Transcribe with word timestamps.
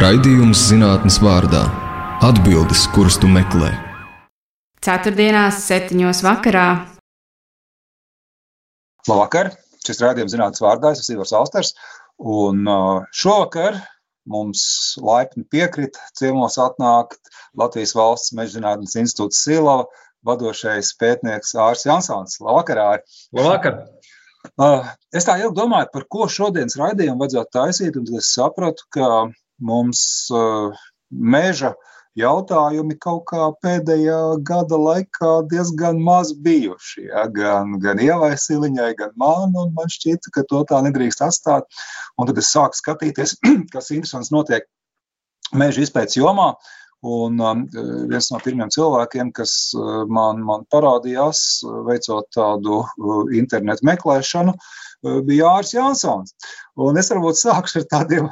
Raidījums 0.00 0.62
zinātnes 0.70 1.18
vārdā- 1.20 1.58
atbildes, 2.28 2.86
kuras 2.94 3.18
tu 3.20 3.28
meklē. 3.28 3.66
Ceturtdienās, 4.80 5.58
septiņos 5.66 6.22
vakarā. 6.24 6.62
Labvakar! 9.10 9.50
Šis 9.84 10.00
raidījums 10.00 10.32
zinātnes 10.32 10.64
vārdā 10.64 10.94
es 10.94 11.02
esmu 11.02 11.18
Ivars 11.18 11.34
Austers. 11.36 11.72
Un 12.16 12.64
uh, 12.64 13.04
šovakar 13.12 13.76
mums 14.24 14.62
laipni 15.04 15.44
piekrita 15.52 16.00
ciemos 16.16 16.56
atnākt 16.56 17.20
Latvijas 17.60 17.92
valsts 17.98 18.32
meža 18.32 18.56
zinātnes 18.56 18.96
institūts 19.02 19.42
Silava 19.44 19.84
vadošais 20.24 20.94
pētnieks 20.96 21.52
Ārs 21.66 21.84
Jansons. 21.84 22.40
Labvakar! 22.40 22.80
Āri. 22.86 23.20
Labvakar! 23.36 23.82
Uh, 24.56 24.88
es 25.12 25.28
tā 25.28 25.36
ilgi 25.44 25.60
domāju, 25.60 25.92
par 25.92 26.08
ko 26.08 26.24
šodienas 26.24 26.80
raidījumu 26.80 27.20
vajadzētu 27.26 27.56
taisīt, 27.60 28.00
un 28.00 28.08
tad 28.08 28.24
es 28.24 28.32
sapratu, 28.32 28.88
ka 28.96 29.12
mums 29.60 30.02
uh, 30.34 30.74
meža 31.10 31.74
jautājumi 32.18 32.96
kaut 32.98 33.22
kā 33.30 33.46
pēdējā 33.62 34.18
gada 34.46 34.78
laikā 34.80 35.30
diezgan 35.50 36.00
maz 36.02 36.32
bijuši. 36.34 37.06
Ja? 37.08 37.26
Gan, 37.34 37.78
gan 37.82 38.02
ievai 38.02 38.32
siliņai, 38.38 38.90
gan 38.98 39.14
man, 39.20 39.54
un 39.54 39.72
man 39.76 39.92
šķita, 39.92 40.34
ka 40.34 40.44
to 40.50 40.64
tā 40.68 40.82
nedrīkst 40.86 41.22
atstāt. 41.26 41.70
Un 42.18 42.30
tad 42.30 42.40
es 42.42 42.50
sāku 42.50 42.78
skatīties, 42.78 43.38
kas 43.74 43.92
interesants 43.94 44.32
notiek 44.34 44.66
meža 45.56 45.86
izpētes 45.86 46.18
jomā. 46.18 46.52
Un 47.00 47.38
um, 47.40 47.62
viens 48.10 48.26
no 48.28 48.38
pirmiem 48.44 48.68
cilvēkiem, 48.74 49.30
kas 49.32 49.70
uh, 49.72 50.02
man, 50.04 50.42
man 50.44 50.66
parādījās, 50.68 51.62
veicot 51.86 52.28
tādu 52.36 52.82
uh, 52.82 53.22
internetu 53.32 53.86
meklēšanu, 53.88 54.52
uh, 54.52 55.14
bija 55.24 55.46
Jānis 55.46 55.72
Jansons. 55.72 56.34
Un 56.76 57.00
es 57.00 57.08
varbūt 57.08 57.40
sākšu 57.40 57.80
ar 57.80 57.86
tādiem 57.94 58.28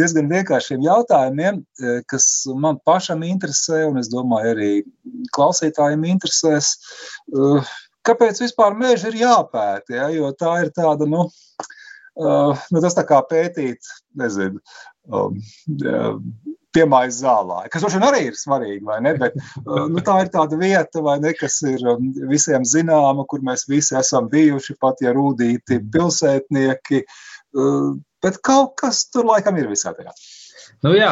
diezgan 0.00 0.30
vienkāršiem 0.30 0.84
jautājumiem, 0.84 1.60
e, 1.62 1.96
kas 2.10 2.26
man 2.60 2.80
pašam 2.86 3.24
interesē, 3.26 3.84
un 3.90 4.00
es 4.02 4.10
domāju, 4.12 4.54
arī 4.54 4.72
klausītājiem 5.36 6.06
interesēs. 6.14 6.74
E, 7.28 7.52
kāpēc 8.06 8.42
vispār 8.44 8.76
meža 8.78 9.12
ir 9.12 9.20
jāpēta? 9.22 9.98
Ja? 9.98 10.08
Jo 10.14 10.32
tā 10.38 10.56
ir 10.64 10.72
tāda, 10.76 11.08
nu, 11.10 11.28
e, 11.28 12.34
nu 12.74 12.84
tas 12.84 12.98
tā 12.98 13.06
kā 13.08 13.22
pētīt, 13.30 13.94
nezinu, 14.18 14.62
um, 15.10 15.38
piemājas 16.74 17.20
zālē, 17.22 17.64
kas 17.70 17.84
droši 17.84 17.98
vien 18.00 18.06
arī 18.08 18.20
ir 18.28 18.38
svarīgi, 18.38 18.80
vai 18.86 18.96
ne? 19.04 19.12
Bet 19.20 19.36
nu, 19.62 20.00
tā 20.02 20.16
ir 20.24 20.30
tāda 20.34 20.58
vieta, 20.58 21.02
ne, 21.22 21.30
kas 21.38 21.60
ir 21.70 21.84
um, 21.92 22.08
visiem 22.30 22.66
zināma, 22.66 23.26
kur 23.30 23.44
mēs 23.46 23.68
visi 23.70 23.94
esam 23.98 24.26
bijuši, 24.32 24.74
pat 24.82 25.04
ja 25.04 25.12
rūtīti 25.14 25.78
pilsētnieki 25.94 27.04
Bet 28.24 28.40
kaut 28.46 28.78
kas 28.80 29.04
tur 29.12 29.28
laikam 29.28 29.60
ir 29.60 29.68
visā 29.68 29.92
tajā. 29.96 30.14
Nu 30.84 30.92
jā, 30.96 31.10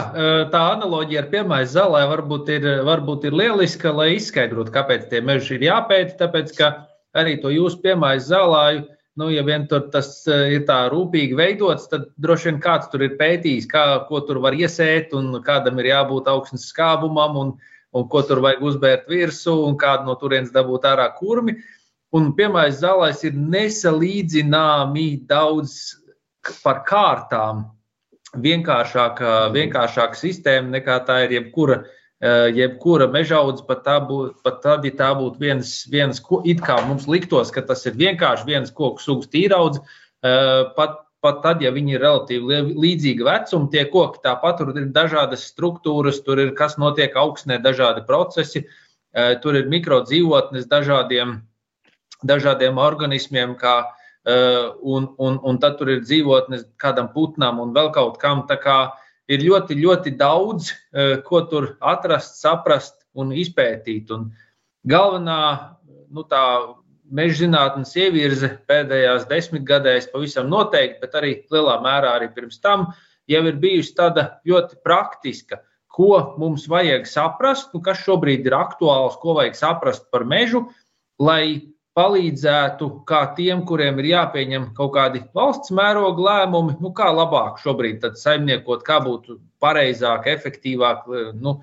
tā 0.53 0.63
analoģija 0.75 1.23
ar 1.23 1.29
piemēru 1.33 1.69
zālē 1.69 2.03
varbūt 2.11 2.49
ir, 2.53 2.67
varbūt 2.85 3.29
ir 3.29 3.37
lieliska, 3.37 3.93
lai 3.97 4.15
izskaidrotu, 4.19 4.73
kāpēc 4.75 5.07
tie 5.11 5.23
meži 5.25 5.57
ir 5.57 5.67
jāpēta. 5.69 6.19
Tāpēc, 6.25 6.53
ka 6.57 6.73
arī 7.17 7.39
to 7.41 7.53
jūsu 7.53 7.81
piemēru 7.85 8.25
zālāju, 8.27 8.83
nu, 9.21 9.29
ja 9.33 9.45
vien 9.45 9.65
tur 9.69 9.87
tas 9.93 10.11
ir 10.29 10.65
tā 10.69 10.79
rūpīgi 10.93 11.37
veidots, 11.37 11.89
tad 11.93 12.09
droši 12.21 12.51
vien 12.51 12.61
kāds 12.65 12.89
tur 12.93 13.05
ir 13.07 13.17
pētījis, 13.21 13.69
kā, 13.69 13.85
ko 14.09 14.23
tur 14.29 14.41
var 14.45 14.57
iesēt 14.57 15.13
un 15.17 15.37
kādam 15.45 15.81
ir 15.81 15.93
jābūt 15.93 16.29
augstnes 16.33 16.69
skābumam 16.73 17.39
un, 17.41 17.55
un 17.93 18.09
ko 18.13 18.25
tur 18.29 18.41
vajag 18.45 18.65
uzbērt 18.73 19.09
virsū 19.13 19.57
un 19.69 19.77
kādu 19.81 20.09
no 20.09 20.17
turienes 20.21 20.53
dabūt 20.53 20.89
ārā 20.89 21.11
kurmi. 21.17 21.59
Un 22.13 22.35
piemēram, 22.37 22.77
zālēs 22.77 23.23
ir 23.25 23.37
nesalīdzināmi 23.41 25.07
daudz 25.29 26.02
par 26.63 26.83
kārtām 26.89 27.67
vienkāršāka, 28.43 29.53
vienkāršāka 29.55 30.19
sistēma 30.19 30.79
nekā 30.79 30.99
tā 31.07 31.19
ir 31.27 31.37
jebkura, 31.37 31.83
jebkura 32.57 33.09
mežaudze. 33.13 33.65
Pat, 33.69 33.87
būt, 34.09 34.41
pat 34.45 34.61
tad, 34.65 34.87
ja 34.89 34.95
tā 34.99 35.13
būtu 35.19 35.43
viens, 35.43 35.75
viens, 35.93 36.23
it 36.45 36.63
kā 36.65 36.81
mums 36.87 37.09
liktos, 37.11 37.53
ka 37.55 37.65
tas 37.67 37.85
ir 37.87 37.99
vienkārši 37.99 38.49
viens 38.49 38.75
koku 38.75 39.03
sugas 39.03 39.31
tīraudz, 39.33 39.83
pat, 40.77 40.99
pat 41.23 41.43
tad, 41.45 41.63
ja 41.63 41.71
viņi 41.75 41.97
ir 41.97 42.03
relatīvi 42.03 42.63
līdzīga 42.73 43.29
vecuma, 43.29 43.71
tie 43.71 43.87
koki 43.91 44.23
tāpat 44.25 44.59
tur 44.59 44.75
ir 44.75 44.91
dažādas 44.95 45.47
struktūras, 45.53 46.23
tur 46.25 46.41
ir 46.43 46.55
kas 46.59 46.79
notiek 46.81 47.15
augstnē, 47.15 47.61
dažādi 47.63 48.07
procesi, 48.09 48.67
tur 49.43 49.59
ir 49.59 49.69
mikrodzīvotnes 49.69 50.71
dažādiem, 50.71 51.43
dažādiem 52.25 52.79
organismiem, 52.81 53.59
kā 53.61 53.83
Eh, 53.83 54.02
un, 54.27 55.09
un, 55.19 55.39
un 55.43 55.59
tad 55.59 55.79
tur 55.79 55.91
ir 55.91 56.05
dzīvotnes 56.05 56.67
kādam 56.79 57.09
putnam 57.15 57.61
un 57.63 57.73
vēl 57.75 57.91
kaut 57.95 58.21
kam. 58.23 58.45
Ir 59.31 59.43
ļoti, 59.47 59.77
ļoti 59.79 60.13
daudz, 60.19 60.73
eh, 60.93 61.17
ko 61.25 61.45
tur 61.49 61.77
atrast, 61.81 62.41
saprast 62.43 63.07
un 63.15 63.31
izpētīt. 63.31 64.11
Un 64.11 64.33
galvenā 64.87 65.77
nu, 66.11 66.25
tā 66.29 66.43
meža 67.13 67.45
zinātnes 67.45 67.95
ievirze 67.97 68.51
pēdējās 68.69 69.29
desmitgadēs 69.31 70.11
pavisam 70.13 70.51
noteikti, 70.51 71.01
bet 71.01 71.15
arī 71.19 71.33
lielā 71.53 71.79
mērā 71.85 72.17
arī 72.19 72.33
pirms 72.35 72.61
tam 72.61 72.91
jau 73.31 73.43
ir 73.47 73.61
bijusi 73.63 73.95
tāda 73.97 74.27
ļoti 74.49 74.81
praktiska. 74.85 75.63
Ko 75.93 76.35
mums 76.41 76.65
vajag 76.73 77.05
saprast, 77.07 77.73
nu, 77.75 77.83
kas 77.85 78.01
šobrīd 78.01 78.47
ir 78.49 78.57
aktuāls, 78.57 79.19
ko 79.21 79.37
vajag 79.37 79.59
saprast 79.59 80.09
par 80.11 80.25
mežu, 80.25 80.67
lai 81.21 81.72
palīdzētu 81.99 82.89
kā 83.09 83.21
tiem, 83.37 83.63
kuriem 83.69 83.99
ir 84.01 84.09
jāpieņem 84.13 84.71
kaut 84.77 84.95
kādi 84.97 85.23
valsts 85.37 85.73
mēroga 85.77 86.25
lēmumi, 86.29 86.79
nu, 86.81 86.93
kā 86.97 87.11
labāk 87.13 87.61
šobrīd 87.63 88.05
saimniekot, 88.19 88.85
kā 88.87 88.99
būtu 89.05 89.39
pareizāk, 89.63 90.29
efektīvāk. 90.33 91.05
Nu, 91.41 91.59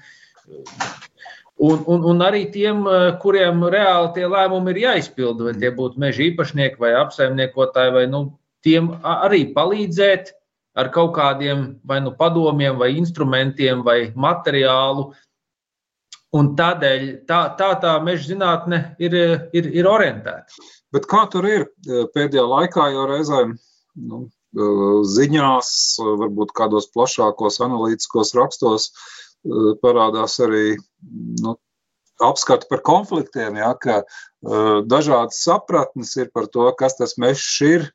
un, 1.57 1.81
un, 1.85 2.05
un 2.11 2.25
arī 2.25 2.45
tiem, 2.53 2.83
kuriem 3.23 3.65
reāli 3.73 4.11
tie 4.17 4.27
lēmumi 4.29 4.75
ir 4.75 4.83
jāizpilda, 4.85 5.49
vai 5.49 5.55
tie 5.57 5.73
būtu 5.75 6.01
meža 6.01 6.27
īpašnieki 6.29 6.83
vai 6.83 6.93
apsaimniekotāji, 7.01 7.95
vai 7.97 8.05
nu, 8.11 8.27
tiem 8.65 8.93
arī 9.01 9.47
palīdzēt 9.55 10.35
ar 10.79 10.91
kaut 10.93 11.15
kādiem 11.17 11.79
vai 11.87 11.99
nu 12.03 12.13
padomiem, 12.15 12.77
vai 12.79 12.93
instrumentiem, 12.99 13.81
vai 13.83 14.11
materiālu, 14.15 15.09
Un 16.37 16.51
tādēļ 16.57 17.05
tā 17.29 17.39
tā, 17.57 17.71
tā 17.81 17.95
meža 18.05 18.27
zinātne 18.29 18.81
ir, 19.01 19.15
ir, 19.53 19.69
ir 19.81 19.87
orientēta. 19.89 20.59
Bet 20.93 21.07
kā 21.09 21.23
tur 21.33 21.47
ir 21.49 21.65
pēdējā 22.13 22.43
laikā, 22.45 22.85
jau 22.93 23.07
reizēm 23.09 23.55
nu, 24.09 24.27
ziņās, 25.09 25.71
varbūt 26.21 26.53
kādos 26.57 26.89
plašākos 26.93 27.59
analītiskos 27.65 28.35
rakstos 28.37 28.91
parādās 29.81 30.37
arī 30.43 30.77
nu, 31.41 31.55
apskati 32.19 32.67
par 32.69 32.81
konfliktiem, 32.83 33.57
ja, 33.57 33.73
ka 33.79 34.03
dažādas 34.89 35.41
sapratnes 35.43 36.15
ir 36.19 36.29
par 36.33 36.49
to, 36.51 36.67
kas 36.77 36.97
tas 36.99 37.15
mežs 37.17 37.61
ir, 37.65 37.89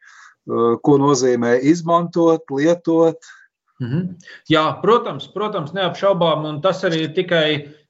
ko 0.45 0.99
nozīmē 1.01 1.59
izmantot, 1.65 2.45
lietot. 2.51 3.21
Mhm. 3.83 4.17
Jā, 4.49 4.65
protams, 4.83 5.27
protams, 5.35 5.75
neapšaubām, 5.77 6.47
un 6.49 6.61
tas 6.63 6.85
arī 6.87 7.09
ir 7.09 7.15
tikai 7.17 7.47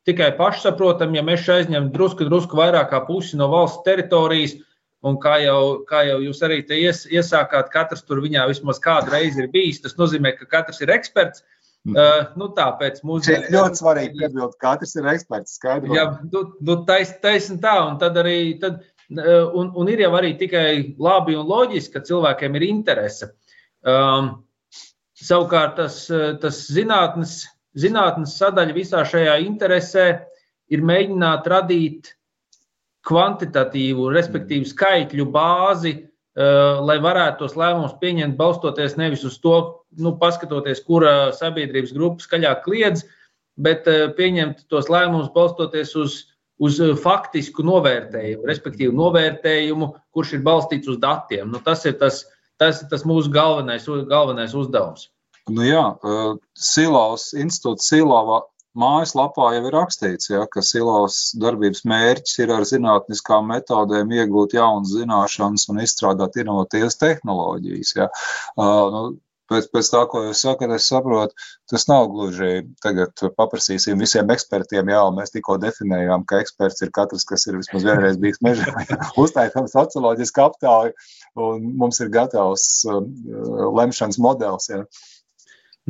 tikai 0.09 0.31
pašsaprotami, 0.38 1.19
ja 1.19 1.25
mēs 1.26 1.48
aizņemam 1.50 1.91
drusku, 1.94 2.28
drusku 2.28 2.59
vairāk 2.59 2.91
kā 2.92 3.03
pusi 3.06 3.41
no 3.41 3.50
valsts 3.53 3.84
teritorijas. 3.87 4.59
Un 5.04 5.19
kā 5.20 5.34
jau, 5.42 5.84
kā 5.84 6.00
jau 6.09 6.16
jūs 6.25 6.38
arī 6.47 6.62
ies, 6.78 7.03
iesākāt, 7.12 7.69
katrs 7.72 8.06
tur 8.09 8.22
viņā 8.25 8.47
vismaz 8.48 8.78
kādu 8.81 9.12
reizi 9.12 9.43
ir 9.43 9.50
bijis. 9.53 9.82
Tas 9.84 9.98
nozīmē, 9.98 10.32
ka 10.38 10.48
katrs 10.48 10.81
ir 10.81 10.94
eksperts. 10.94 11.44
Uh, 11.84 12.31
nu, 12.41 12.47
tāpēc 12.56 13.03
mums 13.04 13.26
ir 13.28 13.43
ļoti 13.53 13.82
svarīgi 13.82 14.16
piebilst, 14.16 14.56
ka 14.56 14.70
katrs 14.70 14.94
ir 14.97 15.09
eksperts. 15.12 15.59
Skaidrot. 15.59 15.93
Jā, 15.93 16.06
nu, 16.32 16.41
nu, 16.64 16.78
taisn 16.88 17.19
tais 17.20 17.50
tā, 17.60 17.75
un 17.84 17.98
tad 18.00 18.16
arī, 18.22 18.38
tad, 18.62 18.78
uh, 19.12 19.50
un, 19.53 19.69
un 19.76 19.91
ir 19.93 20.00
jau 20.06 20.14
arī 20.16 20.32
tikai 20.41 20.97
labi 20.97 21.37
un 21.37 21.44
loģiski, 21.50 21.93
ka 21.93 22.06
cilvēkiem 22.09 22.56
ir 22.56 22.64
interese. 22.70 23.34
Um, 23.84 24.31
savukārt 25.20 25.76
tas, 25.76 25.98
tas 26.40 26.62
zinātnes 26.73 27.43
zinātnes 27.79 28.37
sadaļa 28.38 28.76
visā 28.76 29.03
šajā 29.09 29.38
interesē 29.44 30.06
ir 30.73 30.85
mēģināt 30.87 31.47
radīt 31.50 32.15
kvantitatīvu, 33.05 34.09
respektīvi 34.15 34.69
skaitļu 34.69 35.26
bāzi, 35.32 35.94
uh, 36.00 36.81
lai 36.87 36.99
varētu 37.05 37.43
tos 37.43 37.56
lēmumus 37.61 37.97
pieņemt, 38.00 38.38
balstoties 38.38 38.97
nevis 39.00 39.25
uz 39.29 39.37
to, 39.43 39.56
nu, 40.00 40.15
paskatoties, 40.21 40.82
kura 40.87 41.32
sabiedrības 41.37 41.93
grupa 41.97 42.25
skaļāk 42.25 42.62
kliedz, 42.65 43.05
bet 43.61 43.88
uh, 43.91 44.06
pieņemt 44.17 44.65
tos 44.73 44.88
lēmumus 44.93 45.32
balstoties 45.35 45.93
uz, 46.00 46.21
uz 46.65 46.81
faktisku 47.03 47.67
novērtējumu, 47.67 48.47
respektīvi 48.49 48.94
novērtējumu, 48.97 49.91
kurš 50.15 50.38
ir 50.38 50.47
balstīts 50.47 50.88
uz 50.94 51.00
datiem. 51.03 51.50
Nu, 51.53 51.61
tas, 51.65 51.85
ir 51.85 51.99
tas, 52.00 52.25
tas 52.62 52.81
ir 52.82 52.88
tas 52.93 53.05
mūsu 53.09 53.32
galvenais, 53.35 53.85
galvenais 54.09 54.56
uzdevums. 54.56 55.11
Nu 55.52 55.64
jā, 55.67 55.82
Silavas 56.56 57.32
institūts 57.37 57.91
Silava 57.91 58.41
mājaslapā 58.79 59.50
jau 59.55 59.67
ir 59.69 59.75
rakstīts, 59.76 60.31
ja, 60.32 60.46
ka 60.50 60.62
Silavas 60.64 61.19
darbības 61.41 61.85
mērķis 61.91 62.41
ir 62.43 62.55
ar 62.55 62.64
zinātniskām 62.69 63.52
metodēm 63.52 64.14
iegūt 64.17 64.56
jaunas 64.56 64.94
zināšanas 64.96 65.69
un 65.70 65.85
izstrādāt 65.85 66.41
inovatīvas 66.43 66.99
tehnoloģijas. 67.02 67.93
Ja. 68.00 68.08
Uh, 68.56 68.88
nu, 68.94 69.02
pēc, 69.52 69.69
pēc 69.75 69.91
tā, 69.93 70.02
ko 70.11 70.25
jūs 70.25 70.43
sakat, 70.46 70.75
es 70.75 70.88
saprotu, 70.91 71.47
tas 71.70 71.87
nav 71.90 72.08
gluži 72.11 72.64
tagad 72.82 73.25
paprasīsim 73.38 74.00
visiem 74.00 74.32
ekspertiem, 74.35 74.90
jā, 74.90 75.02
mēs 75.14 75.35
tikko 75.37 75.58
definējām, 75.62 76.26
ka 76.26 76.43
eksperts 76.43 76.82
ir 76.87 76.93
katrs, 76.94 77.26
kas 77.29 77.47
ir 77.47 77.61
vismaz 77.61 77.87
vienreiz 77.87 78.19
bijis 78.20 78.43
mežā, 78.44 78.73
uztaitām 79.25 79.70
socioloģisku 79.70 80.49
aptauju, 80.49 80.97
un 81.47 81.75
mums 81.79 82.00
ir 82.02 82.11
gatavs 82.14 82.70
uh, 82.90 83.05
lemšanas 83.76 84.19
modelis. 84.23 84.73
Jā. 84.73 84.87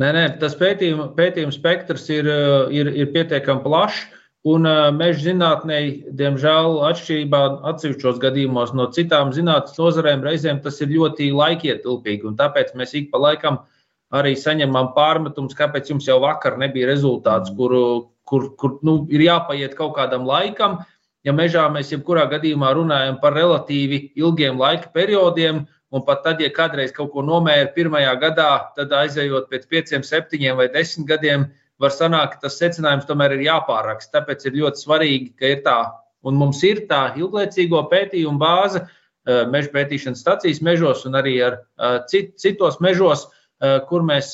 Nē, 0.01 0.09
nē, 0.11 0.23
tas 0.41 0.57
pētījuma, 0.59 1.13
pētījuma 1.15 1.55
spektrs 1.55 2.09
ir, 2.11 2.27
uh, 2.27 2.71
ir, 2.73 2.89
ir 2.91 3.11
pietiekami 3.13 3.63
plašs. 3.63 4.01
Un 4.45 4.67
uh, 4.69 4.91
meža 4.93 5.31
zinātnē, 5.31 5.77
diemžēl, 6.19 6.75
atšķirībā 6.91 7.39
atsevišķos 7.71 8.19
gadījumos 8.21 8.75
no 8.77 8.89
citām 8.93 9.31
zinātnīs 9.33 9.79
nozarēm, 9.79 10.25
reizēm 10.27 10.59
tas 10.61 10.77
ir 10.83 10.91
ļoti 10.91 11.31
laikietilpīgi. 11.33 12.35
Tāpēc 12.37 12.75
mēs 12.77 12.93
ik 12.99 13.07
pa 13.13 13.23
laikam 13.23 13.63
arī 14.13 14.35
saņemam 14.37 14.91
pārmetumus, 14.97 15.55
kāpēc 15.57 15.89
jums 15.89 16.05
jau 16.11 16.19
vakar 16.21 16.59
nebija 16.61 16.91
rezultāts, 16.91 17.49
kur, 17.57 17.73
kur, 18.27 18.51
kur 18.59 18.77
nu, 18.85 18.99
ir 19.09 19.25
jāpaiet 19.25 19.73
kaut 19.79 19.95
kādam 19.97 20.27
laikam. 20.29 20.81
Ja 21.25 21.33
mežā 21.33 21.63
mēs 21.73 21.89
jebkurā 21.95 22.27
gadījumā 22.35 22.75
runājam 22.77 23.17
par 23.23 23.33
relatīvi 23.33 24.11
ilgiem 24.19 24.59
laika 24.61 24.91
periodiem, 24.93 25.63
un 25.95 26.03
pat 26.05 26.23
tad, 26.25 26.41
ja 26.43 26.51
kādreiz 26.51 26.91
kaut 26.95 27.13
ko 27.13 27.23
nomēra 27.23 27.71
pirmajā 27.75 28.15
gadā, 28.19 28.49
tad 28.75 28.91
aizejot 28.93 29.47
pēc 29.51 29.69
pieciem, 29.71 30.03
septiņiem 30.03 30.59
vai 30.59 30.67
desmit 30.73 31.07
gadiem, 31.13 31.47
var 31.81 31.91
sanākt, 31.91 32.35
ka 32.35 32.47
tas 32.47 32.59
secinājums 32.59 33.07
tomēr 33.07 33.35
ir 33.35 33.47
jāpāraksta. 33.47 34.19
Tāpēc 34.19 34.45
ir 34.47 34.59
ļoti 34.61 34.83
svarīgi, 34.83 35.31
ka 35.39 35.51
ir 35.51 35.63
tā, 35.65 35.79
un 36.27 36.37
mums 36.39 36.61
ir 36.67 36.85
tā 36.89 37.09
ilglaicīgo 37.19 37.81
pētījumu 37.91 38.41
bāze 38.41 38.83
eh, 38.83 39.43
meža 39.51 39.73
pētīšanas 39.73 40.23
stacijas 40.23 40.63
mežos 40.65 41.03
un 41.09 41.19
arī 41.19 41.35
ar 41.47 41.59
eh, 41.59 41.99
cit, 42.11 42.35
citos 42.41 42.79
mežos, 42.83 43.27
eh, 43.63 43.77
kur 43.89 44.05
mēs, 44.07 44.33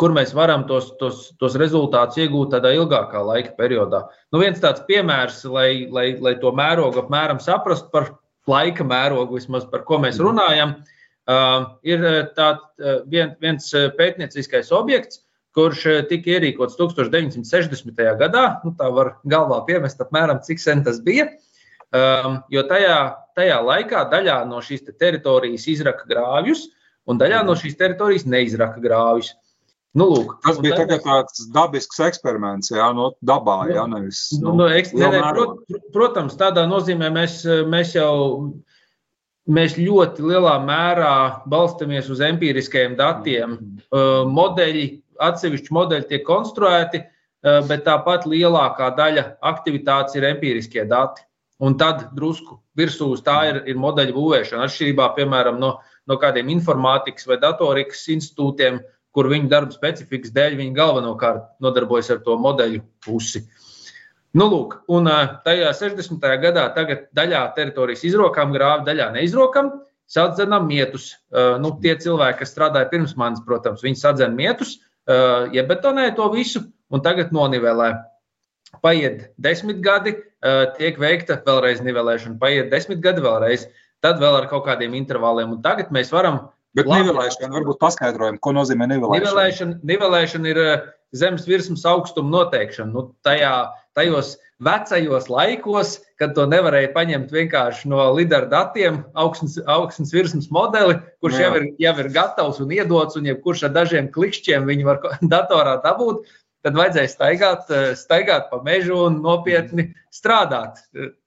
kur 0.00 0.16
mēs 0.16 0.34
varam 0.36 0.66
tos, 0.68 0.92
tos, 1.00 1.30
tos 1.40 1.56
rezultātus 1.60 2.20
iegūt 2.20 2.54
tādā 2.56 2.72
ilgākā 2.76 3.24
laika 3.24 3.56
periodā. 3.56 4.06
Nu, 4.32 4.40
viens 4.44 4.60
tāds 4.60 4.84
piemērs, 4.88 5.42
lai, 5.48 5.70
lai, 5.92 6.10
lai 6.20 6.36
to 6.40 6.52
mērogu 6.56 7.04
apmēram 7.04 7.40
saprastu 7.40 7.92
par 7.92 8.12
laika 8.50 8.86
mērogu, 8.86 9.38
vismaz 9.38 9.66
par 9.70 9.84
ko 9.88 10.00
mēs 10.02 10.20
runājam, 10.22 10.76
ir 11.86 12.06
tāds 12.36 12.88
vien, 13.10 13.34
viens 13.42 13.68
pētnieciskais 13.98 14.72
objekts, 14.74 15.22
kurš 15.54 15.84
tika 16.10 16.36
ierīkots 16.36 16.78
1960. 16.78 18.02
gadā. 18.18 18.44
Nu, 18.64 18.74
tā 18.78 18.90
var 18.94 19.16
galvā 19.28 19.60
piemest 19.66 20.02
apmēram, 20.02 20.42
cik 20.46 20.62
sen 20.62 20.84
tas 20.86 21.00
bija. 21.02 21.28
Um, 21.90 22.36
jo 22.54 22.62
tajā, 22.70 22.98
tajā 23.34 23.56
laikā 23.66 24.04
daļā 24.12 24.36
no 24.46 24.60
šīs 24.62 24.84
te 24.86 24.92
teritorijas 24.94 25.64
izraka 25.72 26.06
grāvjus, 26.06 26.68
un 27.10 27.18
daļā 27.18 27.40
no 27.42 27.56
šīs 27.58 27.74
teritorijas 27.80 28.28
neizraka 28.30 28.78
grāvjus. 28.82 29.32
Nu, 29.98 30.06
lūk, 30.06 30.36
tas 30.44 30.60
bija 30.62 30.76
mēs... 30.86 31.02
tāds 31.02 31.46
dabisks 31.50 31.98
eksperiments, 32.06 32.70
jā, 32.70 32.92
no 32.94 33.08
dabā, 33.26 33.64
jā, 33.72 33.88
nevis. 33.90 34.28
Nu, 34.38 34.52
nu, 34.54 34.68
eks, 34.70 34.92
ne, 34.94 35.08
ne, 35.10 35.22
prot, 35.34 35.64
protams, 35.94 36.36
tādā 36.38 36.62
nozīmē 36.70 37.08
mēs, 37.10 37.40
mēs 37.66 37.96
jau 37.96 38.12
mēs 39.50 39.74
ļoti 39.80 40.24
lielā 40.30 40.56
mērā 40.62 41.14
balstamies 41.50 42.10
uz 42.12 42.22
empiriskiem 42.22 42.94
datiem. 42.98 43.56
Mm. 43.90 44.30
Modeļi 44.30 44.84
atsevišķi 45.20 45.74
modeļi 45.74 46.08
tiek 46.12 46.22
konstruēti, 46.26 47.02
bet 47.42 47.84
tāpat 47.86 48.28
lielākā 48.30 48.92
daļa 48.96 49.26
aktivitātes 49.50 50.16
ir 50.18 50.28
empiriskie 50.30 50.86
dati. 50.88 51.24
Un 51.60 51.74
tad 51.76 52.06
drusku 52.16 52.56
virsū 52.78 53.10
uz 53.12 53.20
tā 53.24 53.36
ir, 53.50 53.58
ir 53.68 53.76
modeļu 53.80 54.14
būvēšana. 54.16 54.64
Atšķirībā, 54.64 55.10
piemēram, 55.18 55.58
no, 55.60 55.74
no 56.08 56.16
kādiem 56.20 56.48
informātikas 56.54 57.28
vai 57.28 57.36
datorikas 57.42 58.06
institūtiem, 58.14 58.78
kur 59.16 59.28
viņu 59.30 59.50
darba 59.50 59.74
specifikas 59.74 60.34
dēļ 60.36 60.58
viņi 60.60 60.76
galvenokārt 60.76 61.48
nodarbojas 61.64 62.12
ar 62.14 62.20
to 62.26 62.36
modeļu 62.38 62.82
pusi. 63.04 63.44
Nu, 64.36 64.46
lūk, 64.46 64.76
un 64.94 65.10
tajā 65.44 65.72
60. 65.74 66.26
gadā 66.42 66.68
daļā 67.18 67.40
teritorijas 67.56 68.04
izrokām 68.06 68.52
grāvi, 68.54 68.86
daļā 68.86 69.08
neizrokām. 69.16 69.72
Sadzenam 70.10 70.64
mietus. 70.66 71.12
Nu, 71.62 71.72
tie 71.82 71.96
cilvēki, 71.98 72.40
kas 72.42 72.54
strādāja 72.54 72.88
pirms 72.90 73.16
manis, 73.18 73.42
protams, 73.46 73.82
viņi 73.86 73.98
sadzen 73.98 74.32
mietus, 74.38 74.78
Uh, 75.10 75.48
iebetonē 75.50 76.12
to 76.14 76.28
visu 76.30 76.60
un 76.92 77.00
tagad 77.02 77.32
nonivelē. 77.32 77.94
Paiet 78.84 79.30
desmit 79.40 79.80
gadi, 79.82 80.12
uh, 80.14 80.68
tiek 80.76 81.00
veikta 81.00 81.38
vēlreiz 81.46 81.80
nivelēšana, 81.82 82.36
paiet 82.38 82.68
desmit 82.70 83.00
gadi 83.02 83.24
vēlreiz, 83.24 83.64
tad 84.04 84.20
vēl 84.22 84.36
ar 84.42 84.46
kaut 84.52 84.68
kādiem 84.68 84.94
intervāliem. 84.94 85.56
Un 85.56 85.64
tagad 85.64 85.90
mēs 85.90 86.12
varam. 86.14 86.50
Bet 86.78 86.86
nivelēšana 86.86 87.50
varbūt 87.50 87.80
paskaidrojam, 87.82 88.38
ko 88.38 88.54
nozīmē 88.54 88.86
nivelēšana. 88.92 89.26
Nivelēšana, 89.26 89.78
nivelēšana 89.90 90.50
ir 90.52 90.60
uh, 90.62 90.74
zemes 91.16 91.46
virsmas 91.48 91.82
augstuma 91.88 92.30
noteikšana. 92.30 92.92
Nu, 92.94 93.04
tajā, 93.26 93.54
tajos 93.98 94.36
vecajos 94.62 95.26
laikos, 95.32 95.96
kad 96.20 96.34
to 96.36 96.44
nevarēja 96.50 96.92
paņemt 96.94 97.32
vienkārši 97.34 97.90
no 97.90 98.04
lidera 98.14 98.46
datiem, 98.50 99.02
augstnes, 99.18 99.58
augstnes 99.66 100.12
virsmas 100.14 100.50
modeli, 100.54 100.98
kurš 101.24 101.40
jau 101.42 101.50
ir, 101.58 101.66
jau 101.82 101.94
ir 102.04 102.10
gatavs 102.14 102.60
un 102.62 102.74
iedots, 102.76 103.18
un 103.18 103.26
jebkurš 103.30 103.66
ar 103.68 103.74
dažiem 103.74 104.10
klikšķiem 104.14 104.68
viņu 104.68 104.86
var 104.90 105.02
datorā 105.34 105.80
dabūt. 105.84 106.28
Tad 106.60 106.76
vajadzēja 106.76 107.08
staigāt, 107.08 107.70
staigāt 107.96 108.50
pa 108.50 108.58
mežu 108.60 108.98
un 109.06 109.22
nopietni 109.24 109.94
strādāt, 110.12 110.82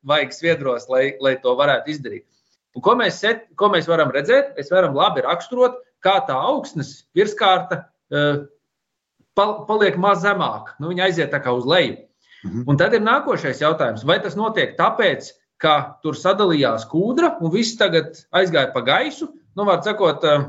vajag 0.06 0.36
sviedros, 0.36 0.86
lai, 0.94 1.16
lai 1.26 1.34
to 1.42 1.56
varētu 1.58 1.90
izdarīt. 1.90 2.28
Un 2.74 2.82
ko, 2.82 2.96
mēs, 2.98 3.20
set, 3.22 3.46
ko 3.60 3.70
mēs 3.74 3.88
varam 3.90 4.12
redzēt? 4.14 4.56
Mēs 4.58 4.72
varam 4.74 4.96
labi 4.98 5.22
raksturot, 5.26 5.78
kā 6.04 6.18
tā 6.28 6.36
augstnes 6.36 7.04
virskārta 7.16 7.84
uh, 8.14 8.44
paliek 9.38 10.00
maz 10.02 10.24
zemāka. 10.26 10.74
Nu, 10.82 10.90
viņa 10.92 11.08
aiziet 11.08 11.32
tā 11.34 11.42
kā 11.44 11.54
uz 11.54 11.68
leju. 11.70 12.00
Mhm. 12.44 12.66
Un 12.68 12.80
tad 12.80 12.94
ir 12.94 13.06
nākošais 13.06 13.62
jautājums, 13.64 14.04
vai 14.06 14.20
tas 14.24 14.36
notiek 14.36 14.76
tāpēc, 14.80 15.32
ka 15.64 15.76
tur 16.04 16.18
sadalījās 16.20 16.84
kūdra 16.92 17.38
un 17.40 17.54
viss 17.54 17.78
tagad 17.80 18.20
aizgāja 18.36 18.74
pa 18.74 18.84
gaisu. 18.84 19.30
Nu, 19.56 19.64
var 19.70 19.80
sakot, 19.86 20.24
eh, 20.28 20.48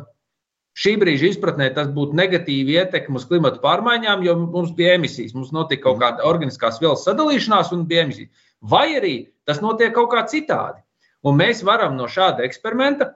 šī 0.75 0.97
brīža 0.99 1.31
izpratnē 1.31 1.69
tas 1.75 1.88
būtu 1.94 2.19
negatīvi 2.19 2.75
ietekmi 2.81 3.20
uz 3.20 3.27
klimatu 3.31 3.62
pārmaiņām, 3.62 4.25
jo 4.27 4.35
mums 4.43 4.73
bija 4.75 4.97
emisijas, 4.99 5.37
mums 5.37 5.53
notika 5.55 5.87
kaut 5.87 6.00
kāda 6.03 6.27
organiskās 6.27 6.81
vielas 6.82 7.05
sadalīšanās 7.06 7.70
un 7.77 7.87
bija 7.87 8.09
emisijas. 8.09 8.32
Vai 8.61 8.97
arī 8.99 9.15
tas 9.47 9.61
notiek 9.61 9.94
kaut 9.94 10.11
kā 10.11 10.25
citādi. 10.27 10.82
Un 11.25 11.38
mēs 11.41 11.62
varam 11.65 11.97
no 11.97 12.09
šāda 12.11 12.44
eksperimenta 12.44 13.15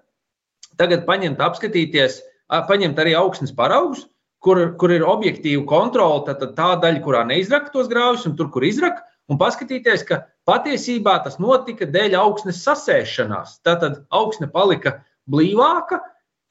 tagad 0.80 1.04
paņemt, 1.08 1.40
apskatīties, 1.42 2.22
paņemt 2.48 2.98
arī 3.02 3.16
augsnes 3.18 3.52
paraugus 3.54 4.06
kur, 4.44 4.60
kur 4.78 4.92
ir 4.94 5.06
objektīva 5.06 5.64
kontrole, 5.68 6.24
tad 6.28 6.54
tā 6.56 6.72
daļa, 6.82 7.02
kurā 7.04 7.24
neizraka 7.28 7.72
tos 7.74 7.90
grāvjus, 7.90 8.26
un 8.28 8.36
tur, 8.38 8.50
kur 8.54 8.66
izraka, 8.66 9.04
un 9.28 9.40
paskatīties, 9.40 10.04
ka 10.08 10.22
patiesībā 10.48 11.18
tas 11.24 11.38
notika 11.42 11.88
dēļ 11.88 12.16
augsnes 12.20 12.62
sasēšanās. 12.64 13.58
Tātad 13.66 14.02
augsne 14.14 14.48
palika 14.52 14.98
blīvāka, 15.30 16.00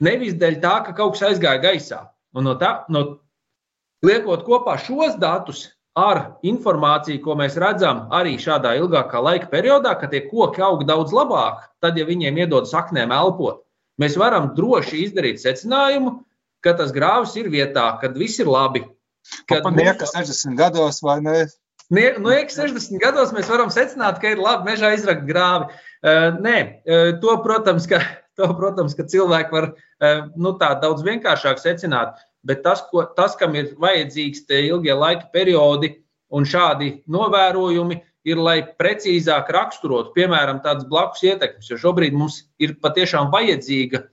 nevis 0.03 0.36
dēļ 0.38 0.60
tā, 0.63 0.75
ka 0.88 0.98
kaut 0.98 1.15
kas 1.15 1.31
aizgāja 1.31 1.63
gaisā. 1.63 2.03
Un 2.38 2.46
no 2.50 2.58
tā, 2.60 2.84
no, 2.93 3.22
liekot 4.05 4.43
kopā 4.46 4.77
šos 4.81 5.17
datus 5.22 5.67
ar 5.98 6.20
informāciju, 6.46 7.22
ko 7.24 7.36
mēs 7.39 7.58
redzam 7.62 8.06
arī 8.13 8.36
šādā 8.42 8.75
ilgākā 8.77 9.22
laika 9.24 9.50
periodā, 9.51 9.96
ka 9.98 10.10
tie 10.12 10.22
koki 10.30 10.62
aug 10.62 10.84
daudz 10.88 11.16
labāk, 11.16 11.63
tad, 11.82 11.98
ja 11.98 12.06
viņiem 12.06 12.38
iedod 12.44 12.70
saknēm 12.70 13.13
elpot, 13.16 13.63
mēs 14.01 14.18
varam 14.22 14.51
droši 14.58 15.08
izdarīt 15.08 15.42
secinājumu, 15.42 16.20
ka 16.62 16.75
tas 16.77 16.94
grāvs 16.94 17.34
ir 17.42 17.50
vietā, 17.54 17.89
kad 18.01 18.18
viss 18.18 18.42
ir 18.44 18.50
labi. 18.51 18.84
Kad 19.50 19.66
nu, 19.66 19.74
nieka 19.80 20.08
60 20.08 20.56
gados 20.60 21.01
vai 21.04 21.18
ne? 21.25 21.39
Nu, 21.89 22.30
ja 22.32 22.44
60 22.51 23.00
gados 23.00 23.34
mēs 23.36 23.50
varam 23.50 23.72
secināt, 23.72 24.20
ka 24.22 24.34
ir 24.34 24.42
labi 24.44 24.74
mežā 24.74 24.92
izrakt 24.96 25.24
grāvi. 25.27 25.70
Uh, 26.04 26.36
nē, 26.44 26.58
to, 27.24 27.36
protams, 27.44 27.88
ka, 27.89 28.01
to, 28.38 28.50
protams, 28.60 28.96
ka 28.96 29.08
cilvēki 29.08 29.56
var 29.56 29.72
nu, 30.36 30.54
tā 30.60 30.74
daudz 30.82 31.01
vienkāršāk 31.08 31.62
secināt, 31.63 32.20
bet 32.48 32.63
tas, 32.66 32.84
ko, 32.92 33.04
tas, 33.18 33.36
kam 33.39 33.56
ir 33.60 33.74
vajadzīgs 33.82 34.46
tie 34.48 34.66
ilgie 34.70 34.96
laika 34.96 35.27
periodi 35.34 35.94
un 36.34 36.48
šādi 36.48 37.01
novērojumi, 37.12 38.01
ir, 38.27 38.39
lai 38.44 38.60
precīzāk 38.80 39.50
raksturotu, 39.56 40.12
piemēram, 40.18 40.60
tādas 40.63 40.88
blakus 40.89 41.24
ietekmes, 41.24 41.70
jo 41.72 41.80
šobrīd 41.80 42.16
mums 42.18 42.42
ir 42.60 42.75
patiešām 42.84 43.32
vajadzīga 43.32 44.04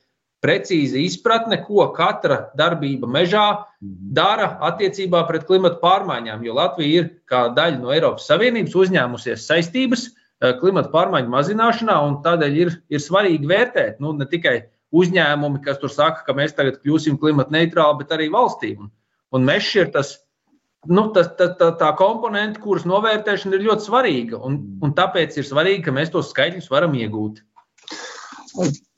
precīza 0.45 1.01
izpratne, 1.01 1.59
ko 1.65 1.87
katra 1.97 2.51
darbība 2.59 3.09
mežā 3.11 3.47
mhm. 3.55 4.13
dara 4.17 4.51
attiecībā 4.69 5.25
pret 5.29 5.47
klimatu 5.49 5.81
pārmaiņām. 5.83 6.45
Jo 6.45 6.59
Latvija 6.59 7.01
ir 7.01 7.09
kā 7.31 7.47
daļa 7.57 7.81
no 7.81 7.95
Eiropas 7.95 8.29
Savienības 8.29 8.77
uzņēmusies 8.85 9.49
saistības 9.49 10.07
eh, 10.11 10.53
klimatu 10.61 10.93
pārmaiņu 10.93 11.33
mazināšanā, 11.33 11.97
un 12.09 12.21
tādēļ 12.27 12.61
ir, 12.61 12.77
ir 12.93 13.03
svarīgi 13.03 13.49
vērtēt 13.51 14.05
nu, 14.05 14.13
ne 14.19 14.29
tikai 14.29 14.59
uzņēmumi, 15.01 15.63
kas 15.65 15.81
tur 15.83 15.93
saka, 15.93 16.25
ka 16.27 16.37
mēs 16.37 16.55
tagad 16.57 16.81
kļūsim 16.83 17.19
klimata 17.21 17.55
neitrāli, 17.55 18.01
bet 18.03 18.15
arī 18.17 18.29
valstīm. 18.33 18.87
Un, 18.87 18.93
un 19.35 19.49
mežs 19.49 19.73
ir 19.81 19.91
tas. 19.95 20.19
Nu, 20.85 21.07
tas, 21.17 21.31
tā, 21.39 21.49
tā, 21.57 21.71
tā 21.81 21.89
komponente, 21.97 22.61
kuras 22.61 22.85
novērtēšana 22.85 23.57
ir 23.57 23.63
ļoti 23.71 23.87
svarīga, 23.87 24.41
un, 24.45 24.59
un 24.85 24.91
tāpēc 24.93 25.39
ir 25.41 25.47
svarīgi, 25.49 25.87
ka 25.87 25.95
mēs 25.97 26.13
tos 26.13 26.29
skaitļus 26.35 26.69
varam 26.69 26.93
iegūt. 26.99 27.41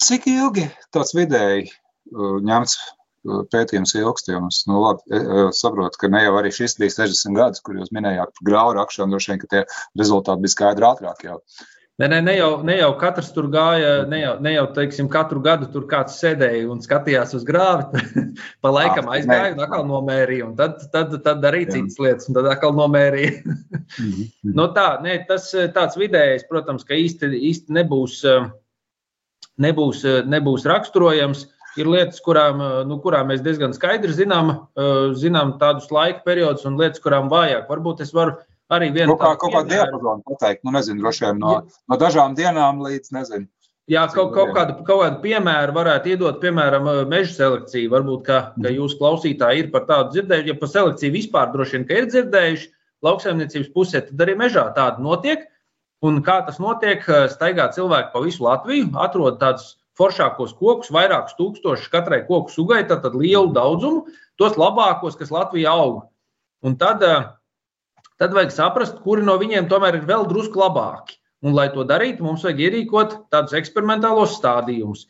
Cik 0.03 0.27
ilgi 0.33 0.65
tāds 0.93 1.15
vidēji 1.15 1.69
uh, 1.71 2.41
ņemts 2.43 2.75
pētījums 3.53 3.95
ilgstījums. 3.99 4.63
Nu, 4.71 4.81
labi, 4.83 5.21
saprotu, 5.57 6.01
ka 6.01 6.11
ne 6.13 6.23
jau 6.25 6.35
arī 6.41 6.53
šis 6.55 6.77
bija 6.81 6.95
60 6.95 7.39
gadus, 7.39 7.63
kur 7.65 7.79
jūs 7.79 7.93
minējāt 7.95 8.35
par 8.37 8.49
graudu 8.49 8.79
rakšanu, 8.81 9.15
droši 9.15 9.33
vien, 9.33 9.41
ka 9.43 9.51
tie 9.53 9.63
rezultāti 9.99 10.45
bija 10.45 10.55
skaidri 10.55 10.89
ātrāk 10.89 11.25
jau. 11.27 11.41
Ne, 11.97 12.09
ne, 12.13 12.19
ne, 12.21 12.35
jau, 12.37 12.59
ne 12.61 12.75
jau 12.77 12.91
katrs 13.01 13.31
tur 13.33 13.47
gāja, 13.49 14.03
ne 14.05 14.19
jau, 14.21 14.33
ne 14.45 14.51
jau 14.53 14.67
teiksim, 14.77 15.07
katru 15.09 15.41
gadu 15.41 15.65
tur 15.73 15.87
kāds 15.89 16.19
sēdēja 16.21 16.67
un 16.69 16.83
skatījās 16.85 17.33
uz 17.39 17.47
grāvi. 17.49 18.03
pa 18.65 18.73
laikam 18.75 19.09
aizgāja 19.15 19.55
un 19.55 19.63
atkal 19.65 19.87
nomērīja, 19.89 20.51
un 20.51 20.53
tad, 20.59 20.83
tad, 20.93 21.15
tad 21.25 21.41
darīja 21.41 21.79
citas 21.79 21.97
lietas, 21.97 22.29
un 22.29 22.37
tad 22.37 22.51
atkal 22.53 22.77
nomērīja. 22.77 23.33
Mhm, 23.97 24.25
mhm. 24.43 24.53
no 24.59 24.65
tā, 24.75 24.99
ne, 25.01 25.13
tas 25.29 25.45
tāds 25.73 25.95
vidējais, 25.97 26.43
protams, 26.51 26.83
ka 26.85 26.97
īsti, 26.99 27.29
īsti 27.49 27.73
nebūs, 27.77 28.17
nebūs, 29.63 30.01
nebūs 30.27 30.67
raksturojams 30.67 31.45
ir 31.79 31.89
lietas, 31.93 32.19
kurām, 32.25 32.61
nu, 32.91 32.99
kurām 33.05 33.31
mēs 33.31 33.45
diezgan 33.47 33.77
skaidri 33.77 34.11
zinām, 34.17 34.51
zinām 35.17 35.55
tādus 35.63 35.87
laika 35.95 36.25
periodus 36.27 36.67
un 36.69 36.81
lietas, 36.81 37.01
kurām 37.05 37.31
vājāk. 37.33 37.69
Varbūt 37.71 38.03
es 38.05 38.11
varu 38.17 38.35
arī 38.73 38.91
vienu 38.95 39.13
nu, 39.13 39.19
kā, 39.21 39.35
kaut 39.41 39.55
kādu 39.55 39.73
diapazonu 39.73 40.25
pateikt, 40.27 40.65
nu, 40.67 40.73
nezinu, 40.77 41.03
droši 41.05 41.27
vien 41.27 41.43
no, 41.43 41.53
no 41.91 41.99
dažām 42.01 42.35
dienām 42.39 42.83
līdz, 42.85 43.13
nezinu. 43.17 43.49
Jā, 43.87 44.03
kaut, 44.11 44.33
kaut, 44.35 44.51
kādu, 44.51 44.81
kaut 44.83 44.99
kādu 45.05 45.21
piemēru 45.23 45.75
varētu 45.77 46.11
iedot, 46.11 46.41
piemēram, 46.43 46.89
meža 47.07 47.37
selekciju. 47.37 47.93
Varbūt, 47.93 48.25
ka, 48.27 48.39
ka 48.57 48.65
mhm. 48.65 48.79
jūs 48.81 48.97
klausītāji 48.99 49.63
ir 49.63 49.69
par 49.75 49.87
tādu 49.87 50.17
dzirdējuši, 50.17 50.51
ja 50.51 50.57
par 50.59 50.73
selekciju 50.73 51.15
vispār 51.15 51.53
droši 51.53 51.79
vien, 51.79 51.87
ir 51.95 52.09
dzirdējuši 52.11 52.71
lauksaimniecības 53.07 53.71
pusē, 53.77 54.03
tad 54.09 54.25
arī 54.27 54.35
mežā 54.41 54.67
tāda 54.75 55.05
notiek. 55.05 55.47
Un 56.05 56.19
kā 56.27 56.41
tas 56.45 56.59
notiek, 56.61 57.07
staigā 57.33 57.71
cilvēki 57.73 58.13
pa 58.13 58.21
visu 58.25 58.45
Latviju, 58.45 58.91
atrod 59.01 59.39
tādus 59.41 59.77
foršākos 59.97 60.53
kokus, 60.59 60.91
vairākus 60.93 61.39
tūkstošus 61.39 61.89
katrai 61.93 62.21
koku 62.27 62.53
sugai, 62.53 62.83
tad 62.89 63.07
lielu 63.15 63.49
daudzumu, 63.57 64.05
tos 64.41 64.59
labākos, 64.61 65.17
kas 65.17 65.33
Latvijā 65.33 65.73
aug. 65.73 66.03
Un 66.67 66.77
tad, 66.77 67.03
eh, 67.03 67.31
tad 68.21 68.35
vajag 68.37 68.55
saprast, 68.55 68.99
kuri 69.05 69.25
no 69.27 69.37
viņiem 69.41 69.69
tomēr 69.71 70.01
ir 70.01 70.09
vēl 70.09 70.27
drusku 70.31 70.61
labāki. 70.63 71.21
Un, 71.45 71.53
lai 71.55 71.69
to 71.71 71.85
darītu, 71.87 72.25
mums 72.25 72.45
vajag 72.47 72.63
ierīkot 72.65 73.15
tādus 73.35 73.55
eksperimentālos 73.59 74.39
stādījumus, 74.39 75.05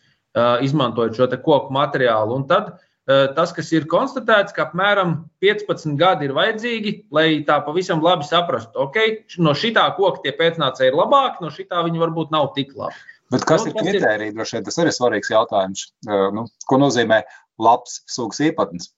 izmantojot 0.67 1.17
šo 1.17 1.29
koku 1.41 1.73
materiālu. 1.73 2.41
Un 2.41 2.47
tad 2.51 2.75
tas, 3.07 3.53
kas 3.55 3.71
ir 3.73 3.87
konstatēts, 3.91 4.55
ka 4.55 4.67
apmēram 4.67 5.15
15 5.45 5.95
gadi 6.01 6.27
ir 6.27 6.35
vajadzīgi, 6.37 6.95
lai 7.15 7.29
tā 7.47 7.61
pavisam 7.65 8.03
labi 8.03 8.27
saprastu, 8.27 8.89
ok, 8.89 8.99
no 9.39 9.55
šitā 9.55 9.87
koka 9.97 10.25
tie 10.25 10.35
pēcnācēji 10.37 10.91
ir 10.91 10.99
labāki, 10.99 11.45
no 11.45 11.53
šitā 11.55 11.85
viņi 11.87 12.03
varbūt 12.03 12.35
nav 12.35 12.51
tik 12.59 12.75
labi. 12.75 12.99
Bet 13.31 13.47
kas 13.47 13.65
nu, 13.67 13.73
ir 13.73 13.79
kritērija? 13.79 14.35
Vien 14.35 14.67
tas 14.67 14.79
arī 14.83 14.91
ir 14.91 14.99
svarīgs 14.99 15.31
jautājums. 15.33 15.89
Nu, 16.07 16.47
ko 16.67 16.79
nozīmē 16.83 17.23
labs 17.63 18.01
sugas 18.11 18.43
īpatnis? 18.43 18.91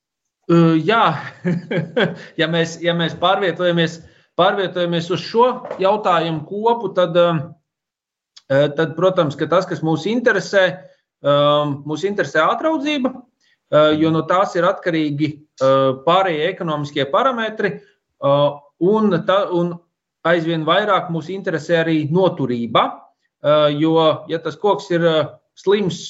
Uh, 0.48 0.78
jā, 0.80 1.12
ja, 2.40 2.46
mēs, 2.48 2.78
ja 2.80 2.94
mēs 2.96 3.12
pārvietojamies, 3.20 3.98
pārvietojamies 4.40 5.10
uz 5.12 5.20
šo 5.20 5.48
jautājumu 5.76 6.46
kopu, 6.48 6.88
tad, 6.96 7.18
uh, 7.20 7.42
tad 8.48 8.94
protams, 8.96 9.36
ka 9.36 9.48
tas, 9.50 9.66
kas 9.68 9.82
mūs 9.84 10.06
interesē, 10.08 10.62
um, 11.20 11.82
mūs 11.88 12.06
interesē 12.08 12.46
atraudzība, 12.46 13.12
jo 14.00 14.08
no 14.08 14.22
tās 14.24 14.54
ir 14.56 14.64
atkarīgi 14.64 15.26
pārējie 16.06 16.46
ekonomiskie 16.54 17.04
parametri, 17.12 17.74
un, 18.24 19.16
ta, 19.28 19.36
un 19.52 19.74
aizvien 20.24 20.64
vairāk 20.64 21.10
mūs 21.12 21.28
interesē 21.34 21.82
arī 21.82 21.98
noturība. 22.08 22.86
Jo, 23.76 23.98
ja 24.32 24.40
tas 24.40 24.56
koks 24.56 24.88
ir 24.96 25.04
slims 25.52 26.00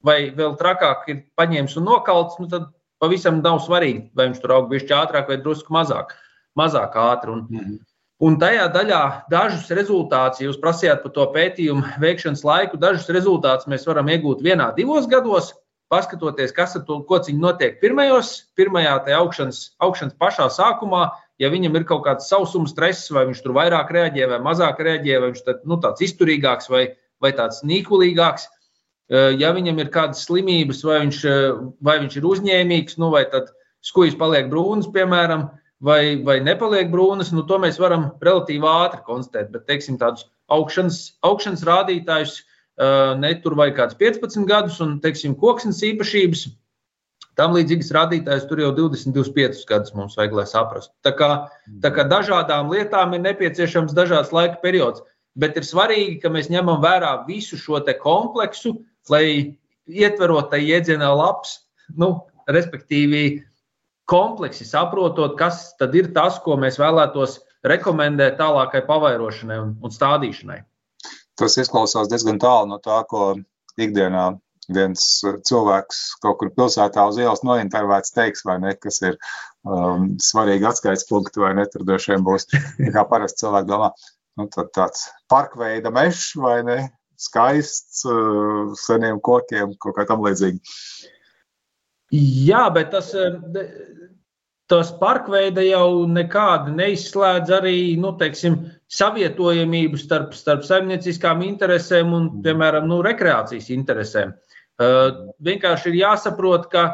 vai 0.00 0.30
vēl 0.32 0.56
trakāk 0.56 1.04
ir 1.12 1.20
paņēmis 1.36 1.76
un 1.76 1.90
nokalts, 1.90 2.40
nu 2.40 2.48
tad 2.48 2.70
pavisam 3.02 3.42
nav 3.44 3.60
svarīgi, 3.64 4.08
vai 4.14 4.28
viņš 4.30 4.40
tur 4.42 4.56
aug 4.56 4.72
bišķi 4.72 4.96
ātrāk 4.96 5.30
vai 5.30 5.38
drusku 5.42 5.74
mazāk, 5.74 6.16
mazāk 6.58 6.98
ātri. 6.98 7.32
Un, 7.32 7.46
mm 7.50 7.60
-hmm. 7.60 7.78
Un 8.18 8.34
tajā 8.34 8.64
daļā 8.74 9.30
dažus 9.30 9.68
rezultātus, 9.70 10.40
ja 10.40 10.48
jūs 10.48 10.58
prasījāt 10.58 11.02
par 11.04 11.12
to 11.14 11.26
pētījumu 11.34 12.00
veikšanas 12.02 12.42
laiku, 12.44 12.76
dažus 12.76 13.06
rezultātus 13.14 13.70
mēs 13.70 13.86
varam 13.86 14.08
iegūt 14.10 14.42
vienā, 14.42 14.74
divos 14.74 15.06
gados, 15.06 15.52
paskatoties, 15.88 16.52
kas 16.52 16.76
ar 16.76 16.82
to 16.88 16.98
kociņu 17.08 17.38
notiek 17.38 17.78
pirmajos, 17.80 18.50
pirmajā 18.58 18.98
augšanas, 19.20 19.60
augšanas 19.78 20.18
pašā 20.20 20.48
sākumā, 20.50 21.08
ja 21.38 21.50
viņam 21.52 21.78
ir 21.78 21.86
kaut 21.88 22.04
kāds 22.08 22.28
sausuma 22.28 22.68
stress, 22.68 23.08
vai 23.14 23.28
viņš 23.30 23.42
tur 23.44 23.54
vairāk 23.56 23.92
reaģē, 23.94 24.28
vai 24.34 24.40
mazāk 24.44 24.82
reaģē, 24.84 25.20
vai 25.22 25.30
viņš 25.30 25.44
tad, 25.46 25.62
nu, 25.64 25.78
tāds 25.80 26.02
izturīgāks 26.04 26.68
vai, 26.72 26.84
vai 27.22 27.32
tāds 27.38 27.62
nīkulīgāks. 27.62 28.48
Eh, 29.08 29.30
ja 29.40 29.54
viņam 29.56 29.78
ir 29.80 29.92
kādas 29.94 30.26
slimības, 30.26 30.82
vai 30.84 30.98
viņš, 31.06 31.22
eh, 31.24 31.56
vai 31.80 31.98
viņš 32.02 32.18
ir 32.20 32.28
uzņēmīgs, 32.28 32.98
nu, 33.00 33.10
vai 33.14 33.24
tad 33.30 33.48
skujas 33.82 34.14
paliek 34.18 34.50
brūnas, 34.52 34.90
piemēram, 34.92 35.48
vai, 35.80 36.20
vai 36.22 36.40
nepaliek 36.40 36.90
brūnas, 36.92 37.32
nu, 37.32 37.42
to 37.48 37.58
mēs 37.58 37.78
varam 37.78 38.10
relatīvi 38.20 38.68
ātri 38.68 39.04
konstatēt. 39.06 39.50
Bet, 39.54 39.66
teiksim, 39.66 39.98
tādus 39.98 40.26
augšanas, 40.50 41.14
augšanas 41.22 41.64
rādītājus 41.64 42.40
uh, 42.42 43.14
netur 43.16 43.54
vai 43.54 43.70
kāds 43.70 43.94
15 43.94 44.44
gadus, 44.48 44.80
un, 44.80 44.98
teiksim, 45.00 45.36
koksnes 45.38 45.80
īpašības 45.86 46.48
Tam 47.38 47.54
līdzīgas 47.54 47.92
rādītājas 47.94 48.48
tur 48.50 48.58
jau 48.58 48.72
20, 48.74 49.14
25 49.14 49.60
gadus 49.68 49.94
mums 49.94 50.16
vajag, 50.18 50.32
lai 50.34 50.46
saprastu. 50.50 50.90
Tā 51.06 51.12
kā, 51.14 51.28
tā 51.84 51.92
kā 51.94 52.02
dažādām 52.10 52.72
lietām 52.72 53.14
ir 53.14 53.22
nepieciešams 53.28 53.94
dažāds 53.94 54.32
laika 54.34 54.58
periods, 54.64 55.04
bet 55.38 55.54
ir 55.54 55.66
svarīgi, 55.66 56.16
ka 56.24 56.32
mēs 56.34 56.50
ņemam 56.50 56.82
vērā 56.82 57.12
visu 57.28 57.54
šo 57.60 57.78
kompleksu, 58.02 58.74
lai 59.12 59.58
ietverot 59.88 60.50
tai 60.52 60.62
jēdzienā 60.64 61.10
labs, 61.16 61.58
nu, 61.96 62.12
respektīvi 62.48 63.22
kompleksi 64.08 64.64
saprotot, 64.68 65.36
kas 65.38 65.74
tad 65.80 65.94
ir 65.98 66.12
tas, 66.16 66.40
ko 66.44 66.56
mēs 66.60 66.80
vēlētos 66.80 67.38
rekomendēt 67.68 68.38
tālākai 68.40 68.84
pavairošanai 68.88 69.58
un, 69.60 69.72
un 69.84 69.94
stādīšanai. 69.94 70.62
Tas 71.38 71.56
izklausās 71.60 72.10
diezgan 72.10 72.40
tālu 72.42 72.72
no 72.72 72.78
tā, 72.82 73.02
ko 73.08 73.34
ikdienā 73.78 74.30
viens 74.74 75.04
cilvēks 75.48 76.00
kaut 76.22 76.38
kur 76.40 76.50
pilsētā 76.56 77.04
uz 77.08 77.18
ielas 77.20 77.44
nointervēts 77.46 78.12
teiks, 78.16 78.44
vai 78.44 78.58
ne, 78.62 78.74
kas 78.76 79.00
ir 79.04 79.16
um, 79.64 80.10
svarīgi 80.22 80.68
atskaites 80.68 81.06
punkti, 81.08 81.40
vai 81.40 81.54
ne, 81.56 81.64
tur 81.72 81.86
droši 81.88 82.14
vien 82.14 82.26
būs, 82.26 82.48
kā 82.94 83.04
parasti 83.08 83.44
cilvēki 83.44 83.70
domā, 83.70 83.92
nu, 84.38 84.48
tad 84.54 84.72
tāds 84.76 85.06
parkveida 85.32 85.92
mežs, 85.94 86.34
vai 86.40 86.60
ne, 86.68 86.78
skaists, 87.18 88.04
uh, 88.06 88.74
seniem 88.78 89.18
kokiem, 89.24 89.74
kaut 89.82 89.96
kā 89.98 90.06
tam 90.08 90.22
līdzīgi. 90.26 90.60
Jā, 92.14 92.68
bet 92.72 92.92
tas, 92.94 93.10
uh, 93.18 93.64
tas 94.70 94.92
parkveida 95.00 95.64
jau 95.64 96.04
nekādi 96.08 96.74
neizslēdz 96.76 97.52
arī, 97.58 97.78
nu, 98.00 98.12
teiksim, 98.20 98.60
savietojamību 98.92 99.98
starp, 100.00 100.36
starp 100.36 100.64
saimnieciskām 100.68 101.42
interesēm 101.46 102.14
un, 102.14 102.30
piemēram, 102.44 102.86
nu, 102.88 103.02
rekreācijas 103.04 103.68
interesēm. 103.74 104.36
Uh, 104.78 105.32
vienkārši 105.42 105.90
ir 105.90 106.02
jāsaprot, 106.04 106.68
ka, 106.70 106.84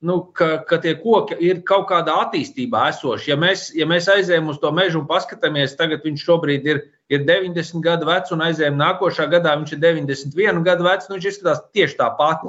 nu, 0.00 0.20
ka, 0.32 0.62
ka 0.64 0.78
tie 0.80 0.94
koki 1.02 1.36
ir 1.44 1.60
kaut 1.68 1.90
kādā 1.90 2.14
attīstībā 2.24 2.86
esoši. 2.94 3.34
Ja 3.34 3.36
mēs, 3.40 3.68
ja 3.76 3.86
mēs 3.90 4.08
aizējām 4.08 4.48
uz 4.54 4.62
to 4.62 4.72
mežu 4.72 5.02
un 5.02 5.10
paskatāmies, 5.10 5.76
tagad 5.76 6.06
viņš 6.06 6.24
šobrīd 6.24 6.70
ir, 6.72 6.86
ir 7.12 7.24
90 7.28 7.84
gadu 7.84 8.08
vecs, 8.08 8.32
un 8.34 8.42
aizējām 8.44 8.76
nākošā 8.78 9.28
gadā 9.32 9.54
viņš 9.58 9.74
ir 9.74 9.80
91 9.84 10.64
gadu 10.66 10.86
vecs, 10.86 11.08
nu 11.08 11.16
viņš 11.16 11.28
izskatās 11.30 11.62
tieši 11.76 11.96
tāpat. 12.00 12.44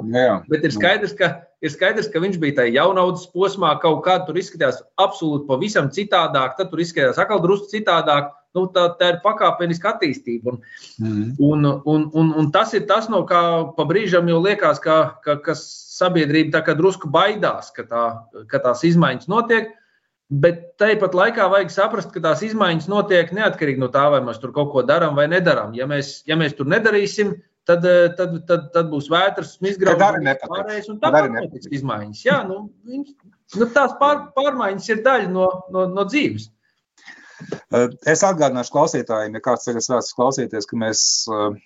Bet 0.50 0.66
ir 0.66 0.74
skaidrs, 0.74 1.14
ka, 1.16 1.30
ir 1.64 1.72
skaidrs, 1.72 2.10
ka 2.12 2.22
viņš 2.22 2.36
bija 2.42 2.60
tajā 2.60 2.76
jaunaudas 2.80 3.24
posmā, 3.32 3.72
kaut 3.82 4.02
kā 4.06 4.18
tur 4.26 4.38
izskatījās 4.40 4.82
absolūti 5.00 5.48
pavisam 5.48 5.88
citādāk, 5.94 6.58
tad 6.58 6.72
tur 6.72 6.84
izskatījās 6.84 7.20
atkal 7.22 7.42
drusku 7.44 7.72
citādāk 7.72 8.34
nu, 8.56 8.66
tā, 8.74 8.86
tā 8.98 9.12
ir 9.14 9.20
pakāpeniska 9.24 9.94
attīstība. 9.94 10.54
Un, 10.54 10.62
mm. 11.00 11.26
un, 11.46 11.66
un, 11.84 12.06
un, 12.12 12.32
un 12.42 12.52
tas 12.54 12.74
ir 12.76 12.86
tas, 12.90 13.08
no 13.12 13.22
kā 13.28 13.42
pa 13.76 13.86
brīžam 13.88 14.28
jau 14.30 14.40
liekas, 14.44 14.82
ka, 14.82 15.00
ka, 15.24 15.38
ka 15.44 15.56
sabiedrība 15.56 16.62
drusku 16.76 17.10
baidās, 17.12 17.70
ka, 17.76 17.86
tā, 17.88 18.06
ka 18.50 18.62
tās 18.64 18.84
izmaiņas 18.88 19.30
notiek. 19.30 19.72
Bet 20.30 20.60
tāpat 20.78 21.14
laikā 21.18 21.48
vajag 21.50 21.72
saprast, 21.74 22.12
ka 22.14 22.22
tās 22.22 22.44
izmaiņas 22.46 22.86
notiek 22.90 23.32
neatkarīgi 23.34 23.82
no 23.82 23.88
tā, 23.90 24.04
vai 24.14 24.20
mēs 24.22 24.38
tur 24.38 24.52
kaut 24.54 24.70
ko 24.70 24.84
darām 24.86 25.18
vai 25.18 25.26
nedarām. 25.30 25.74
Ja 25.74 25.88
mēs, 25.90 26.20
ja 26.30 26.36
mēs 26.38 26.54
tur 26.58 26.70
nedarīsim, 26.70 27.32
tad, 27.66 27.82
tad, 28.18 28.36
tad, 28.46 28.68
tad 28.76 28.92
būs 28.92 29.10
vētras, 29.10 29.56
izgraužas, 29.72 30.46
pārējais, 30.46 30.86
un 30.92 31.02
tāpat 31.02 31.34
notiks 31.34 31.72
izmaiņas. 31.80 32.22
Jā, 32.28 32.38
nu, 32.46 32.62
viņš, 32.86 33.10
nu, 33.58 33.68
tās 33.74 33.98
pār, 33.98 34.28
pārmaiņas 34.38 34.88
ir 34.94 35.02
daļa 35.08 35.34
no, 35.34 35.50
no, 35.74 35.88
no 35.90 36.06
dzīves. 36.06 36.46
Eh, 37.48 37.88
es 38.12 38.22
atgādināšu 38.26 38.74
klausītājiem, 38.74 39.36
ja 39.36 39.44
kāds 39.44 39.66
ceļas 39.66 39.90
vēstas 39.92 40.16
klausīties, 40.16 40.68
ka 40.68 40.78
mēs 40.80 41.02
eh, 41.32 41.58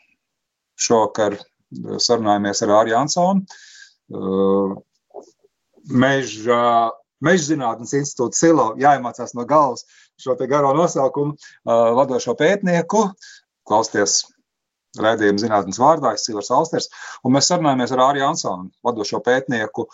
šovakar 0.87 1.39
eh, 1.39 1.45
sarunājamies 2.07 2.65
ar 2.65 2.75
Āriju 2.81 2.99
Ansonu. 3.01 3.61
Meža, 5.85 6.65
Meža 7.25 7.51
zinātnes 7.53 7.95
institūta 7.97 8.39
Silo 8.39 8.69
jāiemācās 8.81 9.35
no 9.39 9.47
galvas 9.49 9.87
šo 10.21 10.37
garo 10.51 10.75
nosaukumu 10.77 11.35
vadošo 11.65 12.37
pētnieku. 12.39 13.09
Klausieties 13.69 14.23
raidījuma 15.01 15.43
zinātnes 15.43 15.81
vārdā, 15.81 16.15
es 16.15 16.27
Silvers 16.27 16.53
Alsters, 16.55 16.91
un 17.25 17.35
mēs 17.35 17.49
sarunājamies 17.51 17.95
ar 17.95 18.03
Āriju 18.09 18.27
Ansonu, 18.29 18.69
vadošo 18.87 19.21
pētnieku 19.25 19.89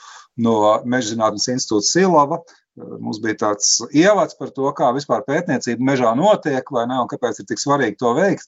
no 0.45 0.57
Meža 0.85 1.15
zinātnes 1.15 1.49
institūta 1.55 1.89
Silava. 1.89 2.41
Mums 2.81 3.19
bija 3.21 3.37
tāds 3.43 3.73
ievads 3.97 4.37
par 4.39 4.53
to, 4.57 4.69
kā 4.77 4.91
vispār 4.97 5.25
pētniecība 5.27 5.85
mežā 5.91 6.13
notiek, 6.17 6.65
vai 6.73 6.87
ne, 6.89 7.01
un 7.03 7.09
kāpēc 7.11 7.43
ir 7.43 7.49
tik 7.49 7.61
svarīgi 7.61 7.99
to 8.01 8.13
veikt. 8.17 8.47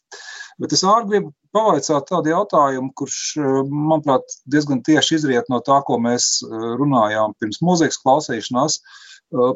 Bet 0.61 0.75
es 0.77 0.83
ārgi 0.85 1.15
gribu 1.15 1.33
pavaicāt 1.57 2.09
tādu 2.09 2.33
jautājumu, 2.33 2.93
kurš, 2.97 3.21
manuprāt, 3.69 4.37
diezgan 4.53 4.83
tieši 4.85 5.19
izriet 5.19 5.49
no 5.53 5.61
tā, 5.65 5.79
ko 5.87 5.99
mēs 6.03 6.43
runājām 6.81 7.37
pirms 7.41 7.63
mūzikas 7.65 8.01
klausīšanās 8.03 8.81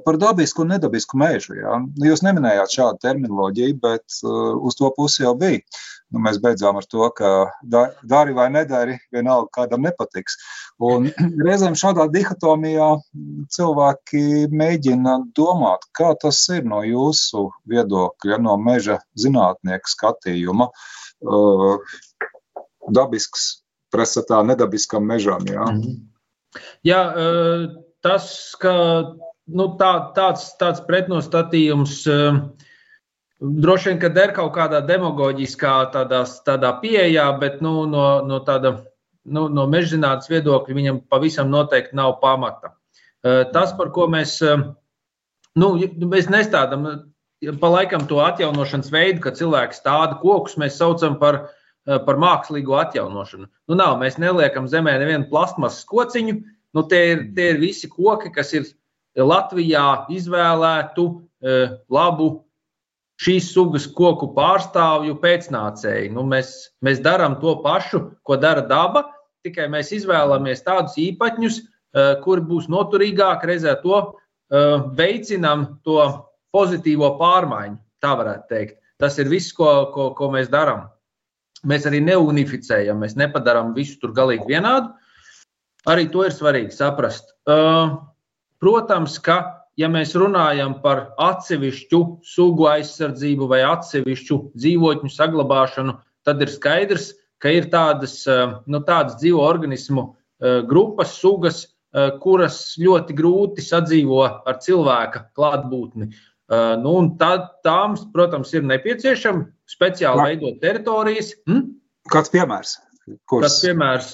par 0.04 0.16
dabisku 0.20 0.64
un 0.64 0.74
nedabisku 0.74 1.18
mežu. 1.20 1.58
Ja? 1.58 1.80
Jūs 2.08 2.24
neminējāt 2.26 2.78
šādu 2.78 3.02
terminoloģiju, 3.04 3.78
bet 3.82 4.20
uz 4.24 4.78
to 4.78 4.92
pusi 4.96 5.24
jau 5.24 5.34
bija 5.38 5.64
nu, 6.12 6.22
mēs 6.22 6.38
beidzām 6.42 6.78
ar 6.78 6.86
to, 6.90 7.08
ka 7.16 7.30
dari 7.66 8.34
vai 8.36 8.46
nedari, 8.52 8.96
vienalga 9.14 9.50
kādam 9.58 9.84
nepatiks. 9.86 10.38
Un 10.82 11.10
reizēm 11.46 11.76
šādā 11.78 12.08
dihotomijā 12.12 12.88
cilvēki 13.56 14.24
mēģina 14.52 15.18
domāt, 15.36 15.86
kā 15.96 16.12
tas 16.22 16.40
ir 16.54 16.66
no 16.68 16.82
jūsu 16.86 17.48
viedokļa, 17.70 18.40
no 18.42 18.56
meža 18.62 19.00
zinātnieka 19.18 19.92
skatījuma. 19.92 20.70
Uh, 21.26 21.80
dabisks 22.92 23.64
pretstatā 23.90 24.42
nedabiskam 24.46 25.06
mežam. 25.08 25.46
Jā, 25.48 25.70
mhm. 25.72 25.94
jā 26.86 27.00
tas, 28.04 28.28
ka 28.60 28.74
nu, 29.46 29.68
tā, 29.80 29.92
tāds, 30.16 30.48
tāds 30.60 30.82
pretnostatījums 30.86 32.02
uh, 32.10 32.40
Droši 33.40 33.90
vien, 33.90 33.98
ka 34.00 34.08
der 34.08 34.30
kaut 34.32 34.54
kādā 34.54 34.78
demagoģiskā 34.88 35.72
tādā, 35.92 36.22
tādā 36.46 36.70
pieejā, 36.80 37.26
bet 37.40 37.58
nu, 37.60 37.82
no, 37.90 38.04
no 38.24 38.38
tāda 38.46 38.78
nu, 39.28 39.42
no 39.52 39.66
mežģinātnes 39.68 40.30
viedokļa 40.30 40.76
viņam 40.78 41.02
pavisam 41.12 41.50
noteikti 41.52 41.98
nav 41.98 42.16
pamata. 42.22 42.72
Tas, 43.52 43.74
par 43.76 43.90
ko 43.92 44.06
mēs, 44.08 44.38
nu, 45.60 45.68
mēs 46.08 46.30
nestādām, 46.32 46.88
pa 47.60 47.72
laikam 47.74 48.06
to 48.08 48.22
atjaunošanas 48.24 48.88
veidu, 48.94 49.20
ka 49.26 49.34
cilvēks 49.36 49.84
tādu 49.84 50.16
kokus 50.22 50.56
mēs 50.62 50.80
saucam 50.80 51.18
par, 51.20 51.42
par 51.84 52.22
mākslīgo 52.22 52.78
atjaunošanu. 52.86 53.50
Nu, 53.68 53.76
nav, 53.76 53.98
mēs 54.00 54.16
neliekam 54.22 54.70
zemē 54.70 54.96
nevienu 55.02 55.28
plastmasas 55.28 55.84
kociņu, 55.92 56.38
nu, 56.72 56.88
tie 56.88 57.02
ir, 57.12 57.28
tie 57.36 57.52
ir 57.52 57.60
visi 57.60 57.92
koki, 57.92 58.32
kas 58.32 58.56
ir 58.56 58.72
Latvijā 59.16 60.06
izvēlētu 60.12 61.06
labu 61.92 62.26
šīs 63.22 63.50
sugas 63.54 63.86
koku 63.96 64.30
pārstāvju 64.36 65.16
pēcnācēji. 65.22 66.10
Nu, 66.12 66.24
mēs, 66.28 66.52
mēs 66.84 67.00
darām 67.04 67.38
to 67.40 67.56
pašu, 67.64 68.02
ko 68.26 68.36
dara 68.40 68.64
daba, 68.68 69.06
tikai 69.46 69.68
mēs 69.72 69.92
izvēlamies 69.96 70.64
tādus 70.66 70.98
īpaņus, 71.00 71.60
eh, 71.60 72.14
kuri 72.24 72.44
būs 72.50 72.68
noturīgāki, 72.72 73.48
reizē 73.52 73.76
to 73.82 74.00
eh, 74.02 74.82
veicinām 74.98 75.80
to 75.86 76.00
pozitīvo 76.54 77.14
pārmaiņu. 77.20 77.78
Tā 78.04 78.12
varētu 78.18 78.52
teikt. 78.52 78.76
Tas 79.00 79.18
ir 79.20 79.28
viss, 79.28 79.52
ko, 79.52 79.90
ko, 79.92 80.10
ko 80.16 80.30
mēs 80.32 80.52
darām. 80.52 80.86
Mēs 81.66 81.86
arī 81.88 82.02
neunificējam, 82.04 83.00
mēs 83.00 83.16
nepadarām 83.16 83.72
visu 83.74 83.96
tur 84.00 84.12
galīgi 84.16 84.46
vienādu. 84.48 84.92
Arī 85.88 86.06
to 86.12 86.24
ir 86.26 86.34
svarīgi 86.34 86.74
saprast. 86.76 87.32
Eh, 87.48 87.96
protams, 88.62 89.18
ka 89.22 89.66
ja 89.76 89.88
mēs 89.92 90.14
runājam 90.16 90.78
par 90.82 91.10
atsevišķu 91.20 92.00
sugu 92.24 92.68
aizsardzību 92.70 93.48
vai 93.50 93.62
atsevišķu 93.66 94.40
dzīvotņu 94.56 95.12
saglabāšanu, 95.12 95.96
tad 96.26 96.42
ir 96.42 96.52
skaidrs, 96.52 97.12
ka 97.42 97.52
ir 97.52 97.68
tādas, 97.72 98.22
eh, 98.26 98.56
nu, 98.66 98.80
tādas 98.84 99.18
dzīvo 99.20 99.42
organismu 99.44 100.08
eh, 100.40 100.62
grupas, 100.68 101.16
sugas, 101.20 101.66
eh, 101.94 102.10
kuras 102.22 102.76
ļoti 102.80 103.16
grūti 103.16 103.64
sadzīvo 103.64 104.22
ar 104.24 104.58
cilvēka 104.62 105.28
klātbūtni. 105.36 106.12
Nu, 106.78 106.92
tad, 107.18 107.40
tām, 107.66 107.96
protams, 108.14 108.52
ir 108.54 108.62
nepieciešama 108.62 109.48
speciāli 109.66 110.28
veidot 110.28 110.60
teritorijas. 110.62 111.32
Hm? 111.50 111.64
Kāds 112.06 112.30
piemērs? 112.30 112.76
Kurs? 113.26 113.48
Kāds 113.48 113.56
piemērs? 113.64 114.12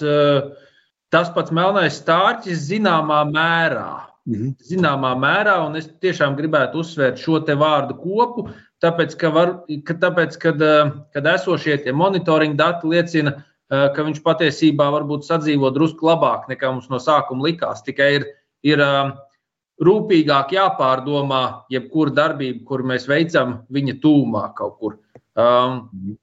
Tas 1.12 1.28
pats 1.34 1.52
melnais 1.52 1.98
stārķis 2.00 2.64
zināmā 2.70 3.18
mērā 3.28 4.11
Mhm. 4.22 4.52
Zināmā 4.62 5.16
mērā, 5.18 5.56
un 5.66 5.74
es 5.80 5.88
tiešām 6.02 6.36
gribētu 6.38 6.78
uzsvērt 6.84 7.18
šo 7.18 7.40
te 7.46 7.56
vārdu 7.58 7.96
kopu, 7.98 8.46
tāpēc, 8.82 9.16
ka, 9.18 9.30
var, 9.34 9.50
ka 9.86 9.96
tāpēc 9.98 10.36
kad, 10.38 10.62
eh, 10.62 10.92
kad 11.14 11.26
esošie 11.26 11.80
tie 11.82 11.92
monitoringa 11.92 12.56
dati 12.60 12.86
liecina, 12.86 13.34
eh, 13.42 13.88
ka 13.94 14.06
viņš 14.06 14.22
patiesībā 14.22 14.86
varbūt 14.94 15.26
sadzīvo 15.26 15.72
drusku 15.74 16.06
labāk 16.06 16.46
nekā 16.48 16.70
mums 16.70 16.88
no 16.88 17.02
sākuma 17.02 17.48
likās. 17.48 17.82
Tikai 17.82 18.14
ir, 18.20 18.26
ir 18.62 18.78
eh, 18.78 19.12
rūpīgāk 19.82 20.54
jāpārdomā 20.54 21.64
jebkura 21.72 22.14
darbība, 22.14 22.64
kur 22.64 22.86
mēs 22.86 23.08
veicam 23.10 23.66
viņa 23.72 23.98
tūmā 23.98 24.54
kaut 24.54 24.78
kur. 24.78 24.98
Um, 25.34 26.16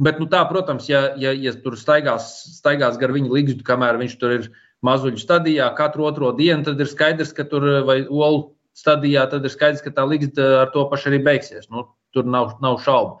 bet, 0.00 0.20
nu, 0.22 0.26
tā, 0.30 0.40
protams, 0.48 0.88
ja, 0.88 1.12
ja, 1.20 1.32
ja 1.36 1.52
tur 1.52 1.76
staigās, 1.76 2.32
staigās 2.56 2.96
gar 2.96 3.12
viņa 3.12 3.28
līgstu, 3.28 3.66
kamēr 3.66 3.98
viņš 4.00 4.16
tur 4.20 4.36
ir 4.38 4.52
mazuļu 4.86 5.20
stadijā 5.20 5.68
katru 5.78 6.06
otro 6.08 6.32
dienu, 6.36 6.64
tad 6.66 6.80
ir 6.80 6.90
skaidrs, 6.90 7.32
ka 7.36 7.46
tur 7.48 7.66
vai 7.86 8.02
olu 8.06 8.50
stadijā, 8.76 9.26
tad 9.30 9.44
ir 9.46 9.52
skaidrs, 9.52 9.82
ka 9.84 9.92
tā 9.94 10.06
līgsta 10.08 10.48
ar 10.62 10.72
to 10.74 10.84
pašu 10.90 11.12
arī 11.12 11.20
beigsies. 11.24 11.68
Nu, 11.70 11.86
tur 12.14 12.26
nav, 12.28 12.56
nav 12.64 12.80
šaubu. 12.84 13.20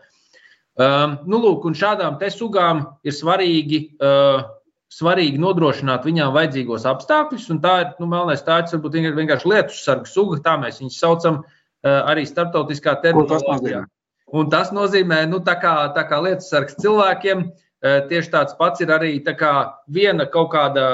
Um, 0.80 1.18
nu, 1.28 1.38
lūk, 1.42 1.66
un 1.68 1.76
šādām 1.76 2.16
te 2.20 2.30
sugām 2.32 2.84
ir 3.04 3.12
svarīgi, 3.12 3.82
uh, 4.00 4.46
svarīgi 4.92 5.40
nodrošināt 5.40 6.06
viņām 6.08 6.32
vajadzīgos 6.36 6.86
apstākļus. 6.88 7.50
Tā 7.64 7.74
ir 7.84 7.90
nu, 8.00 8.08
melnais 8.08 8.44
tāds, 8.46 8.72
varbūt 8.72 8.96
vienkārši 9.18 9.50
lietu 9.52 9.76
sargu 9.76 10.08
suga, 10.08 10.40
tā 10.44 10.56
mēs 10.60 10.80
viņus 10.80 11.00
saucam 11.04 11.42
uh, 11.42 11.98
arī 12.08 12.24
starptautiskā 12.28 12.96
terminoloģijā. 13.04 13.84
Un 14.32 14.48
tas 14.48 14.72
nozīmē, 14.72 15.26
nu, 15.28 15.42
tā 15.44 15.58
kā, 15.60 15.74
tā 15.92 16.06
kā 16.08 16.22
lietu 16.24 16.46
sargs 16.46 16.78
cilvēkiem, 16.80 17.50
tieši 17.82 18.30
tāds 18.32 18.54
pats 18.56 18.80
ir 18.80 18.92
arī 18.94 19.10
viena 19.92 20.24
kaut 20.30 20.52
kāda 20.54 20.84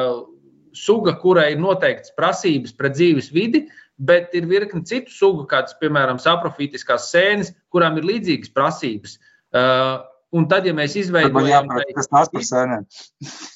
suga, 0.77 1.15
kurai 1.21 1.53
ir 1.55 1.63
noteikts 1.63 2.15
prasības 2.17 2.75
pret 2.77 2.97
dzīves 2.97 3.33
vidi, 3.35 3.67
bet 3.99 4.35
ir 4.37 4.47
virkni 4.51 4.85
citu 4.87 5.13
sugu, 5.13 5.47
kādas, 5.51 5.75
piemēram, 5.81 6.21
saprofītiskās 6.23 7.11
sēnes, 7.13 7.55
kurām 7.75 7.99
ir 7.99 8.07
līdzīgas 8.09 8.55
prasības. 8.55 9.19
Uh, 9.49 9.99
Un 10.37 10.45
tad, 10.45 10.67
ja 10.69 10.75
mēs 10.77 10.93
izveidojam 11.01 11.71
tādu 11.73 11.95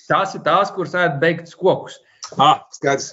tās 0.08 0.32
ir 0.38 0.40
tās, 0.46 0.70
kuras 0.72 0.94
ēd 0.96 1.18
beigts 1.20 1.56
kokus. 1.58 1.98
Ah, 2.40 2.62
skaidrs, 2.72 3.10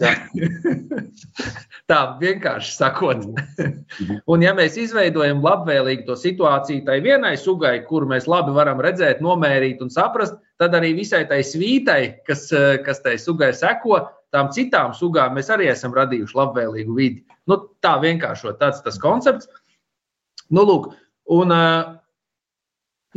Tā 1.89 1.99
vienkārši 2.19 2.71
sakot. 2.75 3.23
Un, 4.31 4.43
ja 4.45 4.53
mēs 4.55 4.77
izveidojam 4.79 5.41
labvēlīgu 5.43 6.05
to 6.07 6.15
situāciju 6.19 6.85
tai 6.87 6.99
vienai 7.03 7.33
sugai, 7.39 7.79
kuru 7.87 8.07
mēs 8.11 8.29
labi 8.29 8.53
varam 8.55 8.81
redzēt, 8.83 9.23
nomērīt 9.25 9.81
un 9.83 9.91
saprast, 9.93 10.37
tad 10.61 10.77
arī 10.77 10.93
visai 10.97 11.23
tai 11.29 11.41
svītai, 11.45 12.23
kas, 12.27 12.47
eh, 12.53 12.77
kas 12.85 13.01
tai 13.05 13.17
sugai 13.21 13.51
seko, 13.57 14.03
tām 14.35 14.51
citām 14.53 14.93
sugām 14.93 15.35
mēs 15.37 15.49
arī 15.53 15.71
esam 15.73 15.95
radījuši 15.97 16.37
labvēlīgu 16.37 16.95
vidi. 16.95 17.25
Nu, 17.49 17.57
tā 17.83 17.97
vienkāršot, 18.03 18.59
tāds 18.61 18.83
tas 18.85 19.01
koncepts. 19.01 19.49
Nu, 20.53 20.63
lūk, 20.69 20.93
un, 21.33 21.51
eh, 21.51 21.95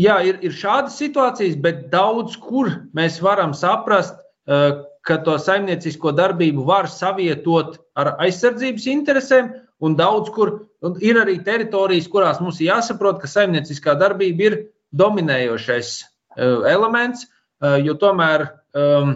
jā, 0.00 0.18
ir, 0.24 0.40
ir 0.40 0.56
šādas 0.56 0.96
situācijas, 0.98 1.60
bet 1.60 1.90
daudz 1.92 2.36
kur 2.40 2.72
mēs 2.96 3.20
varam 3.20 3.52
saprast, 3.52 4.16
ka 4.46 5.16
to 5.22 5.36
saimniecisko 5.38 6.10
darbību 6.18 6.64
var 6.66 6.88
savietot 6.90 7.76
ar 7.94 8.16
aizsardzības 8.24 8.88
interesēm, 8.90 9.52
un 9.82 9.94
daudz 9.98 10.32
kur 10.34 10.54
un 10.82 10.96
ir 11.02 11.20
arī 11.20 11.36
teritorijas, 11.46 12.08
kurās 12.10 12.40
mums 12.42 12.58
ir 12.60 12.72
jāsaprot, 12.72 13.20
ka 13.22 13.30
saimnieciskā 13.30 13.94
darbība 14.00 14.48
ir 14.48 14.58
dominējošais 14.98 15.92
elements, 16.38 17.26
Eh, 17.62 17.78
jo 17.86 17.94
tomēr 17.94 18.48
um, 18.74 19.12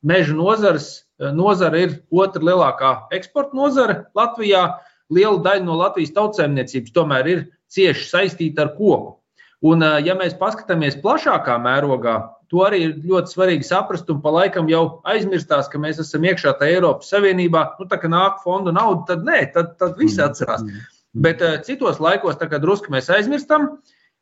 meža 0.00 0.32
nozars, 0.32 0.88
eh, 1.20 1.28
nozara 1.36 1.82
ir 1.84 1.98
otra 2.08 2.40
lielākā 2.48 2.92
eksporta 3.12 3.56
nozara 3.56 3.96
Latvijā. 4.16 4.78
Liela 5.12 5.42
daļa 5.44 5.66
no 5.66 5.76
Latvijas 5.76 6.14
tautsēmniecības 6.16 6.94
tomēr 6.96 7.28
ir 7.28 7.42
cieši 7.68 8.06
saistīta 8.08 8.64
ar 8.64 8.70
koku. 8.78 9.18
Un, 9.60 9.84
eh, 9.84 9.98
ja 10.06 10.16
mēs 10.16 10.38
paskatāmies 10.40 10.96
plašākā 11.02 11.58
mērogā, 11.60 12.16
to 12.50 12.64
arī 12.66 12.80
ir 12.88 12.96
ļoti 13.06 13.34
svarīgi 13.34 13.68
saprast, 13.68 14.10
un 14.10 14.18
pa 14.24 14.32
laikam 14.34 14.68
jau 14.70 14.82
aizmirstās, 15.08 15.70
ka 15.70 15.78
mēs 15.78 16.02
esam 16.02 16.26
iekšā 16.26 16.56
tajā 16.58 16.80
Eiropas 16.80 17.12
Savienībā. 17.12 17.64
Nu, 17.78 17.86
tā 17.90 18.00
kā 18.02 18.10
nāk 18.10 18.42
fondu 18.44 18.74
nauda, 18.74 19.06
tad 19.12 19.24
nē, 19.28 19.44
tad, 19.54 19.76
tad 19.78 19.94
viss 20.00 20.18
mm. 20.18 20.26
atcerās. 20.26 20.66
Bet 21.14 21.42
uh, 21.46 21.58
citos 21.66 22.02
laikos, 22.02 22.38
tā 22.40 22.50
kā 22.50 22.58
drusku 22.62 22.92
mēs 22.94 23.10
aizmirstam, 23.14 23.72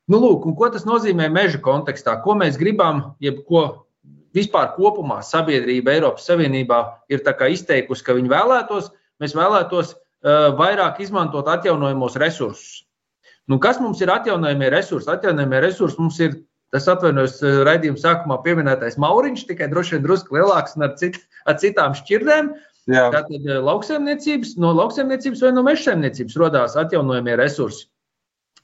Nu, 0.09 0.17
lūk, 0.23 0.47
ko 0.57 0.71
tas 0.73 0.87
nozīmē 0.89 1.29
meža 1.29 1.61
kontekstā? 1.61 2.17
Ko 2.25 2.33
mēs 2.39 2.57
gribam, 2.61 3.13
jeb 3.21 3.43
ko 3.49 3.65
vispār 4.37 4.71
kopumā 4.77 5.21
sabiedrība 5.25 5.93
Eiropas 5.99 6.25
Savienībā 6.29 6.79
ir 7.13 7.21
izteikusi, 7.53 8.05
ka 8.05 8.17
viņi 8.17 8.33
vēlētos? 8.33 8.89
Mēs 9.21 9.37
vēlētos 9.37 9.93
uh, 9.93 10.57
vairāk 10.57 11.03
izmantot 11.05 11.49
atjaunojamos 11.49 12.17
resursus. 12.17 12.87
Nu, 13.49 13.59
kas 13.59 13.81
mums 13.81 14.01
ir 14.01 14.09
atjaunojamie 14.13 14.71
resursi? 14.73 15.11
Atjaunojamie 15.13 15.61
resursi 15.61 16.01
mums 16.01 16.21
ir 16.21 16.41
tas 16.75 16.89
atvainojos 16.93 17.39
raidījuma 17.69 18.01
sākumā 18.01 18.39
pieminētais 18.45 18.99
Mauriņš, 19.01 19.47
tikai 19.49 19.71
droši 19.73 19.97
vien 19.97 20.07
drusku 20.07 20.37
lielāks 20.37 20.77
un 20.77 20.89
ar, 20.89 20.97
cit, 21.01 21.21
ar 21.49 21.59
citām 21.61 21.97
šķirdēm. 21.97 22.51
Jā. 22.89 23.09
Tātad 23.13 23.45
lauksaimniecības, 23.65 24.55
no 24.61 24.73
lauksaimniecības 24.77 25.45
vai 25.45 25.53
no 25.53 25.65
mežsaimniecības 25.67 26.39
radās 26.41 26.77
atjaunojamie 26.81 27.37
resursi. 27.41 27.89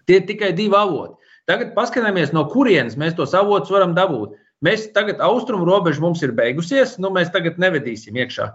Tie 0.09 0.21
ir 0.21 0.27
tikai 0.29 0.53
divi 0.57 0.77
avoti. 0.77 1.17
Tagad 1.49 1.75
paskatāmies, 1.77 2.33
no 2.33 2.47
kurienes 2.49 2.97
mēs 3.01 3.17
tos 3.19 3.35
avotus 3.37 3.73
varam 3.73 3.93
dabūt. 3.97 4.33
Mēs 4.65 4.87
tagad 4.97 5.21
austrumu 5.21 5.67
robeža 5.69 6.01
mums 6.01 6.23
ir 6.25 6.33
beigusies, 6.37 6.97
nu 7.03 7.11
mēs 7.13 7.33
tagad 7.35 7.61
nevedīsim 7.61 8.17
iekšā. 8.17 8.49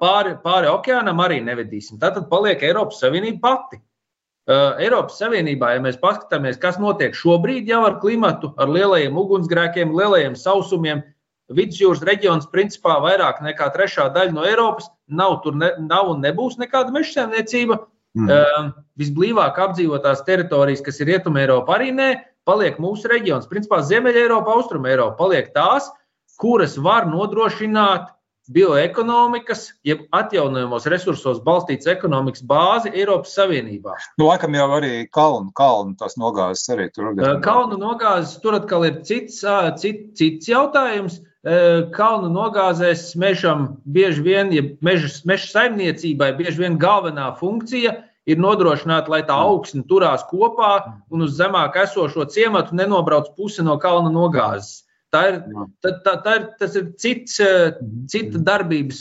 Pāri, 0.00 0.36
pāri 0.40 0.70
okeānam 0.70 1.20
arī 1.24 1.40
nevedīsim. 1.44 1.98
Tātad 2.00 2.28
paliek 2.30 2.62
Eiropas 2.64 3.02
Savienība 3.02 3.42
pati. 3.42 3.80
Eiropas 4.50 5.20
Savienībā, 5.20 5.74
ja 5.76 5.82
mēs 5.84 5.98
paskatāmies, 6.00 6.58
kas 6.58 6.80
notiek 6.82 7.14
šobrīd 7.14 7.68
jau 7.70 7.84
ar 7.86 8.00
klimatu, 8.02 8.50
ar 8.58 8.70
lielajiem 8.72 9.18
ugunsgrēkiem, 9.20 9.92
lielajiem 9.94 10.34
sausumiem, 10.38 11.04
vidusjūras 11.54 12.02
reģions 12.06 12.48
principā 12.50 12.96
vairāk 13.02 13.40
nekā 13.44 13.70
trešā 13.74 14.08
daļa 14.14 14.34
no 14.34 14.46
Eiropas 14.46 14.90
nav, 15.06 15.40
tur 15.44 15.56
ne, 15.58 15.72
nav 15.82 16.12
un 16.14 16.22
nebūs 16.24 16.58
nekāda 16.60 16.94
mežsaimniecība. 16.94 17.80
Mm. 18.18 18.26
Uh, 18.26 18.70
visblīvāk 18.98 19.58
apdzīvotās 19.62 20.24
teritorijas, 20.26 20.82
kas 20.82 20.98
ir 20.98 21.12
Rietumē 21.12 21.44
Eiropa, 21.44 21.76
arī 21.76 21.92
nē, 21.94 22.08
paliek 22.48 22.78
mūsu 22.82 23.10
reģions. 23.10 23.46
Principā 23.50 23.78
Ziemeļa 23.86 24.24
Eiropa, 24.24 24.56
Austrum 24.58 24.88
Eiropa 24.90 25.14
paliek 25.20 25.52
tās, 25.54 25.86
kuras 26.40 26.74
var 26.82 27.06
nodrošināt 27.06 28.10
bioekonomikas, 28.50 29.68
jeb 29.86 30.02
atjaunojamos 30.16 30.88
resursos 30.90 31.40
balstītas 31.44 31.90
ekonomikas 31.94 32.44
bāzi 32.46 32.92
Eiropas 32.92 33.34
Savienībā. 33.38 33.94
Nu, 34.18 34.26
laikam 34.26 34.56
jau 34.58 34.68
arī 34.80 34.92
kalnu, 35.14 35.52
kalnu 35.56 35.96
tās 36.00 36.18
nogāzes 36.20 36.66
arī 36.74 36.90
tur 36.94 37.12
ir. 37.12 37.38
Kalnu 37.44 37.78
nogāzes 37.80 38.40
tur 38.42 38.58
atkal 38.58 38.88
ir 38.88 39.00
cits, 39.06 39.42
cits, 39.82 40.14
cits 40.18 40.50
jautājums. 40.50 41.20
Kalnu 41.94 42.28
nogāzēs 42.34 43.14
mežam 43.16 43.80
bieži 43.88 44.26
vien, 44.26 44.50
ja 44.52 44.66
meža, 44.84 45.08
meža 45.24 45.48
saimniecībai 45.54 46.34
bieži 46.36 46.66
vien 46.66 46.76
galvenā 46.80 47.30
funkcija 47.38 47.94
ir 48.28 48.42
nodrošināt, 48.42 49.08
lai 49.08 49.22
tā 49.24 49.38
augsne 49.40 49.86
turās 49.88 50.26
kopā 50.28 50.74
un 51.08 51.24
uz 51.24 51.38
zemāk 51.38 51.78
esošo 51.80 52.26
ciematu 52.28 52.76
nenobrauc 52.76 53.32
puse 53.38 53.64
no 53.64 53.78
kalna 53.80 54.12
nogāzes. 54.12 54.82
Tā 55.10 55.22
ir, 55.26 55.38
tā, 55.82 55.94
tā, 56.04 56.16
tā 56.24 56.34
ir, 56.38 56.42
tas 56.60 56.76
ir 56.78 56.90
cits, 57.02 57.40
cita 58.12 58.42
darbības 58.46 59.00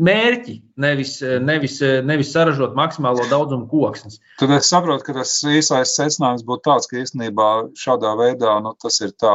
mērķi, 0.00 0.54
nevis, 0.80 1.18
nevis, 1.44 1.78
nevis 2.04 2.30
saražot 2.32 2.76
maksimālo 2.76 3.26
daudzumu 3.28 3.68
koksnes. 3.68 4.20
Tad 4.40 4.54
es 4.56 4.70
saprotu, 4.72 5.04
ka 5.04 5.18
tas 5.20 5.34
īsais 5.44 5.92
secinājums 5.98 6.46
būtu 6.48 6.64
tāds, 6.70 6.88
ka 6.88 7.02
īstenībā 7.02 7.48
šādā 7.78 8.14
veidā 8.20 8.56
nu, 8.64 8.72
tas 8.80 9.00
ir 9.04 9.12
tā, 9.20 9.34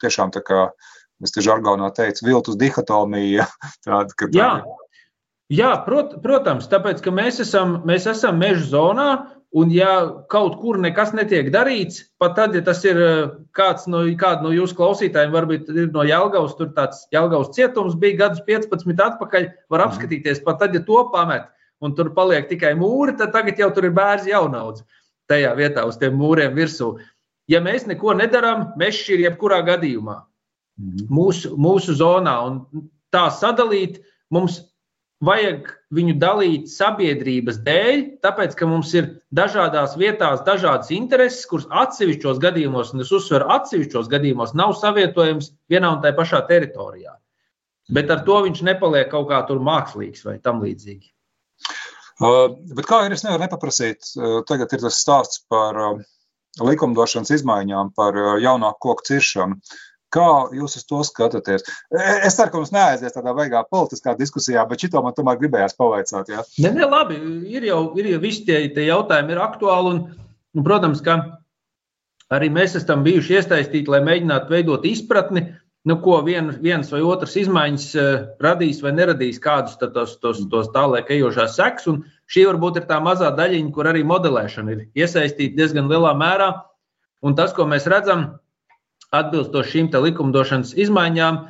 tiešām 0.00 0.32
tā 0.32 0.44
kā 0.46 0.68
es 1.24 1.34
te 1.34 1.44
žargonā 1.44 1.90
teicu, 1.94 2.24
viltus 2.28 2.58
dihotomija. 2.60 3.48
Tāda, 3.84 4.08
tā 4.14 4.30
jā, 4.32 4.50
jā 5.52 5.72
prot, 5.84 6.16
protams, 6.24 6.70
tāpēc, 6.70 7.02
ka 7.04 7.12
mēs 7.14 7.42
esam, 7.44 7.82
mēs 7.88 8.08
esam 8.08 8.40
meža 8.40 8.64
zonā, 8.72 9.10
un 9.56 9.70
ja 9.72 9.92
kaut 10.28 10.58
kur 10.60 10.78
nekas 10.80 11.14
netiek 11.16 11.48
darīts, 11.54 12.02
pat 12.20 12.34
tad, 12.36 12.56
ja 12.56 12.62
tas 12.64 12.82
ir 12.84 12.98
kāds 13.56 13.86
no, 13.88 14.02
kāda 14.20 14.44
no 14.44 14.52
jūsu 14.52 14.76
klausītājiem, 14.76 15.32
varbūt 15.32 15.70
ir 15.72 15.90
no 15.94 16.04
Jelgavas, 16.04 16.56
tur 16.58 16.72
tāds 16.76 17.06
Jelgavas 17.14 17.54
cietums 17.56 17.96
bija 17.98 18.24
gadus 18.24 18.44
15 18.48 19.04
atpakaļ, 19.06 19.48
var 19.72 19.84
mhm. 19.84 19.88
apskatīties, 19.88 20.42
pat 20.44 20.60
tad, 20.62 20.76
ja 20.76 20.84
to 20.84 21.02
pamet, 21.14 21.48
un 21.80 21.94
tur 21.96 22.12
paliek 22.16 22.48
tikai 22.50 22.74
mūri, 22.76 23.16
tad 23.18 23.32
tagad 23.36 23.60
jau 23.60 23.70
tur 23.74 23.88
ir 23.88 23.96
bērns 23.96 24.28
jaunaudz 24.28 24.84
tajā 25.28 25.52
vietā 25.56 25.84
uz 25.84 25.98
tiem 26.00 26.16
mūriem 26.16 26.54
virsū. 26.56 26.94
Ja 27.48 27.60
mēs 27.64 27.84
neko 27.88 28.14
nedarām, 28.16 28.72
mežs 28.80 29.06
ir 29.12 29.20
jebkurā 29.24 29.60
gadījumā. 29.64 30.22
Mhm. 30.78 31.08
mūsu, 31.10 31.56
mūsu 31.58 31.94
zonā. 31.98 32.36
Un 32.46 32.88
tā 33.14 33.26
sadalīt 33.34 34.00
mums 34.30 34.62
vajag 35.24 35.70
viņu 35.94 36.14
dalīt 36.20 36.68
sabiedrības 36.70 37.60
dēļ, 37.66 38.02
tāpēc, 38.22 38.54
ka 38.58 38.68
mums 38.70 38.92
ir 38.94 39.08
dažādās 39.34 39.96
vietās 39.98 40.44
dažādas 40.46 40.92
intereses, 40.94 41.46
kuras 41.50 41.66
atsevišķos 41.84 42.40
gadījumos, 42.42 42.92
un 42.94 43.04
es 43.04 43.12
uzsveru, 43.14 43.48
atsevišķos 43.56 44.10
gadījumos 44.12 44.54
nav 44.58 44.76
savietojams 44.78 45.52
vienā 45.72 45.94
un 45.96 46.04
tajā 46.04 46.18
pašā 46.18 46.42
teritorijā. 46.50 47.16
Bet 47.94 48.12
ar 48.12 48.22
to 48.26 48.42
viņš 48.44 48.62
nepaliek 48.68 49.08
kaut 49.10 49.30
kā 49.30 49.40
tur 49.48 49.62
mākslīgs 49.64 50.26
vai 50.26 50.36
tam 50.44 50.60
līdzīgi. 50.62 51.10
Uh, 52.18 52.58
kā 52.82 53.04
ir, 53.06 53.14
es 53.14 53.22
nevaru 53.24 53.46
nepaprasīt, 53.46 54.12
uh, 54.18 54.40
tagad 54.46 54.72
ir 54.74 54.82
tas 54.82 54.98
stāsts 55.00 55.44
par 55.50 55.76
uh, 55.78 56.00
likumdošanas 56.58 57.30
izmaiņām, 57.38 57.92
par 57.96 58.18
uh, 58.18 58.32
jaunāku 58.42 58.90
koku 58.90 59.06
ciršanu. 59.06 59.56
Uh, 59.56 59.87
Kā 60.14 60.28
jūs 60.56 60.78
uz 60.78 60.86
to 60.88 61.02
skatāties? 61.04 61.66
E, 61.92 62.00
es 62.24 62.36
ceru, 62.38 62.52
ka 62.52 62.60
mums 62.62 62.72
neaizies 62.72 63.12
tādā 63.12 63.34
beigā 63.36 63.60
politiskā 63.68 64.14
diskusijā, 64.16 64.64
bet 64.70 64.80
šito 64.80 65.02
man 65.04 65.16
tomēr 65.16 65.36
gribējās 65.42 65.76
pavaicāt. 65.76 66.30
Ja? 66.32 66.44
Ne, 66.64 66.72
ne, 66.78 66.88
labi, 66.88 67.18
ir 67.52 67.66
jau, 67.68 67.82
ir 68.00 68.08
jau 68.14 68.22
visi 68.22 68.46
tie, 68.48 68.62
tie 68.72 68.86
jautājumi 68.88 69.36
ir 69.36 69.42
aktuāli. 69.44 69.92
Un, 69.92 70.30
un, 70.56 70.64
protams, 70.64 71.04
ka 71.04 71.18
arī 72.32 72.48
mēs 72.54 72.78
esam 72.80 73.04
bijuši 73.04 73.36
iesaistīti, 73.36 73.92
lai 73.92 74.00
mēģinātu 74.08 74.56
veidot 74.56 74.88
izpratni, 74.88 75.44
nu, 75.88 75.98
ko 76.00 76.22
vien, 76.24 76.54
viens 76.64 76.88
vai 76.92 77.02
otrs 77.04 77.36
izmaiņas 77.44 77.86
uh, 78.00 78.08
radīs 78.44 78.80
vai 78.84 78.94
neradīs, 78.96 79.42
kādus 79.44 79.76
tos, 79.80 80.16
tos, 80.24 80.40
tos 80.48 80.72
tālāk 80.72 81.12
ejošās 81.18 81.60
seks. 81.60 81.88
Un 81.92 82.02
šī 82.32 82.48
varbūt 82.48 82.80
ir 82.80 82.88
tā 82.88 83.02
mazā 83.04 83.28
daļiņa, 83.36 83.76
kur 83.76 83.92
arī 83.92 84.08
modelēšana 84.08 84.72
ir 84.74 84.84
iesaistīta 84.96 85.60
diezgan 85.60 85.92
lielā 85.92 86.16
mērā. 86.16 86.52
Un 87.24 87.36
tas, 87.36 87.52
ko 87.52 87.68
mēs 87.68 87.88
redzam, 87.90 88.38
atbilstoši 89.14 89.72
šīm 89.74 89.88
likumdošanas 90.04 90.74
izmaiņām, 90.76 91.40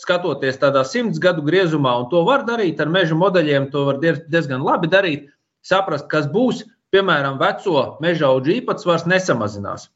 skatoties 0.00 0.60
tādā 0.60 0.84
simts 0.88 1.20
gadu 1.20 1.44
griezumā, 1.44 1.92
un 2.00 2.08
to 2.12 2.24
var 2.24 2.44
darīt 2.48 2.80
ar 2.80 2.88
meža 2.88 3.16
modeļiem, 3.16 3.70
to 3.72 3.84
var 3.88 4.00
diezgan 4.00 4.64
labi 4.64 4.88
darīt, 4.88 5.28
saprast, 5.64 6.08
kas 6.08 6.28
būs, 6.32 6.64
piemēram, 6.94 7.38
veco 7.40 7.96
meža 8.04 8.30
auga 8.30 8.52
īpatsvars 8.54 9.06
nesamazinās. 9.10 9.88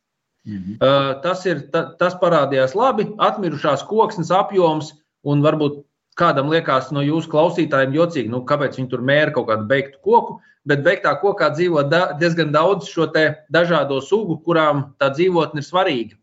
Mhm. 0.48 0.78
Tas, 1.24 1.44
ir, 1.46 1.66
tas 1.72 2.16
parādījās 2.20 2.74
labi, 2.78 3.10
atmirušās 3.18 3.84
koksnes 3.88 4.32
apjoms, 4.32 4.94
un 5.24 5.42
varbūt 5.44 5.82
kādam 6.18 6.48
liekas 6.50 6.90
no 6.94 7.02
jūsu 7.04 7.30
klausītājiem 7.30 7.94
jocīgi, 7.94 8.32
nu, 8.32 8.42
kāpēc 8.46 8.78
viņi 8.78 8.90
tur 8.90 9.04
mēra 9.06 9.34
kaut 9.34 9.48
kādu 9.50 9.68
beigtu 9.70 10.00
koku, 10.02 10.38
bet 10.68 10.82
beigtā 10.84 11.14
kokā 11.20 11.52
dzīvo 11.54 11.84
da, 11.88 12.12
diezgan 12.20 12.50
daudz 12.52 12.88
šo 12.90 13.06
dažādo 13.54 14.00
sugu, 14.04 14.40
kurām 14.44 14.94
tā 14.98 15.12
dzīvotne 15.14 15.62
ir 15.62 15.68
svarīga. 15.68 16.18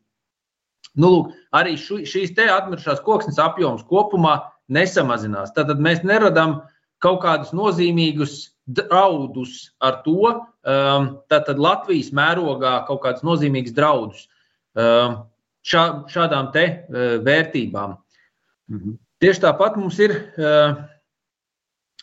Nu, 0.96 1.12
lūk, 1.12 1.32
arī 1.56 1.76
šu, 1.80 2.02
šīs 2.08 2.34
te 2.38 2.48
atmirušās 2.52 3.02
koksnes 3.04 3.40
apjoms 3.42 3.84
kopumā 3.90 4.38
nesamazinās. 4.72 5.54
Tad 5.56 5.74
mēs 5.82 6.04
neradām 6.08 6.62
kaut 7.04 7.22
kādus 7.26 7.52
nozīmīgus 7.56 8.56
draudus 8.66 9.76
ar 9.84 10.02
to, 10.06 10.32
um, 10.32 11.10
tātad 11.30 11.60
Latvijas 11.62 12.10
mērogā 12.16 12.80
kaut 12.88 13.04
kādus 13.04 13.26
nozīmīgus 13.28 13.76
draudus 13.78 14.26
um, 14.74 15.20
šā, 15.66 15.86
šādām 16.12 16.50
te 16.56 16.66
uh, 16.66 17.18
vērtībām. 17.26 17.98
Mhm. 18.72 18.98
Tieši 19.24 19.46
tāpat 19.46 19.78
mums 19.80 20.00
ir, 20.04 20.16
uh, 20.42 20.76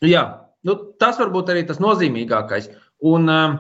jā, 0.05 0.23
nu, 0.65 0.77
tas 1.01 1.19
varbūt 1.21 1.51
arī 1.53 1.67
tas 1.69 1.83
nozīmīgākais. 1.83 2.71
Un 3.09 3.29
um, 3.31 3.59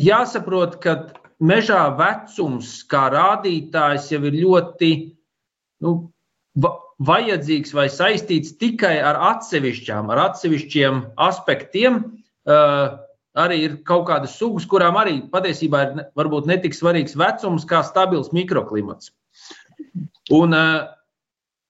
jāsaprot, 0.00 0.78
ka 0.82 0.96
mežā 1.42 1.82
vecums 1.98 2.80
kā 2.88 3.06
rādītājs 3.12 4.10
jau 4.12 4.22
ir 4.28 4.38
ļoti 4.40 4.90
nu, 5.84 5.96
vajadzīgs 7.06 7.74
vai 7.76 7.88
saistīts 7.92 8.56
tikai 8.60 8.96
ar 9.04 9.18
atsevišķām, 9.34 10.08
ar 10.12 10.22
atsevišķiem 10.30 11.02
aspektiem. 11.20 12.00
Uh, 12.46 12.96
arī 13.36 13.58
ir 13.66 13.78
kaut 13.84 14.06
kādas 14.08 14.38
sugas, 14.38 14.64
kurām 14.68 14.96
arī 14.96 15.18
patiesībā 15.28 15.82
ir 15.84 16.04
varbūt 16.16 16.46
ne 16.48 16.56
tik 16.62 16.76
svarīgs 16.76 17.18
vecums 17.18 17.66
kā 17.68 17.82
stabils 17.84 18.32
mikroklimats. 18.32 19.12
Un 20.32 20.56
uh, 20.56 20.86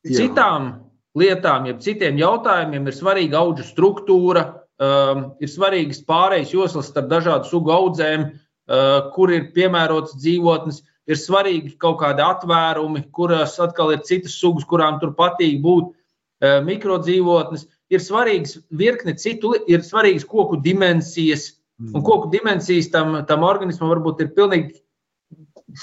citām 0.06 0.76
lietām, 1.18 1.66
jeb 1.66 1.82
citiem 1.82 2.20
jautājumiem 2.20 2.86
ir 2.86 2.94
svarīga 2.94 3.40
auga 3.40 3.66
struktūra, 3.66 4.44
um, 4.78 5.30
ir 5.42 5.50
svarīgas 5.50 6.04
pārējas 6.06 6.54
joslas 6.54 6.92
starp 6.92 7.08
dažādu 7.10 7.50
sugu 7.50 7.72
audzēm, 7.74 8.28
uh, 8.28 8.45
kur 8.66 9.30
ir 9.30 9.50
piemērots 9.54 10.16
dzīvotnes, 10.18 10.80
ir 11.06 11.18
svarīgi 11.20 11.76
kaut 11.82 12.00
kādi 12.02 12.24
atvērumi, 12.24 13.04
kurās 13.14 13.56
atkal 13.62 13.92
ir 13.94 14.02
citas 14.06 14.36
sugas, 14.40 14.66
kurām 14.68 14.98
tur 15.02 15.14
patīk 15.18 15.60
būt, 15.62 15.92
eh, 16.42 16.58
mikrodzīvotnes. 16.66 17.66
Ir 17.90 18.00
svarīgas 18.02 18.58
virkne 18.70 19.14
citu, 19.14 19.54
ir 19.68 19.80
svarīgas 19.86 20.26
koku 20.26 20.56
dimensijas, 20.56 21.52
un 21.94 22.02
koku 22.02 22.30
dimensijas 22.30 22.90
tam, 22.90 23.24
tam 23.26 23.42
organismam 23.42 23.92
varbūt 23.94 24.20
ir 24.20 24.34
pilnīgi 24.34 24.80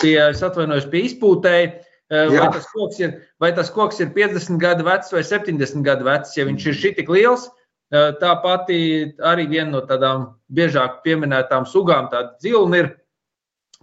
pie, 0.01 0.17
es 0.29 0.41
atvainojos, 0.43 0.89
pie 0.91 1.07
izpūtēji. 1.07 1.73
Eh, 2.11 2.27
vai 2.29 2.51
tas, 2.51 2.99
ir, 2.99 3.21
vai 3.39 3.51
tas 3.55 3.69
koks 3.71 4.01
ir 4.01 4.09
50 4.13 4.59
gadu 4.59 4.83
vecs 4.83 5.11
vai 5.13 5.23
70 5.23 5.81
gadu 5.83 6.03
vecs, 6.03 6.35
ja 6.37 6.45
viņš 6.45 6.65
ir 6.67 6.73
šī 6.73 6.95
tik 6.97 7.09
liels, 7.09 7.47
tad 7.47 7.62
Tā 7.93 8.31
pati 8.41 8.77
arī 9.21 9.45
viena 9.51 9.69
no 9.75 9.83
tādām 9.85 10.31
biežāk 10.49 11.03
pieminētām 11.05 11.67
sugām, 11.69 12.09
tāda 12.09 12.33
dzilna 12.41 12.81
ir. 12.81 12.89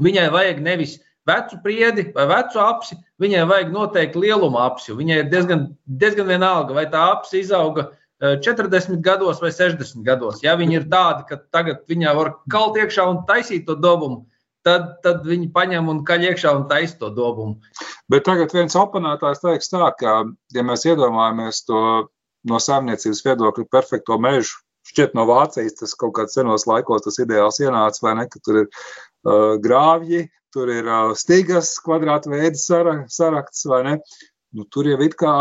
Viņai 0.01 0.27
vajag 0.33 0.61
nevis 0.64 0.96
vecu 1.29 1.59
priedi 1.62 2.07
vai 2.14 2.27
vecu 2.31 2.59
apsi, 2.62 2.96
viņai 3.23 3.44
vajag 3.46 3.73
noteikti 3.75 4.23
lieluma 4.25 4.64
apsi. 4.66 4.96
Viņai 4.96 5.18
ir 5.23 5.31
diezgan, 5.31 5.66
diezgan 5.85 6.27
vienalga, 6.31 6.75
vai 6.75 6.87
tā 6.90 7.05
apsi 7.12 7.44
izauga 7.44 7.90
40 8.20 8.75
eh, 8.77 8.99
gados 9.05 9.40
vai 9.40 9.53
60 9.53 10.03
gados. 10.05 10.42
Ja 10.42 10.57
viņi 10.59 10.81
ir 10.81 10.88
tādi, 10.90 11.25
ka 11.29 11.40
tagad 11.55 11.85
viņā 11.88 12.14
var 12.16 12.35
kalt 12.53 12.81
iekšā 12.81 13.07
un 13.09 13.23
taisīt 13.29 13.66
to 13.68 13.77
dobumu, 13.79 14.25
tad, 14.66 14.96
tad 15.05 15.25
viņi 15.29 15.53
paņem 15.55 15.88
un 15.88 16.03
kaļ 16.09 16.31
iekšā 16.33 16.53
un 16.57 16.66
taisa 16.68 16.99
to 17.01 17.12
dobumu. 17.16 17.61
Bet 18.12 18.27
tagad 18.29 18.53
viens 18.57 18.77
oponētājs 18.77 19.44
teiks 19.44 19.73
tā, 19.73 19.92
ka, 20.01 20.23
ja 20.57 20.66
mēs 20.66 20.85
iedomājamies 20.88 21.64
to 21.68 21.81
no 22.48 22.61
saimniecības 22.62 23.22
viedokļa 23.26 23.66
perfekto 23.72 24.18
mežu, 24.22 24.59
šķiet 24.90 25.14
no 25.18 25.26
Vācijas 25.29 25.76
tas 25.79 25.94
kaut 25.98 26.14
kāds 26.16 26.37
senos 26.38 26.66
laikos 26.68 27.05
tas 27.05 27.20
ideāls 27.22 27.61
ienāca, 27.62 28.03
vai 28.07 28.16
ne, 28.18 28.26
tur 28.33 28.62
ir 28.62 28.68
uh, 28.68 29.57
grāvji, 29.62 30.24
tur 30.55 30.72
ir 30.72 30.88
uh, 30.88 31.14
stīgas, 31.18 31.76
kvadrāta 31.85 32.33
veida 32.33 32.59
saraksts, 32.59 33.66
vai 33.70 33.83
ne? 33.87 33.96
Nu, 34.57 34.64
tur 34.66 34.88
jau 34.90 34.98
it 35.05 35.14
kā, 35.18 35.35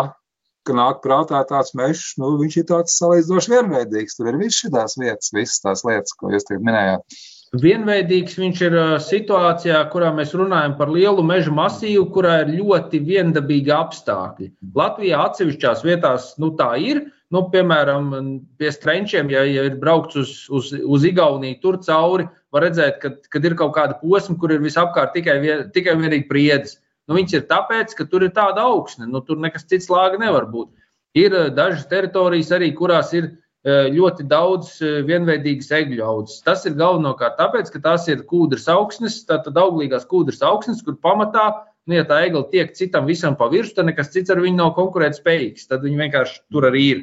nāk 0.75 1.01
prātā 1.01 1.39
tāds 1.49 1.73
mežs, 1.77 2.13
nu, 2.21 2.35
viņš 2.41 2.57
ir 2.61 2.65
tāds 2.69 2.97
salīdzinoši 2.99 3.53
vienveidīgs. 3.55 4.17
Tur 4.17 4.29
ir 4.31 4.37
viss 4.41 4.61
šīs 4.61 4.97
vietas, 5.01 5.31
visas 5.33 5.63
tās 5.63 5.85
lietas, 5.87 6.13
ko 6.17 6.29
jūs 6.33 6.45
tagad 6.47 6.65
minējāt. 6.67 7.19
Vienveidīgs 7.57 8.35
viņš 8.37 8.59
ir 8.61 8.75
situācijā, 9.01 9.79
kurā 9.89 10.11
mēs 10.13 10.35
runājam 10.37 10.75
par 10.77 10.91
lielu 10.93 11.23
meža 11.25 11.49
masīvu, 11.49 12.03
kurā 12.13 12.43
ir 12.43 12.51
ļoti 12.59 12.99
viendabīgi 13.07 13.73
apstākļi. 13.73 14.51
Latvijā 14.77 15.23
atsevišķās 15.25 15.81
vietās 15.87 16.35
nu, 16.37 16.51
tā 16.59 16.75
ir. 16.77 17.07
Nu, 17.33 17.43
piemēram, 17.49 18.11
pie 18.57 18.69
strenčiem, 18.73 19.29
ja, 19.33 19.41
ja 19.45 19.65
ir 19.65 19.79
braukts 19.81 20.17
uz, 20.17 20.35
uz, 20.53 20.69
uz 20.77 21.03
Igauniju, 21.05 21.59
tur 21.61 21.79
cauri, 21.85 22.25
var 22.53 22.65
redzēt, 22.65 23.01
ka 23.01 23.13
kad 23.33 23.45
ir 23.45 23.57
kaut 23.57 23.75
kāda 23.75 23.97
posma, 24.01 24.37
kur 24.37 24.53
ir 24.53 24.61
visapkārt 24.61 25.13
tikai, 25.17 25.39
vien, 25.41 25.67
tikai 25.73 25.97
vienīgi 25.97 26.29
priedes. 26.29 26.79
Nu, 27.09 27.17
viņš 27.17 27.35
ir 27.37 27.45
tāpēc, 27.49 27.93
ka 27.97 28.05
tur 28.09 28.25
ir 28.25 28.33
tāda 28.33 28.65
augsne, 28.69 29.09
nu, 29.09 29.21
tur 29.25 29.41
nekas 29.41 29.65
cits 29.69 29.89
lāga 29.89 30.21
nevar 30.21 30.49
būt. 30.49 30.73
Ir 31.17 31.33
dažas 31.57 31.85
teritorijas 31.89 32.53
arī, 32.53 32.73
kurās 32.77 33.13
ir 33.17 33.29
Eh, 33.29 33.48
ļoti 33.67 34.23
daudz 34.29 34.77
eh, 34.79 34.99
vienveidīgas 35.07 35.71
egļu 35.75 36.03
audzes. 36.05 36.43
Tas 36.45 36.63
ir 36.65 36.77
galvenokārt 36.79 37.35
tāpēc, 37.39 37.71
ka 37.73 37.81
tās 37.83 38.07
ir 38.07 38.23
kūdras 38.29 38.69
augsnes, 38.71 39.17
tātad 39.27 39.57
auglīgās 39.59 40.05
kūdras 40.07 40.39
augsnes, 40.47 40.79
kur 40.85 40.95
pamatā, 41.03 41.65
nu, 41.89 41.97
ja 41.97 42.05
tā 42.07 42.21
egla 42.27 42.45
tiek 42.51 42.71
citam 42.77 43.09
visam 43.09 43.35
pa 43.35 43.49
virsmu, 43.51 43.75
tad 43.75 43.89
nekas 43.89 44.13
cits 44.13 44.31
ar 44.31 44.39
viņu 44.39 44.61
nav 44.61 44.75
konkurētspējīgs. 44.77 45.67
Tad 45.67 45.83
viņi 45.83 45.99
vienkārši 46.05 46.39
tur 46.53 46.69
arī 46.69 46.85
ir. 46.93 47.01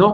Nu, 0.00 0.08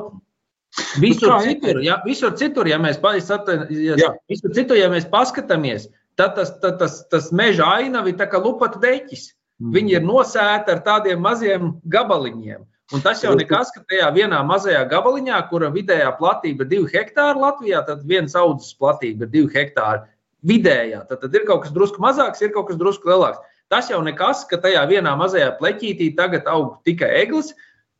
visur, 0.99 1.37
citur, 1.47 1.79
ja, 1.85 2.01
visur 2.05 2.35
citur, 2.37 2.69
ja 2.69 2.81
mēs, 2.83 2.99
ja, 2.99 4.11
visur 4.29 4.53
citur, 4.57 4.77
ja 4.81 4.91
mēs 4.93 5.07
paskatāmies, 5.13 5.87
tad 6.19 6.35
tas, 6.37 6.51
tad 6.59 6.81
tas, 6.83 7.05
tas 7.09 7.31
meža 7.31 7.71
ainavi 7.79 8.17
ir 8.17 8.27
kā 8.27 8.43
lupata 8.43 8.83
deķis. 8.83 9.31
Mm. 9.59 9.73
Viņi 9.75 9.95
ir 9.95 10.05
nosēti 10.07 10.75
ar 10.75 10.83
tādiem 10.87 11.23
maziem 11.23 11.73
gabaliņiem. 11.91 12.67
Un 12.97 13.03
tas 13.05 13.21
jau 13.21 13.35
nekas, 13.37 13.69
ka 13.75 13.83
tajā 13.85 14.07
vienā 14.17 14.39
mazajā 14.49 14.81
gabaliņā, 14.89 15.39
kura 15.51 15.69
vidējā 15.75 16.09
platība 16.17 16.65
ir 16.65 16.71
2 16.71 16.93
hektāri 16.95 17.43
Latvijā, 17.43 17.83
tad 17.85 18.07
viens 18.09 18.33
audzes 18.39 18.73
platība 18.81 19.27
ir 19.27 19.35
2 19.35 19.51
hektāri 19.53 20.07
vidējā. 20.49 21.03
Tad, 21.11 21.21
tad 21.21 21.37
ir 21.37 21.45
kaut 21.49 21.67
kas 21.67 21.75
drusku 21.75 22.01
mazāks, 22.01 22.41
ir 22.41 22.55
kaut 22.55 22.71
kas 22.71 22.81
drusku 22.81 23.11
lielāks. 23.11 23.43
Tas 23.69 23.91
jau 23.93 24.01
nekas, 24.01 24.47
ka 24.49 24.57
tajā 24.65 24.87
vienā 24.89 25.13
mazajā 25.21 25.51
pleķītī 25.59 26.15
tagad 26.17 26.49
aug 26.49 26.79
tikai 26.89 27.11
eglis, 27.21 27.53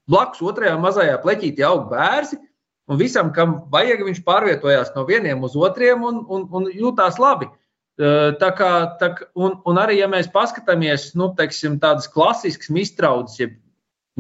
blakus 0.09 0.41
otrajā 0.41 0.79
mazajā 0.81 1.19
pleķītī 1.21 1.67
aug 1.69 1.91
bērzi, 1.93 2.41
un 2.89 2.97
visam, 2.97 3.29
kam 3.37 3.59
vajag, 3.69 4.07
viņš 4.09 4.25
pārvietojās 4.25 4.95
no 4.97 5.05
vieniem 5.05 5.45
uz 5.45 5.57
otriem 5.59 6.09
un, 6.09 6.25
un, 6.33 6.49
un 6.49 6.73
jūtās 6.73 7.21
labi. 7.21 7.51
Tā 7.99 8.51
kā, 8.57 8.73
tā, 8.97 9.11
un, 9.37 9.59
un 9.69 9.79
arī, 9.83 9.99
ja 10.01 10.09
mēs 10.09 10.31
paskatāmies, 10.33 11.11
nu, 11.19 11.33
teiksim, 11.37 11.77
tādas 11.83 12.09
klasiskas 12.09 12.71
mistraudzes, 12.73 13.41
jeb 13.43 13.57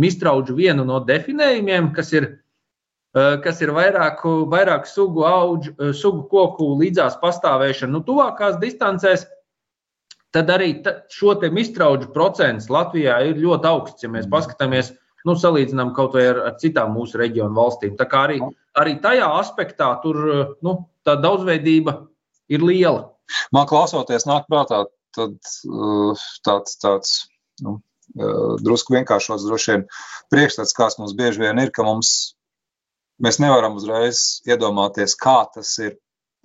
mistrauģu 0.00 0.56
vienu 0.58 0.84
no 0.88 1.00
definējumiem, 1.04 1.90
kas 1.94 2.12
ir, 2.14 2.28
eh, 3.14 3.37
kas 3.44 3.62
ir 3.64 3.72
vairāku, 3.76 4.46
vairāku 4.50 4.90
sugu, 4.90 5.24
auģu, 5.26 5.74
eh, 5.78 5.92
sugu 5.92 6.28
koku 6.30 6.70
līdzās 6.78 7.18
pastāvēšana 7.22 7.90
nu, 7.90 8.04
tuvākās 8.06 8.61
distancēs. 8.62 9.26
Tad 10.30 10.46
arī 10.52 10.84
šo 11.08 11.34
mistrauģu 11.40 12.12
procents 12.12 12.68
Latvijā 12.68 13.16
ir 13.30 13.37
ļoti 13.37 13.64
augsts, 13.64 14.02
ja 14.02 14.08
mēs 14.08 14.26
mm. 14.26 14.30
paskatāmies, 14.30 14.92
nu, 15.24 15.34
salīdzinām 15.34 15.94
kaut 15.94 16.14
vai 16.14 16.26
ar, 16.28 16.42
ar 16.50 16.54
citām 16.61 16.92
mūsu 16.94 17.18
reģionu 17.18 17.56
valstīm. 17.56 17.96
Tā 17.96 18.04
kā 18.08 18.28
arī, 18.28 18.38
arī 18.76 19.00
tajā 19.00 19.26
aspektā 19.40 20.00
tur 20.02 20.16
eh, 20.28 20.46
nu, 20.62 20.88
tā 21.04 21.16
daudzveidība 21.16 22.06
ir 22.48 22.61
liela. 22.62 23.11
Man 23.52 23.66
klausoties, 23.68 24.24
nāk 24.28 24.46
prātā 24.48 24.87
tad, 25.16 25.37
tāds, 26.44 26.76
tāds 26.80 27.14
nu, 27.64 27.78
drusku 28.64 28.96
vienkāršots 28.96 29.46
droši 29.46 29.72
vien 29.72 29.87
priekšstats, 30.33 30.76
kāds 30.76 30.98
mums 31.00 31.14
bieži 31.18 31.44
vien 31.44 31.62
ir, 31.62 31.72
ka 31.74 31.87
mums, 31.87 32.35
mēs 33.22 33.40
nevaram 33.42 33.78
uzreiz 33.78 34.42
iedomāties, 34.48 35.16
kā 35.18 35.40
tas 35.54 35.72
ir 35.83 35.96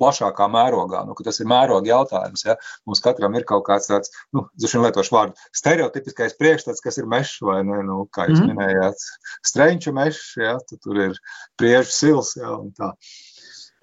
plašākā 0.02 0.48
mērogā. 0.52 1.04
Nu, 1.08 1.16
tas 1.26 1.40
ir 1.42 1.50
mēroga 1.50 1.90
jautājums. 1.90 2.46
Ja? 2.48 2.58
Mums 2.90 3.04
katram 3.04 3.36
ir 3.38 3.46
kaut 3.50 3.66
kāds 3.68 3.90
tāds, 3.92 4.14
nu, 4.36 4.46
zuši 4.60 4.82
lietošu 4.84 5.16
vārdu, 5.16 5.50
stereotipiskais 5.56 6.38
priekšstats, 6.40 6.84
kas 6.84 7.00
ir 7.00 7.10
mežs 7.10 7.38
vai 7.46 7.62
ne, 7.68 7.82
nu, 7.88 8.04
kā 8.14 8.28
jūs 8.30 8.42
mm. 8.42 8.54
minējāt, 8.54 9.06
strenču 9.46 9.94
mežs, 9.96 10.24
ja? 10.42 10.58
Tad 10.70 10.82
tur 10.84 11.02
ir 11.10 11.20
priežu 11.60 11.94
sils, 11.94 12.36
ja, 12.40 12.56
un 12.58 12.74
tā. 12.78 12.94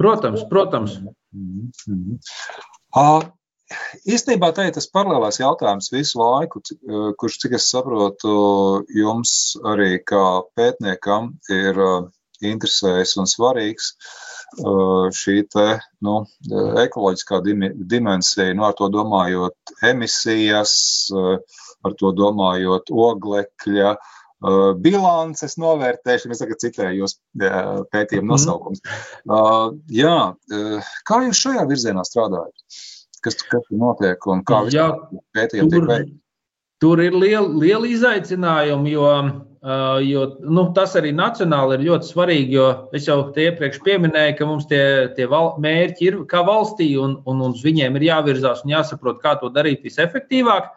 Protams, 0.00 0.46
protams. 0.50 0.98
Mm 1.36 1.70
-hmm. 1.86 2.18
uh, 2.96 3.26
Īstenībā 4.10 4.50
tā 4.54 4.66
ir 4.66 4.74
tas 4.74 4.88
paralēlais 4.90 5.38
jautājums 5.40 5.90
visu 5.94 6.18
laiku, 6.20 6.62
eh, 6.74 7.10
kurš, 7.20 7.38
cik 7.44 7.56
es 7.58 7.68
saprotu, 7.70 8.32
jums 8.96 9.34
arī 9.72 9.92
kā 10.12 10.24
pētniekam 10.58 11.34
ir 11.54 11.78
eh, 11.86 12.08
interesējis 12.50 13.16
un 13.22 13.30
svarīgs 13.30 13.92
eh, 13.92 15.06
šī 15.20 15.36
te, 15.54 15.68
nu, 16.06 16.16
ekoloģiskā 16.84 17.42
dimensija, 17.46 18.54
nu, 18.58 18.66
ar 18.66 18.74
to 18.78 18.90
domājot 18.90 19.74
emisijas, 19.86 20.74
ar 21.14 21.94
to 22.00 22.10
domājot 22.16 22.90
oglekļa, 22.90 23.94
bilances 24.80 25.58
novērtēšana, 25.60 26.32
es 26.32 26.40
tagad 26.40 26.62
citēju 26.62 27.02
jūs 27.02 27.18
pētījumu 27.36 28.24
mhm. 28.24 28.30
nosaukums. 28.32 28.80
Mm. 29.28 29.82
Jā, 29.92 30.14
kā 31.04 31.18
jūs 31.26 31.42
šajā 31.44 31.66
virzienā 31.68 32.06
strādājat? 32.08 32.56
Kas, 33.24 33.38
kas 33.42 33.68
tur 33.68 33.78
notiek 33.80 34.26
un 34.30 34.42
kā 34.46 34.64
vispār 34.66 34.98
pētījumi 35.36 35.72
tiek 35.74 35.86
veikti? 35.90 36.16
Tur 36.80 37.00
ir 37.04 37.12
liela, 37.12 37.48
liela 37.60 37.84
izaicinājuma, 37.92 38.88
jo, 38.88 39.08
jo 40.08 40.22
nu, 40.48 40.62
tas 40.76 40.94
arī 40.96 41.10
nacionāli 41.12 41.76
ir 41.76 41.82
ļoti 41.90 42.08
svarīgi. 42.08 42.56
Jo 42.56 42.68
es 42.96 43.08
jau 43.10 43.18
iepriekš 43.28 43.82
pieminēju, 43.84 44.36
ka 44.38 44.48
mums 44.48 44.64
tie, 44.70 44.82
tie 45.16 45.26
val, 45.28 45.52
mērķi 45.60 46.08
ir 46.08 46.16
kā 46.30 46.40
valstī, 46.46 46.94
un, 46.96 47.18
un 47.28 47.44
uz 47.50 47.60
viņiem 47.66 48.00
ir 48.00 48.06
jāvirzās 48.08 48.64
un 48.64 48.72
jāsaprot, 48.72 49.20
kā 49.20 49.36
to 49.42 49.52
darīt 49.52 49.84
visefektīvāk. 49.84 50.72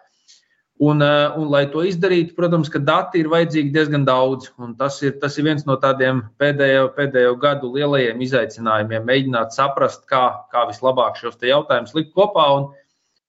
Un, 0.79 1.01
eh, 1.01 1.29
un, 1.38 1.49
lai 1.53 1.67
to 1.69 1.83
izdarītu, 1.86 2.33
protams, 2.36 2.69
ka 2.73 2.79
dati 2.81 3.21
ir 3.21 3.29
vajadzīgi 3.29 3.71
diezgan 3.75 4.07
daudz. 4.07 4.49
Tas 4.79 4.97
ir, 5.05 5.13
tas 5.21 5.38
ir 5.38 5.45
viens 5.45 5.67
no 5.67 5.77
tādiem 5.79 6.23
pēdējo, 6.41 6.88
pēdējo 6.95 7.36
gadu 7.41 7.69
lielajiem 7.75 8.23
izaicinājumiem, 8.25 9.05
mēģināt 9.05 9.53
saprast, 9.53 10.07
kā, 10.09 10.23
kā 10.51 10.65
vislabāk 10.71 11.19
šos 11.21 11.38
jautājumus 11.38 11.93
likt 11.93 12.12
kopā. 12.17 12.47
Un, 12.57 12.65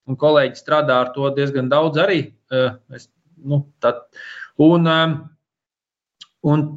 un 0.09 0.17
kolēģi 0.17 0.57
strādā 0.57 0.97
ar 1.03 1.13
to 1.13 1.29
diezgan 1.37 1.69
daudz 1.69 2.01
arī. 2.01 2.19
Eh, 2.51 2.73
es, 2.97 3.07
nu, 3.37 3.61
tad, 3.79 4.01
un, 4.57 4.89
eh, 4.89 5.15
un, 6.49 6.67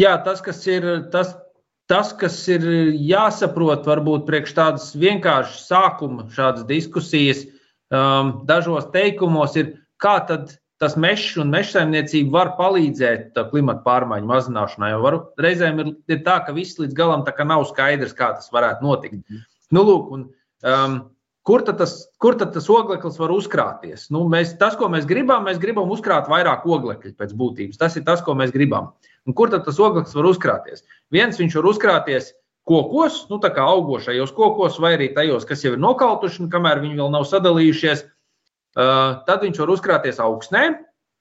jā, 0.00 0.16
tas, 0.24 0.44
kas 0.44 0.66
ir. 0.66 0.90
Tas, 1.12 1.36
Tas, 1.84 2.14
kas 2.16 2.38
ir 2.48 2.62
jāsaprot, 2.96 3.82
varbūt 3.84 4.22
priekš 4.24 4.54
tādas 4.56 4.86
vienkāršas 4.96 5.66
sākuma, 5.68 6.22
šādas 6.32 6.64
diskusijas, 6.64 7.42
um, 7.92 8.36
dažos 8.48 8.90
teikumos 8.94 9.56
ir, 9.60 9.74
kā 10.00 10.18
tad 10.28 10.56
tas 10.82 10.96
mežs 11.00 11.38
un 11.40 11.52
meža 11.52 11.78
saimniecība 11.78 12.34
var 12.34 12.52
palīdzēt 12.58 13.38
klimata 13.50 13.84
pārmaiņu 13.86 14.28
mazināšanai. 14.28 14.92
Var, 15.00 15.18
reizēm 15.40 15.80
ir, 15.80 15.90
ir 16.10 16.22
tā, 16.26 16.40
ka 16.44 16.52
viss 16.56 16.80
līdz 16.80 16.96
galam 16.98 17.24
nav 17.24 17.64
skaidrs, 17.70 18.16
kā 18.16 18.34
tas 18.36 18.50
varētu 18.52 18.84
notikt. 18.84 19.20
Mm 19.22 19.42
nu, 19.74 19.82
lūk, 19.82 20.14
un, 20.14 20.30
um, 20.62 21.02
Kur 21.44 21.60
tad, 21.60 21.76
tas, 21.76 22.06
kur 22.24 22.38
tad 22.40 22.54
tas 22.54 22.70
ogleklis 22.72 23.18
var 23.20 23.28
uzkrāties? 23.34 24.06
Nu, 24.14 24.22
mēs, 24.32 24.54
tas, 24.56 24.78
ko 24.80 24.86
mēs 24.88 25.04
gribam, 25.04 25.42
mēs 25.44 25.58
gribam 25.60 25.90
uzkrāt 25.92 26.30
vairāk 26.32 26.62
oglekļa 26.64 27.10
pēc 27.20 27.34
būtības. 27.36 27.76
Tas 27.82 27.98
ir 28.00 28.04
tas, 28.06 28.22
ko 28.24 28.32
mēs 28.32 28.54
gribam. 28.54 28.94
Un 29.28 29.36
kur 29.36 29.52
tad 29.52 29.66
tas 29.66 29.76
ogleklis 29.76 30.16
var 30.16 30.30
uzkrāties? 30.30 30.86
Viens 31.12 31.36
viņš 31.36 31.58
var 31.58 31.68
uzkrāties 31.68 32.30
kokos, 32.68 33.24
nu, 33.30 33.38
tā 33.42 33.50
kā 33.54 33.64
augošajos 33.74 34.32
kokos, 34.36 34.78
vai 34.80 34.94
arī 34.96 35.10
tajos, 35.14 35.44
kas 35.48 35.64
jau 35.64 35.74
ir 35.74 35.82
nokautuši, 35.82 36.44
un 36.44 36.50
kamēr 36.52 36.80
viņi 36.84 37.00
vēl 37.00 37.12
nav 37.12 37.26
sadalījušies, 37.28 38.04
uh, 38.04 39.22
tad 39.28 39.44
viņš 39.44 39.60
var 39.62 39.72
uzkrāties 39.76 40.20
augsnē. 40.22 40.66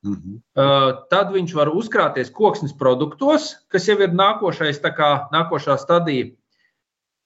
Mm 0.04 0.16
-hmm. 0.16 0.40
tad 1.10 1.30
viņš 1.32 1.54
var 1.56 1.70
uzkrāties 1.72 2.32
koksnes 2.36 2.74
produktos, 2.76 3.56
kas 3.72 3.88
jau 3.88 3.96
ir 4.04 4.12
nākošais, 4.12 4.82
kā, 4.84 5.30
nākošā 5.32 5.78
stadija. 5.80 6.34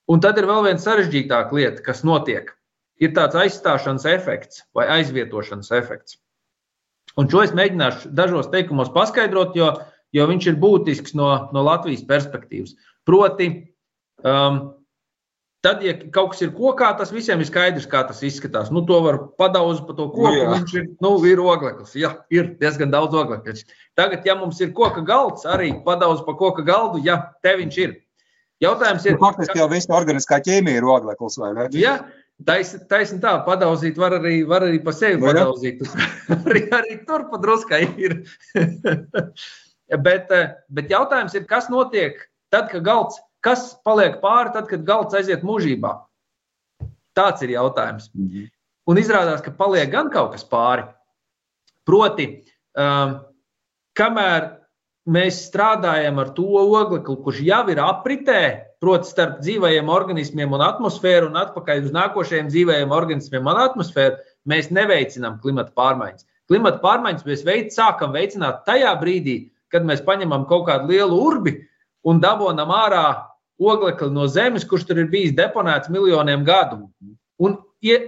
Un 0.07 0.21
tad 0.21 0.37
ir 0.37 0.45
vēl 0.45 0.63
viena 0.63 0.79
sarežģītāka 0.79 1.51
lieta, 1.51 1.81
kas 1.81 2.03
notiek. 2.03 2.53
ir 2.99 3.13
tāds 3.13 3.35
aizstāšanas 3.37 4.05
efekts 4.09 4.63
vai 4.73 4.87
aizvietošanas 4.87 5.71
efekts. 5.71 6.17
Un 7.17 7.29
šo 7.29 7.43
es 7.45 7.53
mēģināšu 7.53 8.09
dažos 8.09 8.49
teikumos 8.49 8.89
paskaidrot, 8.89 9.55
jo, 9.55 9.71
jo 10.13 10.27
viņš 10.27 10.47
ir 10.47 10.57
būtisks 10.61 11.13
no, 11.13 11.49
no 11.53 11.63
Latvijas 11.63 12.01
perspektīvas. 12.09 12.73
Proti, 13.05 13.51
um, 14.23 14.61
Tad, 15.65 15.81
ja 15.81 15.95
kaut 16.13 16.35
kas 16.35 16.43
ir 16.45 16.51
kokā, 16.53 16.91
tas 16.99 17.09
visiem 17.11 17.41
ir 17.41 17.47
skaidrs, 17.49 17.87
kā 17.89 18.03
tas 18.07 18.19
izskatās. 18.23 18.69
Nu, 18.71 18.83
to 18.87 18.99
var 19.01 19.17
padauzīt 19.41 19.87
pa 19.87 19.95
to 19.97 20.05
koku. 20.13 20.29
Nu, 20.29 20.51
viņš 20.53 20.75
ir, 20.77 20.85
nu, 21.03 21.11
ir 21.25 21.41
ogleklis. 21.41 21.95
Jā, 21.97 22.11
ir 22.31 22.51
diezgan 22.61 22.93
daudz 22.93 23.17
oglekļa. 23.17 23.55
Tagad, 23.97 24.27
ja 24.27 24.35
mums 24.37 24.61
ir 24.61 24.69
koka 24.77 25.01
galds, 25.07 25.47
arī 25.49 25.71
padauzīt 25.87 26.27
pa 26.29 26.37
koka 26.37 26.63
galdu, 26.67 27.01
ja 27.03 27.17
te 27.43 27.55
viņš 27.57 27.79
ir. 27.83 27.97
Jautājums 28.63 29.09
ir, 29.09 29.17
nu, 29.17 29.23
faktiski 29.25 29.59
jau 29.59 29.67
visa 29.73 29.97
organiskā 29.97 30.39
ķīmija 30.45 30.79
ir 30.79 30.87
ogleklis, 30.93 31.35
vai 31.41 31.51
ne? 31.57 31.67
Jā, 31.77 31.97
taisni 32.45 32.85
tais 32.89 33.17
tā, 33.21 33.35
padauzīt 33.49 33.99
var 34.01 34.15
arī, 34.21 34.39
var 34.49 34.65
arī 34.69 34.79
pa 34.85 34.93
sevi 34.95 35.19
vai 35.25 35.33
padauzīt. 35.33 35.83
arī, 36.37 36.63
arī 36.79 36.99
tur 37.09 37.27
pa 37.33 37.41
druskai 37.41 37.83
ir. 38.07 38.19
bet, 40.07 40.33
bet 40.69 40.93
jautājums 40.93 41.37
ir, 41.37 41.49
kas 41.49 41.69
notiek 41.73 42.21
tad, 42.53 42.69
kad 42.71 42.85
galds 42.85 43.19
Kas 43.45 43.71
paliek 43.85 44.19
pāri 44.21 44.53
tad, 44.55 44.67
kad 44.69 44.85
galds 44.87 45.15
aiziet 45.17 45.45
mūžībā? 45.45 45.93
Tāds 47.17 47.43
ir 47.45 47.55
jautājums. 47.55 48.09
Mhm. 48.13 48.49
Un 48.87 48.99
izrādās, 49.01 49.41
ka 49.43 49.51
paliek 49.51 49.89
gan 49.91 50.09
kaut 50.13 50.31
kas 50.35 50.45
pāri. 50.47 50.85
Proti, 51.87 52.27
um, 52.79 53.17
kamēr 53.97 54.47
mēs 55.07 55.41
strādājam 55.47 56.19
ar 56.19 56.31
to 56.35 56.47
oglekli, 56.59 57.17
kurš 57.23 57.41
jau 57.47 57.61
ir 57.71 57.81
apritē, 57.83 58.41
proti, 58.83 59.09
starp 59.11 59.39
dzīvajiem 59.41 59.89
organismiem 59.91 60.55
un 60.55 60.63
atmosfēru, 60.63 61.31
un 61.31 61.39
atpakaļ 61.41 61.87
uz 61.87 61.93
nākošajiem 61.95 62.49
dzīvajiem 62.51 62.95
organismiem 62.95 63.47
un 63.47 63.61
atmosfēru, 63.63 64.19
mēs 64.47 64.69
neveicinām 64.75 65.39
klimata 65.43 65.73
pārmaiņas. 65.77 66.27
Klimata 66.47 66.79
pārmaiņas 66.83 67.27
mēs 67.27 67.43
veic, 67.47 67.71
sākam 67.75 68.13
veicināt 68.15 68.63
tajā 68.67 68.93
brīdī, 69.01 69.37
kad 69.71 69.87
mēs 69.87 70.03
paņemam 70.05 70.45
kaut 70.47 70.67
kādu 70.69 70.93
lielu 70.93 71.17
urbi 71.19 71.57
un 72.07 72.21
dabonam 72.23 72.71
ārā 72.73 73.05
oglekli 73.57 74.09
no 74.13 74.27
zemes, 74.31 74.65
kurš 74.67 74.87
tur 74.89 75.01
ir 75.01 75.09
bijis 75.11 75.35
deponēts 75.37 75.91
miljoniem 75.93 76.45
gadu. 76.47 76.87
Un, 77.37 77.57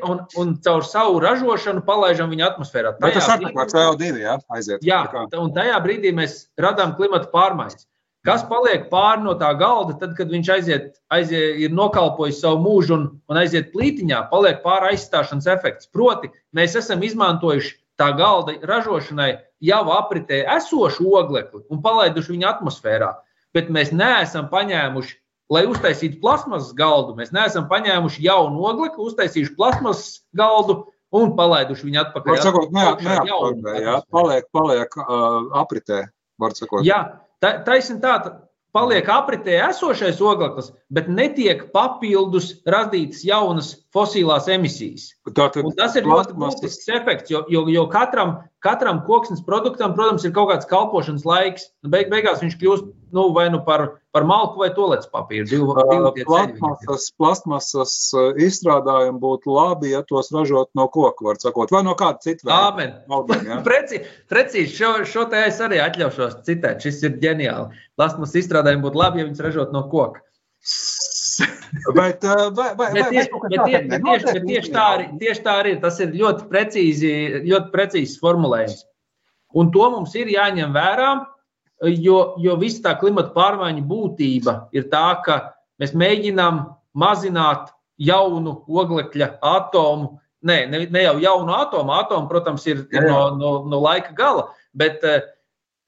un, 0.09 0.23
un 0.41 0.55
caur 0.65 0.85
savu 0.85 1.19
ražošanu 1.21 1.83
palaidām 1.85 2.31
viņu 2.33 2.47
atmosfērā. 2.47 2.95
Bet 3.01 3.17
tas 3.17 3.29
kā 3.29 3.67
CO2, 3.69 4.13
jā, 4.23 4.39
aiziet. 4.55 4.85
Jā, 4.85 5.03
un 5.37 5.53
tajā 5.53 5.77
brīdī 5.85 6.13
mēs 6.15 6.47
radām 6.61 6.95
klimata 6.97 7.29
pārmaiņas. 7.33 7.85
Kas 8.27 8.41
paliek 8.43 8.89
pāri 8.91 9.23
no 9.23 9.33
tā 9.39 9.53
galda, 9.55 9.93
tad, 10.01 10.11
kad 10.17 10.27
viņš 10.27 10.49
aiziet, 10.57 10.87
aiziet 11.13 11.61
ir 11.63 11.71
nokalpojis 11.71 12.41
savu 12.43 12.59
mūžu 12.65 12.97
un, 12.97 13.05
un 13.31 13.39
aiziet 13.39 13.69
plītiņā, 13.71 14.25
paliek 14.33 14.59
pāri 14.65 14.91
aizstāšanas 14.91 15.47
efekts. 15.53 15.87
Proti, 15.95 16.27
mēs 16.55 16.75
esam 16.81 17.05
izmantojuši 17.05 17.77
tā 17.99 18.09
galda 18.19 18.57
ražošanai 18.67 19.31
jau 19.63 19.81
apritē 19.95 20.41
esošu 20.57 21.07
oglekli 21.15 21.63
un 21.71 21.79
palaiduši 21.83 22.35
viņu 22.35 22.49
atmosfērā, 22.51 23.13
bet 23.55 23.71
mēs 23.73 23.93
neesam 23.95 24.49
paņēmuši 24.51 25.17
lai 25.49 25.65
uztaisītu 25.69 26.19
plasmasas 26.21 26.73
galdu, 26.77 27.15
mēs 27.17 27.33
neesam 27.33 27.65
paņēmuši 27.71 28.23
jaunu 28.27 28.61
oglekli, 28.69 29.05
uztaisījuši 29.09 29.55
plasmasas 29.57 30.21
galdu 30.37 30.83
un 31.15 31.33
palaiduši 31.37 31.87
viņu 31.87 32.01
atpakaļ. 32.03 32.35
Var 32.35 32.43
sakot, 32.45 32.75
neapstrādē, 32.75 33.73
jā, 33.81 33.95
paliek, 34.13 34.45
paliek 34.53 34.99
uh, 35.01 35.49
apritē, 35.57 36.03
sakot. 36.53 36.83
Jā, 36.85 36.99
ta, 37.41 37.55
taisn 37.65 37.97
tā, 38.03 38.19
paliek 38.75 39.07
apritē 39.09 39.57
esošais 39.69 40.19
ogleklis, 40.21 40.69
bet 40.93 41.09
netiek 41.09 41.65
papildus 41.73 42.51
radītas 42.69 43.23
jaunas 43.25 43.71
fosilās 43.95 44.49
emisijas. 44.51 45.09
Tātad, 45.29 45.63
un 45.65 45.75
tas 45.77 45.97
ir 45.97 46.07
ļoti 46.09 46.37
būtisks 46.37 46.91
efekts, 46.99 47.31
jo, 47.33 47.43
jo, 47.49 47.65
jo 47.71 47.85
katram, 47.91 48.37
katram 48.65 49.01
koksnes 49.07 49.41
produktam, 49.45 49.95
protams, 49.97 50.25
ir 50.25 50.35
kaut 50.35 50.51
kāds 50.53 50.69
kalpošanas 50.69 51.25
laiks. 51.27 51.69
Beig, 51.85 52.11
beigās 52.13 52.43
viņš 52.43 52.59
kļūst 52.61 52.91
nu, 53.15 53.29
vai 53.35 53.49
nu 53.53 53.63
par, 53.65 53.98
par 54.15 54.25
malku 54.25 54.63
vai 54.63 54.69
toaletes 54.73 55.09
papīru. 55.11 55.45
Divu, 55.49 55.73
divu 55.77 56.11
plastmasas, 56.25 57.09
plastmasas 57.19 57.93
izstrādājumi 58.41 59.21
būtu 59.21 59.53
labi, 59.53 59.91
ja 59.93 60.01
tos 60.07 60.31
ražot 60.33 60.71
no 60.77 60.87
koka, 60.91 61.27
var 61.27 61.41
sakot, 61.41 61.71
vai 61.73 61.83
no 61.85 61.93
kāda 61.99 62.23
cita 62.25 62.47
veida. 62.77 63.03
Ja? 63.45 63.59
Preci, 63.67 64.01
precīzi 64.31 64.73
šo, 64.79 64.93
šo 65.09 65.27
te 65.29 65.43
es 65.49 65.61
arī 65.63 65.81
atļaušos 65.83 66.41
citēt. 66.47 66.81
Šis 66.85 67.03
ir 67.05 67.19
ģeniāli. 67.21 67.83
Plasmasas 67.99 68.41
izstrādājumi 68.41 68.85
būtu 68.87 69.03
labi, 69.03 69.21
ja 69.21 69.29
viņas 69.29 69.45
ražot 69.45 69.75
no 69.75 69.85
koka. 69.91 70.23
bet, 71.99 72.23
vai, 72.57 72.69
vai, 72.75 72.91
bet, 72.93 73.09
tieši, 73.13 73.29
vai, 73.31 73.49
bet, 73.49 73.65
tieši, 73.65 73.87
bet, 73.87 74.05
tieši, 74.05 74.33
bet 74.33 74.47
tieši, 74.49 74.71
tā 74.73 74.85
arī, 74.95 75.09
tieši 75.21 75.43
tā 75.45 75.57
arī 75.61 75.73
tas 75.83 75.99
ir 76.03 76.15
ļoti 76.17 76.47
precīzi, 76.49 77.11
ļoti 77.45 77.73
precīzs 77.75 78.17
formulējums. 78.23 78.81
Un 79.57 79.69
to 79.73 79.85
mums 79.93 80.13
ir 80.17 80.29
jāņem 80.29 80.73
vērā, 80.75 81.13
jo, 81.87 82.19
jo 82.41 82.55
visa 82.59 82.83
tā 82.89 82.95
klimata 82.99 83.33
pārmaiņu 83.35 83.83
būtība 83.87 84.55
ir 84.75 84.89
tā, 84.91 85.07
ka 85.25 85.39
mēs 85.79 85.95
mēģinām 85.97 86.63
mazināt 86.99 87.71
jaunu 87.99 88.59
oglekļa 88.67 89.35
atomu. 89.43 90.17
Nē, 90.45 90.61
ne, 90.71 90.85
ne 90.91 91.03
jau 91.03 91.17
jaunu 91.19 91.55
atomu. 91.55 91.93
Atomu, 91.97 92.29
protams, 92.31 92.65
ir, 92.71 92.85
ir 92.95 93.07
no, 93.07 93.35
no, 93.35 93.51
no 93.67 93.81
laika 93.83 94.13
gala, 94.15 94.47
bet 94.75 95.03
eh, 95.07 95.25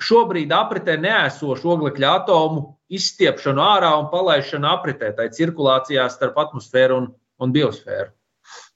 šobrīd 0.04 0.52
apritē 0.56 0.98
neesošu 1.00 1.76
oglekļa 1.76 2.16
atomu 2.22 2.66
izstiepšanu 2.92 3.64
ārā 3.64 3.94
un 4.00 4.10
palaišanu 4.12 4.68
apritē, 4.68 5.14
tai 5.16 5.30
cirkulācijā 5.32 6.08
starp 6.12 6.40
atmosfēru 6.44 6.98
un, 7.00 7.12
un 7.40 7.54
biosfēru. 7.56 8.12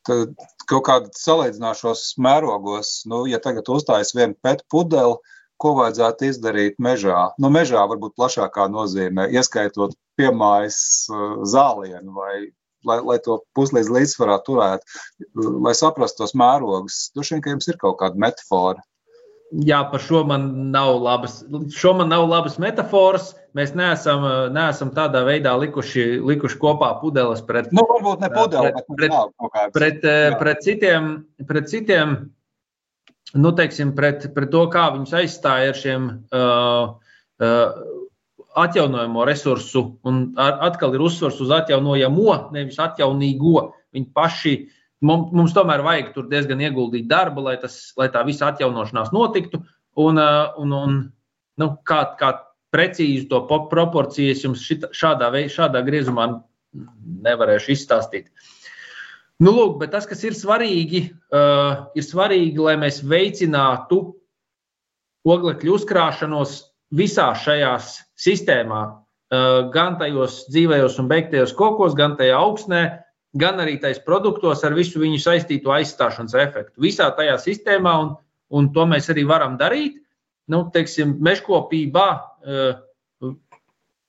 Tad 0.06 0.36
kaut 0.70 0.86
kādā 0.88 1.10
salīdzināšos 1.18 2.14
mērogos, 2.22 3.02
nu, 3.10 3.26
ja 3.28 3.42
tagad 3.44 3.68
uzstājas 3.74 4.14
viena 4.16 4.38
pēta 4.46 4.64
pudele, 4.72 5.18
ko 5.62 5.76
vajadzētu 5.80 6.30
izdarīt 6.30 6.78
mežā. 6.84 7.30
Nu, 7.42 7.52
mežā 7.54 7.86
varbūt 7.92 8.18
plašākā 8.20 8.68
nozīmē, 8.74 9.30
ieskaitot 9.36 9.96
piemājas 10.20 10.80
uh, 11.12 11.42
zālienu 11.48 12.16
vai 12.16 12.36
lai, 12.86 13.00
lai 13.02 13.20
to 13.26 13.40
puslīdz 13.58 13.92
līdzsvarā 13.92 14.40
turētu, 14.46 15.00
lai 15.66 15.74
saprastu 15.78 16.24
tos 16.24 16.36
mērogus. 16.38 17.10
Droši 17.16 17.36
vien, 17.36 17.46
ka 17.46 17.56
jums 17.56 17.72
ir 17.72 17.80
kaut 17.82 17.98
kāda 18.02 18.22
metafora. 18.22 18.84
Jā, 19.66 19.84
par 19.92 20.02
šo 20.02 20.24
man 20.28 20.48
nav 20.74 20.96
labas, 21.00 21.38
šo 21.78 21.94
man 22.00 22.10
nav 22.12 22.26
labas 22.28 22.58
metaforas. 22.60 23.34
Mēs 23.56 23.76
neesam, 23.78 24.26
neesam 24.52 24.90
tādā 24.96 25.22
veidā 25.24 25.54
likuši, 25.62 26.18
likuši 26.28 26.58
kopā 26.60 26.90
pudeles 27.00 27.44
pret, 27.46 27.70
nu, 27.72 27.86
varbūt 27.88 28.26
ne 28.26 28.30
pudeli, 28.34 28.72
pret, 28.74 28.90
bet 28.90 28.98
pret, 28.98 29.14
pret, 29.78 30.02
pret, 30.02 30.40
pret, 30.42 30.64
citiem, 30.66 31.12
pret 31.48 31.70
citiem 31.72 32.18
nu, 33.36 33.52
teiksim, 33.56 33.92
pret, 33.96 34.30
pret 34.36 34.52
to, 34.54 34.64
kā 34.72 34.88
viņus 34.96 35.14
aizstāja 35.20 35.74
ar 35.74 35.80
šiem 35.80 36.08
uh, 36.08 36.96
uh, 37.44 37.84
atjaunojamo 38.56 39.26
resursu, 39.28 39.84
un 40.08 40.22
ar, 40.40 40.58
atkal 40.70 40.96
ir 40.96 41.04
uzsvars 41.04 41.42
uz 41.44 41.52
atjaunojamo, 41.58 42.38
nevis 42.56 42.80
atjaunīgo. 42.82 43.68
Viņi 43.96 44.10
paši 44.16 44.56
mums, 45.06 45.36
mums 45.36 45.56
tomēr 45.56 45.84
vajag 45.86 46.14
tur 46.16 46.30
diezgan 46.32 46.64
ieguldīt 46.64 47.10
darbu, 47.12 47.44
lai, 47.50 47.58
tas, 47.62 47.78
lai 48.00 48.10
tā 48.14 48.24
visa 48.28 48.50
atjaunošanās 48.54 49.14
notiktu. 49.16 49.62
Un, 50.00 50.20
uh, 50.20 50.56
un, 50.62 50.76
un 50.80 51.00
nu, 51.62 51.72
kā, 51.88 52.02
kā 52.20 52.34
precīzi 52.76 53.30
to 53.32 53.44
proporcijas 53.48 54.44
jums 54.48 54.64
šitā, 54.64 54.92
šādā, 54.96 55.32
veidā, 55.36 55.54
šādā 55.60 55.84
griezumā 55.88 56.30
nevarēšu 57.26 57.76
izstāstīt. 57.76 58.32
Uh, 58.32 58.55
Nu, 59.44 59.52
lūk, 59.52 59.80
bet 59.82 59.92
tas, 59.92 60.06
kas 60.08 60.22
ir 60.24 60.36
svarīgi, 60.38 61.02
uh, 61.36 61.90
ir 61.98 62.06
svarīgi, 62.08 62.56
lai 62.64 62.78
mēs 62.80 63.02
veicinātu 63.04 64.00
oglekļu 65.28 65.74
uzkrāšanos 65.76 66.54
visā 66.96 67.34
šajās 67.36 67.98
sistēmā, 68.16 68.84
uh, 68.88 69.58
gan 69.74 69.98
tajos 70.00 70.46
dzīvajos 70.54 70.96
un 71.04 71.10
beigtajos 71.12 71.52
kokos, 71.58 71.98
gan 72.00 72.16
tajā 72.16 72.38
augsnē, 72.40 72.84
gan 73.36 73.60
arī 73.60 73.76
tajos 73.84 74.00
produktos 74.08 74.64
ar 74.64 74.78
visu 74.78 75.04
viņu 75.04 75.20
saistīto 75.20 75.76
aizstāšanas 75.76 76.38
efektu. 76.40 76.80
Visā 76.88 77.10
tajā 77.18 77.36
sistēmā, 77.44 77.98
un, 78.06 78.16
un 78.56 78.72
to 78.72 78.88
mēs 78.88 79.12
arī 79.12 79.28
varam 79.28 79.60
darīt. 79.60 80.00
Nu, 80.48 80.64
teiksim, 80.72 81.18
mežkopībā 81.26 82.08
uh, 82.16 82.80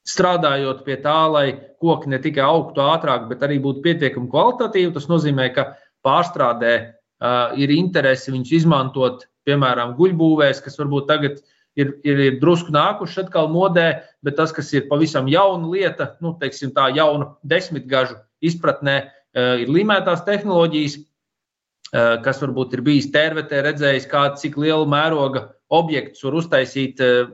strādājot 0.06 0.84
pie 0.86 0.98
tā, 1.02 1.16
lai 1.30 1.46
koki 1.82 2.10
ne 2.12 2.20
tikai 2.22 2.44
augtu 2.46 2.82
ātrāk, 2.84 3.26
bet 3.30 3.42
arī 3.42 3.58
būtu 3.62 3.82
pietiekami 3.84 4.30
kvalitatīvi. 4.30 4.94
Tas 4.94 5.08
nozīmē, 5.10 5.48
ka 5.56 5.72
pārstrādē 6.06 6.74
uh, 6.78 7.56
ir 7.58 7.72
interese 7.74 8.32
viņus 8.34 8.54
izmantot, 8.60 9.26
piemēram, 9.46 9.96
guļbūvēs, 9.98 10.62
kas 10.62 10.78
varbūt 10.78 11.08
tagad 11.10 11.42
ir, 11.78 11.96
ir, 12.06 12.22
ir 12.28 12.38
drusku 12.42 12.74
nākuši 12.74 13.24
atkal 13.24 13.50
modē, 13.52 13.88
bet 14.26 14.38
tas, 14.38 14.54
kas 14.54 14.72
ir 14.74 14.86
pavisam 14.90 15.28
jauna 15.30 15.70
lieta, 15.74 16.12
nu, 16.22 16.36
teiksim, 16.40 16.72
tā 16.76 16.88
jauna 16.94 17.34
desmitgažu 17.46 18.20
izpratnē, 18.46 18.96
uh, 19.02 19.52
ir 19.64 19.74
līmētās 19.74 20.22
tehnoloģijas, 20.28 21.00
uh, 21.02 22.16
kas 22.22 22.42
varbūt 22.44 22.78
ir 22.78 22.86
bijis 22.86 23.10
tērvetē 23.14 23.64
redzējis, 23.66 24.10
kā 24.10 24.28
cik 24.38 24.58
liela 24.62 24.86
mēroga 24.86 25.48
objektus, 25.72 26.22
var 26.26 26.36
uztaisīt 26.38 27.00
uh, 27.02 27.32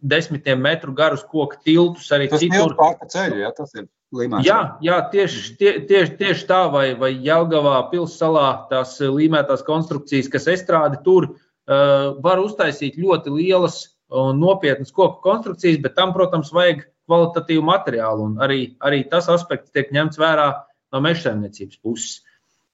desmitiem 0.00 0.60
metru 0.62 0.94
garus 0.96 1.24
koku 1.26 1.58
tiltus. 1.64 2.10
Arī 2.14 2.28
tas 2.30 2.42
citur. 2.42 2.76
Ceļu, 3.10 3.40
ja, 3.42 3.50
tas 3.56 3.74
ir. 3.74 3.88
līmēts. 4.14 4.46
Jā, 4.46 4.58
jā 4.84 5.00
tieši, 5.12 5.56
tie, 5.60 5.72
tieši, 5.88 6.16
tieši 6.20 6.46
tā, 6.50 6.60
vai, 6.72 6.86
vai 6.98 7.10
Jelgavā 7.24 7.80
pilssalā 7.90 8.48
tās 8.70 8.96
līmētās 9.02 9.66
konstrukcijas, 9.66 10.30
kas 10.32 10.50
estrādi 10.54 11.02
tur, 11.06 11.32
uh, 11.34 12.14
var 12.24 12.42
uztaisīt 12.42 13.00
ļoti 13.00 13.34
lielas 13.34 13.82
un 14.14 14.38
nopietnas 14.38 14.94
koku 14.94 15.18
konstrukcijas, 15.24 15.80
bet 15.82 15.96
tam, 15.98 16.12
protams, 16.14 16.52
vajag 16.54 16.84
kvalitatīvu 17.08 17.64
materiālu. 17.66 18.30
Un 18.30 18.44
arī, 18.44 18.60
arī 18.84 19.02
tas 19.10 19.28
aspekts 19.32 19.74
tiek 19.74 19.90
ņemts 19.94 20.20
vērā 20.20 20.48
no 20.94 21.02
mežsaimniecības 21.04 21.82
puses. 21.82 22.22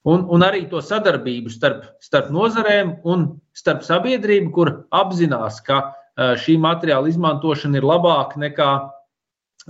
Un, 0.09 0.25
un 0.33 0.41
arī 0.41 0.63
to 0.71 0.81
sadarbību 0.81 1.51
starp, 1.53 1.83
starp 2.01 2.31
nozarēm 2.33 2.95
un 3.05 3.27
starp 3.53 3.83
sabiedrību, 3.85 4.53
kur 4.55 4.71
apzinās, 4.97 5.61
ka 5.67 5.83
šī 6.41 6.57
materiāla 6.61 7.11
izmantošana 7.11 7.81
ir 7.81 7.87
labāka 7.89 8.41
nekā, 8.41 8.71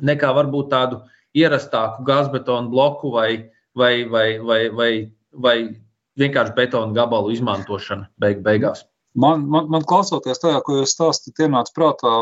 nekā 0.07 0.31
varbūt 0.37 0.71
tādu 0.71 1.01
ierastāku 1.37 2.05
gazbetonu 2.07 2.71
bloku 2.71 3.11
vai, 3.15 3.51
vai, 3.75 4.05
vai, 4.05 4.39
vai, 4.39 4.61
vai, 4.71 4.93
vai 5.33 5.57
vienkārši 6.21 6.55
betonu 6.57 6.95
gabalu 6.95 7.35
izmantošana 7.35 8.09
beig, 8.23 8.43
beigās. 8.47 8.85
Man, 9.19 9.47
man, 9.51 9.67
man 9.71 9.87
klausoties 9.87 10.39
tajā, 10.43 10.61
ko 10.63 10.81
jūs 10.81 10.95
stāstāt, 10.95 11.43
ienāca 11.43 11.75
prātā 11.75 12.15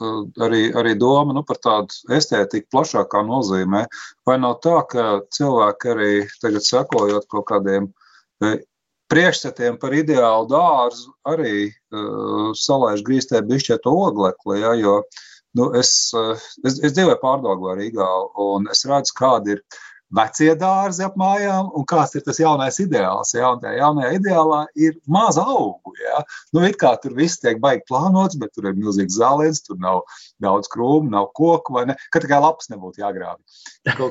arī, 0.00 0.62
arī 0.76 0.94
doma 0.98 1.34
nu, 1.36 1.42
par 1.46 1.60
tādu 1.62 2.16
estētiku 2.16 2.68
plašākā 2.74 3.22
nozīmē. 3.26 3.86
Vai 4.26 4.38
nav 4.42 4.58
tā, 4.64 4.78
ka 4.90 5.06
cilvēki 5.36 5.92
arī 5.94 6.10
tagad 6.42 6.66
sekojot 6.66 7.28
kaut 7.32 7.46
kādiem 7.50 7.88
e, 8.44 8.56
priekšstatiem 9.12 9.78
par 9.82 9.94
ideālu 9.94 10.48
dārzu, 10.50 11.12
arī 11.30 11.68
uh, 11.70 12.50
salaiž 12.58 13.04
grīstē 13.06 13.42
bišķieto 13.46 13.92
oglekli, 14.08 14.60
ja, 14.64 14.72
jo 14.74 14.96
nu, 15.56 15.68
es, 15.78 15.92
es, 16.66 16.80
es 16.82 16.94
dzīvoju 16.96 17.20
pārdagvā 17.22 17.76
Rīgā, 17.78 18.08
un 18.42 18.66
es 18.72 18.82
redzu, 18.88 19.14
kādi 19.16 19.56
ir 19.56 19.62
vecie 20.14 20.52
dārzi 20.58 21.04
ap 21.06 21.16
mājām, 21.18 21.70
un 21.74 21.86
kāds 21.88 22.14
ir 22.16 22.24
tas 22.26 22.38
jaunais 22.40 22.78
ideāls. 22.82 23.32
Ja? 23.34 23.50
Un 23.54 23.62
tajā 23.62 23.80
jaunajā 23.80 24.12
ideālā 24.20 24.60
ir 24.78 24.96
maza 25.10 25.42
augu. 25.42 25.94
Ja? 26.00 26.22
Nu, 26.54 26.62
it 26.68 26.78
kā 26.80 26.94
tur 27.02 27.16
viss 27.16 27.40
tiek 27.42 27.58
baigi 27.62 27.84
plānots, 27.90 28.38
bet 28.38 28.54
tur 28.54 28.70
ir 28.70 28.78
milzīgs 28.78 29.18
zālēns, 29.18 29.64
tur 29.66 29.80
nav 29.82 30.04
daudz 30.42 30.70
krūmu, 30.72 31.10
nav 31.12 31.30
koku, 31.36 31.74
vai 31.76 31.86
ne? 31.90 31.96
Ka 32.12 32.22
tikai 32.22 32.38
lapas 32.42 32.70
nebūtu 32.72 33.02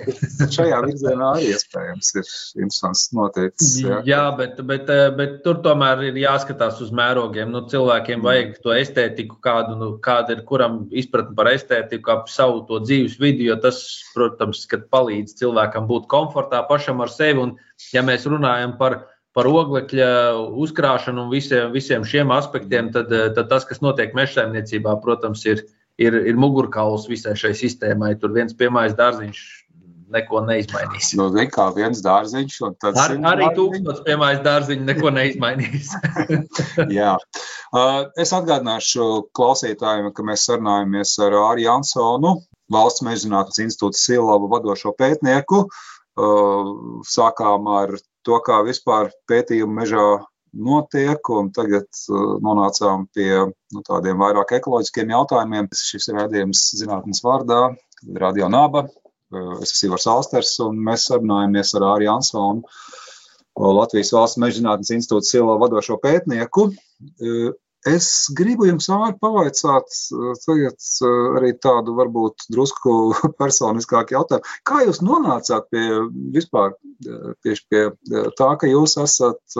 kas 0.04 0.56
šajā 0.56 0.82
virzienā 0.86 1.32
arī 1.36 1.50
iespējams 1.54 2.12
ir 2.16 2.28
interesants 2.64 3.08
noticis. 3.16 3.78
Ja? 3.84 4.02
Jā, 4.08 4.24
bet, 4.38 4.60
bet, 4.68 4.91
bet 5.18 5.39
tur 5.46 5.62
tomēr 5.66 6.06
ir 6.10 6.20
jāskatās 6.20 6.82
uz 6.84 6.91
mērogiem. 6.96 7.52
Nu, 7.54 7.64
cilvēkiem 7.72 8.20
mm. 8.20 8.26
vajag 8.26 8.54
to 8.64 8.76
estētiku, 8.76 9.39
kādu, 9.43 9.78
nu, 9.80 9.91
kāda 10.04 10.36
ir 10.36 10.43
kuram 10.48 10.84
izpratne 10.91 11.36
par 11.38 11.52
estētiku, 11.54 12.14
ap 12.16 12.32
savu 12.32 12.64
to 12.70 12.82
dzīves 12.84 13.20
vidi, 13.22 13.48
jo 13.50 13.58
tas, 13.64 13.82
protams, 14.16 14.66
palīdz 14.91 15.38
cilvēkam 15.39 15.85
būt 15.90 16.08
komfortā 16.12 16.62
pašam 16.70 17.04
ar 17.06 17.12
sevi. 17.14 17.42
Un, 17.44 17.56
ja 17.94 18.04
mēs 18.06 18.28
runājam 18.30 18.76
par, 18.80 19.00
par 19.36 19.50
oglekļa 19.50 20.10
uzkrāšanu 20.66 21.26
un 21.26 21.34
visiem, 21.34 21.72
visiem 21.76 22.06
šiem 22.08 22.34
aspektiem, 22.36 22.92
tad, 22.96 23.12
tad 23.38 23.52
tas, 23.52 23.68
kas 23.68 23.84
notiek 23.86 24.16
mežsaimniecībā, 24.18 24.98
protams, 25.04 25.46
ir, 25.50 25.66
ir, 26.02 26.18
ir 26.32 26.40
mugurkauls 26.40 27.10
visai 27.12 27.36
šai 27.40 27.54
sistēmai. 27.58 28.16
Tur 28.22 28.36
viens 28.36 28.58
piemājas 28.58 28.98
dārziņš 29.00 29.46
neko 30.16 30.42
neizmainīs. 30.46 31.12
Nu, 31.18 31.28
ne 31.34 31.46
kā 31.52 31.68
viens 31.76 32.02
dārziņš, 32.06 32.58
un 32.68 32.76
tas 32.82 32.98
Ar, 33.02 33.16
arī 33.34 33.50
tūkstots 33.58 34.04
piemājas 34.06 34.42
dārziņš 34.46 34.84
neko 34.90 35.12
neizmainīs. 35.16 35.94
Jā. 36.98 37.16
Uh, 37.76 38.06
es 38.22 38.34
atgādināšu 38.36 39.08
klausītājiem, 39.36 40.12
ka 40.16 40.28
mēs 40.28 40.46
sarunājamies 40.50 41.16
ar 41.26 41.38
Āriju 41.42 41.70
Jansonu, 41.70 42.36
Valsts 42.74 43.03
mežzinātnes 43.05 43.61
institūta 43.61 43.99
Silava 43.99 44.49
vadošo 44.49 44.93
pētnieku. 44.97 45.66
Uh, 46.16 47.01
sākām 47.05 47.68
ar 47.70 47.91
to, 48.26 48.39
kā 48.45 48.61
vispār 48.66 49.11
pētījumi 49.30 49.82
mežā 49.82 50.05
notiek, 50.55 51.30
un 51.36 51.51
tagad 51.53 51.86
uh, 51.86 52.38
nonācām 52.41 53.05
pie 53.13 53.32
nu, 53.43 53.84
tādiem 53.86 54.22
vairāk 54.24 54.55
ekoloģiskiem 54.59 55.11
jautājumiem. 55.11 55.68
Šis 55.76 56.09
ir 56.09 56.22
redzējums 56.22 56.63
zinātnes 56.80 57.22
vārdā, 57.26 57.61
Radio 58.16 58.49
Naba. 58.49 58.88
Uh, 59.34 59.57
es 59.59 59.76
esmu 59.76 59.91
Ivars 59.91 60.07
Alsters, 60.13 60.55
un 60.63 60.80
mēs 60.88 61.09
sarunājamies 61.11 61.76
ar 61.76 61.89
Āriju 61.91 62.16
Ansonu, 62.16 62.78
Latvijas 63.55 64.11
Valsts 64.16 64.39
mežzinātnes 64.41 64.91
institūta 64.95 65.30
Silava 65.30 65.61
vadošo 65.68 65.99
pētnieku. 66.03 66.70
Es 67.86 68.06
gribu 68.34 68.66
jums 68.66 68.88
ātri 68.90 69.20
pavaicāt 69.22 69.92
eh, 69.94 70.32
tagad 70.42 70.88
eh, 71.06 71.18
arī 71.38 71.52
tādu 71.62 71.94
varbūt 72.00 72.48
drusku 72.54 72.96
personiskāku 73.42 74.18
jautājumu. 74.18 74.56
Kā 74.66 74.82
jūs 74.88 75.04
nonācāt 75.06 75.70
pie 75.70 75.86
vispār 76.34 76.74
eh, 76.74 77.36
tieši 77.46 77.64
pie 77.70 77.84
tā, 78.40 78.50
ka 78.58 78.72
jūs 78.72 78.98
esat 79.04 79.60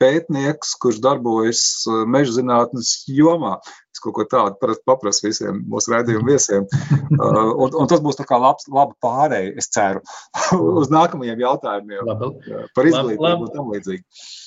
pētnieks, 0.00 0.76
kurš 0.80 1.02
darbojas 1.04 1.62
meža 2.08 2.38
zinātnes 2.38 2.94
jomā. 3.10 3.58
Es 4.00 4.04
kaut 4.06 4.14
ko 4.16 4.24
tādu 4.24 4.56
parasti 4.56 4.86
paprasu 4.88 5.26
visiem 5.26 5.58
mūsu 5.68 5.92
raidījumu 5.92 6.32
viesiem. 6.32 6.64
Uh, 7.10 7.50
un, 7.58 7.74
un 7.74 7.88
tas 7.90 7.98
būs 8.00 8.16
tā 8.16 8.24
kā 8.24 8.36
labs, 8.38 8.68
laba 8.70 8.94
pārēja, 9.02 9.50
es 9.58 9.66
ceru, 9.74 9.98
uz 10.80 10.88
nākamajiem 10.94 11.42
jautājumiem 11.42 12.06
labi. 12.06 12.28
par 12.76 12.86
izglītību 12.86 13.48
un 13.48 13.50
tam 13.52 13.72
līdzīgi. 13.74 14.04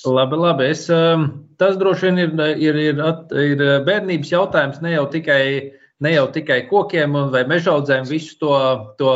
Labi, 0.08 0.38
labi. 0.40 0.70
Es, 0.72 0.86
um, 0.90 1.26
tas 1.60 1.76
droši 1.78 2.08
vien 2.08 2.22
ir, 2.24 2.32
ir, 2.56 2.80
ir, 2.80 3.02
ir 3.44 3.64
bērnības 3.86 4.32
jautājums 4.32 4.80
ne 4.82 4.94
jau 4.96 5.04
tikai, 5.12 5.44
ne 6.02 6.14
jau 6.16 6.24
tikai 6.34 6.62
kokiem 6.72 7.20
vai 7.36 7.44
mežaudzēm, 7.52 8.08
visu 8.10 8.40
to, 8.40 8.56
to 8.98 9.12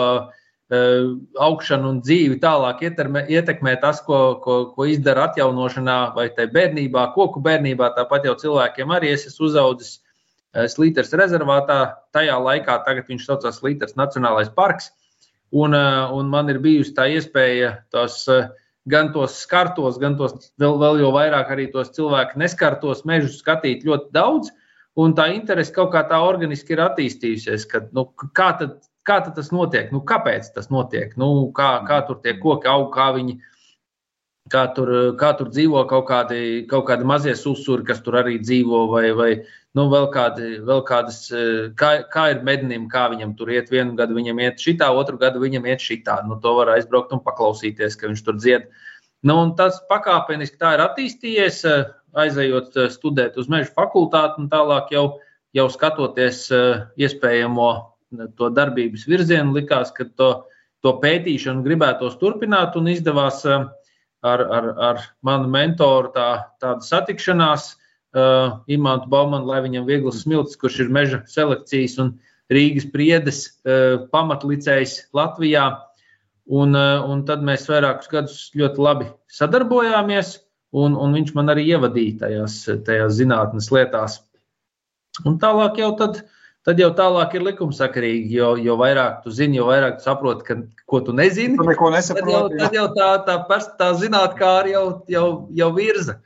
Eh, 0.68 1.04
augšanu 1.40 1.94
un 1.94 2.00
dzīvi 2.04 2.34
tālāk 2.42 2.82
ietekmē, 2.84 3.70
tas, 3.80 4.02
ko, 4.04 4.18
ko, 4.44 4.56
ko 4.74 4.84
izdara 4.84 5.30
atjaunošanā 5.30 5.94
vai 6.12 6.26
bērnībā, 6.36 7.06
koku 7.14 7.40
bērnībā. 7.40 7.88
Tāpat 7.96 8.28
jau 8.28 8.34
cilvēkiem 8.42 8.92
arī 8.92 9.14
es 9.14 9.24
esmu 9.30 9.48
uzaudzis 9.48 9.94
Slīters 10.66 11.14
rezervātā. 11.14 11.94
Tajā 12.12 12.38
laikā 12.42 12.80
viņš 13.08 13.26
saucās 13.26 13.60
Slīters 13.60 13.94
Nacionālais 13.96 14.50
parks. 14.54 14.90
Un, 15.52 15.74
eh, 15.74 16.12
un 16.12 16.28
man 16.28 16.48
ir 16.50 16.58
bijusi 16.58 16.94
tā 16.94 17.06
iespēja 17.08 17.78
tos, 17.90 18.26
gan 18.88 19.12
tos 19.12 19.38
skartos, 19.44 19.98
gan 19.98 20.16
tos 20.16 20.52
vēl, 20.58 20.78
vēl 20.78 21.00
jau 21.00 21.12
vairāk 21.12 21.50
arī 21.50 21.72
tos 21.72 21.90
cilvēku 21.90 22.36
neskartos 22.36 23.04
mežus 23.04 23.40
skatīt 23.42 23.84
ļoti 23.84 24.12
daudz. 24.12 24.50
Un 24.96 25.14
tā 25.14 25.32
interese 25.34 25.72
kaut 25.72 25.92
kā 25.92 26.02
tā 26.08 26.18
organiski 26.18 26.74
ir 26.74 26.82
attīstījusies, 26.82 27.68
ka 27.70 27.86
nu, 27.92 28.08
kā 28.34 28.58
tad 28.58 28.80
Kā 29.08 29.22
tas 29.24 29.48
notiek? 29.54 29.88
Nu, 29.94 30.02
kāpēc 30.04 30.50
tas 30.52 30.68
notiek? 30.68 31.14
Nu, 31.16 31.48
kā, 31.56 31.78
kā 31.88 32.02
tur 32.04 32.18
tie 32.24 32.34
koki 32.36 32.68
aug, 32.68 32.90
kā 32.92 33.08
viņi 33.16 33.38
kā 34.52 34.64
tur, 34.76 34.90
kā 35.20 35.32
tur 35.38 35.50
dzīvo 35.52 35.84
kaut 35.90 36.06
kādi, 36.08 36.40
kaut 36.70 36.86
kādi 36.88 37.06
mazie 37.08 37.34
susuri, 37.38 37.86
kas 37.88 38.02
tur 38.04 38.18
arī 38.20 38.38
dzīvo, 38.42 38.84
vai, 38.92 39.10
vai 39.16 39.28
nu, 39.76 39.86
vēl, 39.92 40.08
kādi, 40.14 40.58
vēl 40.66 40.82
kādas, 40.88 41.20
kā, 41.78 41.90
kā 42.12 42.24
ir 42.34 42.42
mednim, 42.46 42.88
kā 42.92 43.06
viņam 43.12 43.34
tur 43.38 43.52
iet. 43.54 43.72
Vienu 43.72 43.96
gadu 43.98 44.16
viņam 44.18 44.42
iet 44.44 44.64
šitā, 44.64 44.90
otru 44.94 45.20
gadu 45.20 45.42
viņam 45.42 45.68
iet 45.70 45.84
šitā. 45.84 46.20
Nu, 46.28 46.40
to 46.42 46.54
var 46.58 46.72
aizbraukt 46.76 47.14
un 47.16 47.24
paklausīties, 47.24 47.98
ka 47.98 48.10
viņš 48.10 48.24
tur 48.26 48.40
dzied. 48.40 48.68
Nu, 49.26 49.40
tas 49.58 49.80
pakāpeniski 49.90 50.60
tā 50.60 50.76
ir 50.76 50.84
attīstījies, 50.86 51.62
aizejot 52.18 52.76
studēt 52.94 53.36
uz 53.38 53.50
meža 53.52 53.72
fakultāti 53.76 54.42
un 54.42 54.50
tālāk 54.50 54.92
jau, 54.94 55.06
jau 55.54 55.68
skatoties 55.72 56.46
iespējamo 56.98 57.70
to 58.38 58.50
darbības 58.54 59.06
virzienu, 59.08 59.54
likās, 59.56 59.92
ka 59.92 60.06
to, 60.16 60.30
to 60.84 60.94
pētīšanu 61.02 61.64
gribētos 61.66 62.16
turpināt 62.20 62.76
un 62.78 62.90
izdevās 62.92 63.44
eh, 63.46 63.66
ar, 64.22 64.40
ar, 64.40 64.68
ar 64.78 65.02
manu 65.22 65.50
mentoru 65.52 66.12
tā, 66.14 66.28
tāda 66.62 66.84
satikšanās. 66.84 67.74
Uh, 68.16 68.62
Imantu 68.72 69.10
Baumanu, 69.12 69.44
lai 69.50 69.60
viņam 69.60 69.84
viegls 69.84 70.22
smilts, 70.22 70.56
kurš 70.56 70.78
ir 70.86 70.92
meža 70.92 71.20
selekcijas 71.28 71.98
un 72.00 72.14
Rīgas 72.48 72.86
priedes 72.88 73.42
uh, 73.44 74.08
pamatlicējs 74.14 75.10
Latvijā. 75.14 75.66
Un, 76.48 76.72
uh, 76.72 77.04
un 77.04 77.26
tad 77.28 77.44
mēs 77.44 77.66
vairākus 77.68 78.08
gadus 78.08 78.38
ļoti 78.56 78.80
labi 78.80 79.10
sadarbojāmies, 79.36 80.38
un, 80.72 80.96
un 80.96 81.12
viņš 81.18 81.34
man 81.36 81.52
arī 81.52 81.66
ievadīja 81.74 82.22
tajās, 82.22 82.56
tajās 82.88 83.18
zinātnes 83.20 83.68
lietās. 83.76 84.22
Un 85.28 85.36
tālāk 85.42 85.82
jau 85.82 85.92
tad 86.00 86.22
uh, 86.22 86.37
tad 86.68 86.80
jau 86.82 86.88
tālāk 86.96 87.36
ir 87.38 87.44
likumsakarīgi. 87.46 88.32
Jo, 88.36 88.52
jo 88.60 88.76
vairāk 88.80 89.22
tu 89.24 89.32
zini, 89.34 89.56
jo 89.60 89.68
vairāk 89.70 89.98
tu 89.98 90.08
saproti, 90.08 90.44
ka, 90.44 90.58
ko 90.88 91.00
tu 91.06 91.14
nezini. 91.16 91.56
Tu 91.56 91.68
neko 91.68 91.92
nesaproti. 91.94 92.58
Tad 92.60 92.66
jau, 92.66 92.66
tad 92.66 92.76
jau 92.76 92.88
tā, 92.96 93.12
tā, 93.24 93.38
tā, 93.48 93.60
tā 93.80 93.92
zinātnē 94.02 94.74
jau, 94.74 94.82
jau, 95.08 95.28
jau 95.56 95.70
virza. 95.78 96.18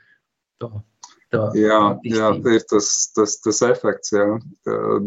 To. 0.63 0.75
To 1.33 1.47
jā, 1.57 1.79
jā, 2.05 2.27
tā 2.43 2.57
ir 2.59 2.65
tas, 2.69 2.87
tas, 3.15 3.39
tas 3.41 3.63
efekts, 3.65 4.13
jā. 4.13 4.27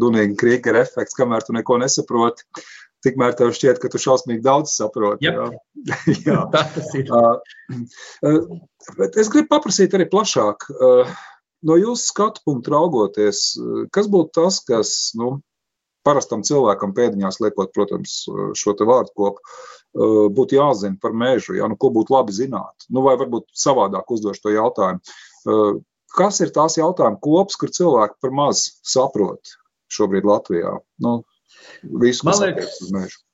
Dunīgi 0.01 0.35
krīkera 0.41 0.81
efekts, 0.83 1.15
kamēr 1.15 1.45
tu 1.47 1.55
neko 1.55 1.77
nesaproti. 1.79 2.43
Tikmēr 3.05 3.37
tev 3.37 3.53
šķiet, 3.55 3.77
ka 3.79 3.91
tu 3.93 4.01
šausmīgi 4.01 4.43
daudz 4.43 4.73
saproti. 4.73 5.29
Jā, 5.29 5.47
jā. 6.27 6.41
tā 6.51 6.65
tas 6.75 6.91
ir. 6.97 7.13
Uh, 7.13 7.37
uh, 8.25 9.07
es 9.07 9.31
gribu 9.31 9.53
paprasīt 9.53 9.95
arī 9.95 10.09
plašāk. 10.11 10.67
Uh, 10.73 11.13
no 11.65 11.77
jūsu 11.79 12.11
skatu 12.11 12.43
punktu 12.45 12.73
raugoties, 12.73 13.41
kas 13.93 14.09
būtu 14.11 14.33
tas, 14.37 14.59
kas 14.65 14.93
nu, 15.17 15.37
parastam 16.07 16.43
cilvēkam 16.47 16.93
pēdiņās 16.97 17.41
liekot, 17.43 17.73
protams, 17.75 18.21
šo 18.57 18.75
te 18.77 18.87
vārdu 18.87 19.13
kopu, 19.17 19.57
būtu 20.37 20.57
jāzina 20.59 20.99
par 21.01 21.15
mežu, 21.17 21.57
ja, 21.57 21.67
nu, 21.71 21.77
ko 21.79 21.91
būtu 21.95 22.13
labi 22.15 22.35
zināt. 22.35 22.87
Nu, 22.89 23.03
vai 23.05 23.17
varbūt 23.19 23.49
savādāk 23.57 24.11
uzdošu 24.13 24.45
to 24.45 24.53
jautājumu. 24.55 25.81
Kas 26.17 26.39
ir 26.41 26.53
tās 26.55 26.77
jautājuma 26.79 27.19
kops, 27.21 27.57
kur 27.59 27.73
cilvēki 27.73 28.21
par 28.23 28.33
maz 28.35 28.63
saprot 28.85 29.57
šobrīd 29.93 30.27
Latvijā? 30.27 30.77
Nu, 31.03 31.19
visu, 31.83 32.25
kas 32.27 32.41
attiecas 32.45 32.79
uz 32.85 32.93
mežu. 32.95 33.26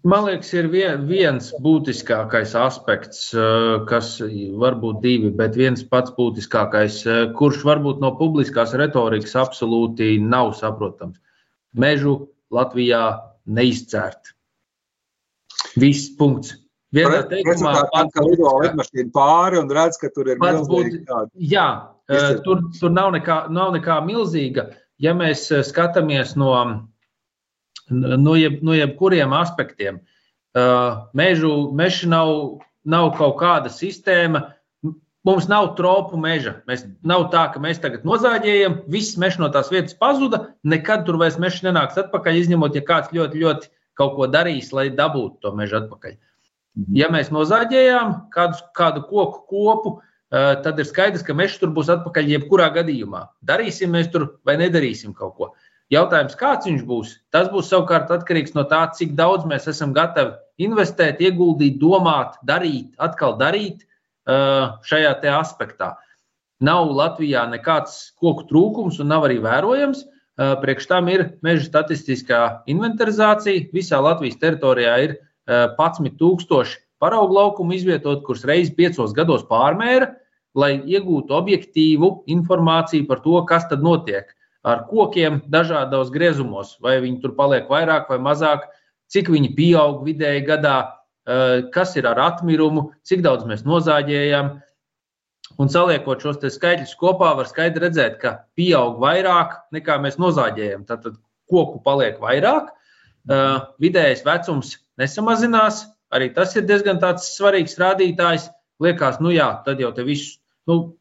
Man 0.00 0.24
liekas, 0.24 0.50
ir 0.56 0.70
viens 0.72 1.50
būtiskākais 1.60 2.54
aspekts, 2.56 3.26
kas 3.90 4.14
varbūt 4.62 5.02
divi, 5.04 5.28
bet 5.36 5.58
viens 5.58 5.82
pats 5.84 6.14
būtiskākais, 6.16 7.02
kurš 7.36 7.64
varbūt 7.68 8.00
no 8.00 8.14
publiskās 8.16 8.72
retorikas 8.80 9.36
absolūti 9.36 10.14
nav 10.24 10.54
saprotams. 10.56 11.20
Mežu 11.76 12.14
Latvijā 12.48 13.02
neizcērt. 13.44 14.32
Viss 15.76 16.08
punkts. 16.16 16.56
Vienā 16.96 17.20
teikumā, 17.30 17.74
ka 17.92 18.24
lido 18.24 18.50
lidmašīna 18.64 19.12
pāri 19.14 19.60
un 19.60 19.68
redz, 19.70 20.00
ka 20.00 20.08
tur 20.14 20.32
ir 20.32 20.40
milzīgi 20.40 21.04
tādi. 21.06 21.30
Jā, 21.52 21.66
tur, 22.46 22.64
tur 22.80 22.90
nav, 22.90 23.12
nekā, 23.14 23.44
nav 23.52 23.76
nekā 23.76 24.00
milzīga. 24.08 24.70
Ja 25.00 25.12
mēs 25.14 25.44
skatāmies 25.68 26.34
no 26.40 26.56
no, 27.90 28.36
jeb, 28.38 28.60
no 28.66 28.74
jebkuriem 28.76 29.34
aspektiem. 29.36 30.00
Uh, 30.50 31.06
mežu, 31.14 31.70
meža 31.76 32.08
nav, 32.10 32.30
nav 32.84 33.12
kaut 33.18 33.36
kāda 33.42 33.70
sistēma. 33.70 34.48
Mums 35.26 35.50
nav 35.50 35.74
tropu 35.76 36.16
meža. 36.16 36.56
Mēs, 36.70 36.86
nav 37.04 37.26
tā, 37.34 37.44
ka 37.52 37.60
mēs 37.60 37.78
tagad 37.82 38.06
nozāģējam, 38.08 38.78
viss 38.90 39.18
mežs 39.20 39.36
no 39.38 39.50
tās 39.52 39.68
vietas 39.70 39.92
pazuda, 40.00 40.46
nekad 40.64 41.04
tur 41.04 41.20
vairs 41.20 41.36
mežs 41.38 41.60
nenāks 41.66 41.98
atpakaļ, 42.00 42.38
izņemot, 42.40 42.78
ja 42.78 42.82
kāds 42.88 43.12
ļoti, 43.12 43.42
ļoti 43.44 43.70
kaut 44.00 44.14
ko 44.16 44.30
darīs, 44.32 44.72
lai 44.72 44.88
dabūtu 44.96 45.44
to 45.44 45.52
mežu 45.58 45.76
atpakaļ. 45.82 46.16
Ja 46.96 47.10
mēs 47.12 47.28
nozāģējām 47.34 48.14
kādu, 48.32 48.62
kādu 48.78 49.04
koku 49.10 49.44
kopu, 49.50 49.92
uh, 49.98 50.54
tad 50.64 50.80
ir 50.80 50.88
skaidrs, 50.88 51.26
ka 51.26 51.36
mežs 51.36 51.58
tur 51.60 51.74
būs 51.76 51.92
atpakaļ 51.92 52.32
jebkurā 52.38 52.70
gadījumā. 52.78 53.26
Darīsim 53.44 53.92
mēs 53.92 54.08
tur 54.14 54.30
vai 54.48 54.56
nedarīsim 54.62 55.12
kaut 55.18 55.36
ko. 55.36 55.50
Jautājums, 55.90 56.36
kāds 56.38 56.68
viņš 56.68 56.82
būs, 56.86 57.16
tas 57.34 57.48
būs 57.50 57.66
savukārt 57.72 58.12
atkarīgs 58.14 58.54
no 58.54 58.62
tā, 58.70 58.84
cik 58.94 59.16
daudz 59.18 59.46
mēs 59.50 59.66
esam 59.72 59.90
gatavi 59.96 60.36
investēt, 60.62 61.18
ieguldīt, 61.18 61.80
domāt, 61.82 62.36
darīt, 62.46 62.92
atkal 63.02 63.34
darīt 63.40 63.82
uh, 63.82 64.78
šajā 64.86 65.16
aspektā. 65.34 65.96
Nav 66.62 66.92
Latvijā 66.94 67.42
nekāds 67.50 68.12
koku 68.20 68.46
trūkums 68.46 69.00
un 69.02 69.10
nav 69.10 69.26
arī 69.26 69.40
vērojams. 69.42 70.04
Uh, 70.38 70.54
priekš 70.62 70.86
tam 70.92 71.10
ir 71.10 71.26
meža 71.42 71.66
statistiskā 71.66 72.62
inventarizācija. 72.70 73.66
Visā 73.74 73.98
Latvijas 73.98 74.38
teritorijā 74.38 74.96
ir 75.08 75.18
11,000 75.50 76.54
uh, 76.54 76.74
paraugu 77.02 77.34
laukumu 77.34 77.74
izvietot, 77.74 78.22
kurus 78.22 78.46
reizes 78.46 78.76
piecos 78.76 79.16
gados 79.16 79.42
pārmēra, 79.50 80.12
lai 80.54 80.76
iegūtu 80.86 81.34
objektīvu 81.34 82.20
informāciju 82.30 83.10
par 83.10 83.24
to, 83.26 83.40
kas 83.50 83.66
tad 83.66 83.82
notiek 83.82 84.30
ar 84.66 84.84
kokiem 84.90 85.40
dažādos 85.48 86.10
griezumos, 86.12 86.76
vai 86.82 86.98
viņi 87.00 87.20
tur 87.22 87.34
paliek 87.36 87.68
vairāk 87.70 88.10
vai 88.12 88.18
mazāk, 88.22 88.66
cik 89.10 89.30
viņi 89.32 89.54
pieaug 89.56 90.02
vidēji 90.06 90.46
gadā, 90.46 90.76
eh, 91.26 91.62
kas 91.72 91.96
ir 91.96 92.06
ar 92.06 92.18
atmirumu, 92.18 92.90
cik 93.04 93.22
daudz 93.22 93.44
mēs 93.44 93.64
nozāģējam. 93.64 94.60
Un 95.58 95.68
saliekot 95.68 96.20
šos 96.22 96.38
skaitļus 96.38 96.96
kopā, 96.96 97.34
var 97.36 97.46
skaidri 97.46 97.88
redzēt, 97.88 98.20
ka 98.20 98.44
pieaug 98.56 99.00
vairāk 99.00 99.56
nekā 99.72 99.98
mēs 100.00 100.16
nozāģējam. 100.16 100.86
Tātad 100.86 101.16
koku 101.50 101.82
paliek 101.82 102.20
vairāk, 102.20 102.68
eh, 103.28 103.60
vidējais 103.80 104.24
vecums 104.24 104.76
nesamazinās. 104.98 105.86
Arī 106.12 106.34
tas 106.34 106.56
ir 106.56 106.62
diezgan 106.62 106.98
svarīgs 106.98 107.78
rādītājs. 107.78 108.50
Liekas, 108.80 109.20
nu 109.20 109.30
jā, 109.30 109.62
tad 109.64 109.78
jau 109.78 109.92
te 109.92 110.02
viss 110.02 110.38
nu, 110.66 110.96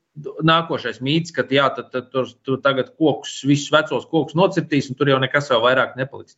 nākošais 0.46 1.00
mīts, 1.06 1.34
ka 1.36 1.46
jā, 1.50 1.68
tad, 1.76 1.90
tad 1.94 2.10
tur, 2.14 2.30
tur 2.46 2.60
tagad 2.64 2.94
kokus, 2.98 3.40
visus 3.48 3.72
vecos 3.74 4.08
kokus 4.10 4.38
nocirtīs, 4.38 4.90
un 4.92 4.98
tur 5.00 5.12
jau 5.12 5.20
nekas 5.22 5.52
vēl 5.52 5.64
vairāk 5.66 5.96
nepaliks. 6.00 6.38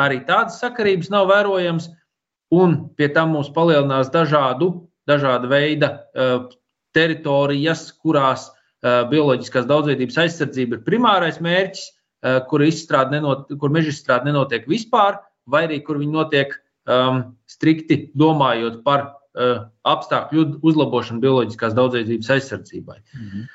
Arī 0.00 0.20
tādas 0.26 0.58
sakarības 0.62 1.10
nav 1.14 1.28
vērojams, 1.30 1.88
un 2.54 2.76
pie 2.98 3.08
tam 3.14 3.34
mums 3.34 3.50
palielinās 3.54 4.10
dažādu, 4.14 4.70
dažāda 5.08 5.50
veida 5.50 5.90
uh, 5.94 6.48
teritorijas, 6.96 7.88
kurās 8.02 8.48
uh, 8.50 9.04
bioloģiskās 9.10 9.68
daudzveidības 9.70 10.20
aizsardzība 10.24 10.78
ir 10.78 10.86
primārais 10.86 11.40
mērķis, 11.42 11.86
uh, 11.86 12.40
kur, 12.50 12.64
nenot, 13.12 13.50
kur 13.60 13.74
meža 13.74 13.94
izstrāde 13.94 14.30
nenotiek 14.30 14.66
vispār, 14.70 15.20
vai 15.46 15.66
arī 15.68 15.80
kur 15.84 16.00
viņi 16.00 16.14
notiek 16.14 16.54
um, 16.88 17.36
strikti 17.50 18.08
domājot 18.16 18.82
par 18.86 19.10
apstākļu 19.34 20.46
uzlabošanu 20.62 21.22
bioloģiskās 21.24 21.74
daudzveidības 21.74 22.32
aizsardzībai. 22.36 23.00
Mhm. 23.18 23.46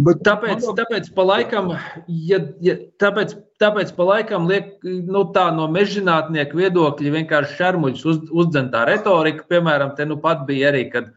Bet, 0.00 0.22
tāpēc, 0.26 0.64
tāpēc, 0.78 1.08
pa 1.14 1.24
laikam, 1.28 1.68
ja, 2.08 2.38
ja, 2.64 2.74
tāpēc, 3.00 3.36
tāpēc 3.62 3.92
pa 3.94 4.06
laikam 4.08 4.48
liek, 4.48 4.72
nu, 4.82 5.22
tā 5.34 5.46
no 5.54 5.68
mežģinātnieku 5.70 6.58
viedokļa 6.58 7.12
vienkārši 7.14 7.58
šarmuļus 7.58 8.04
uz, 8.08 8.18
uzdzentā 8.42 8.82
retorika. 8.88 9.46
Piemēram, 9.52 9.92
te 9.98 10.08
nu 10.08 10.16
pat 10.22 10.42
bija 10.48 10.72
arī, 10.72 10.86
kad, 10.92 11.12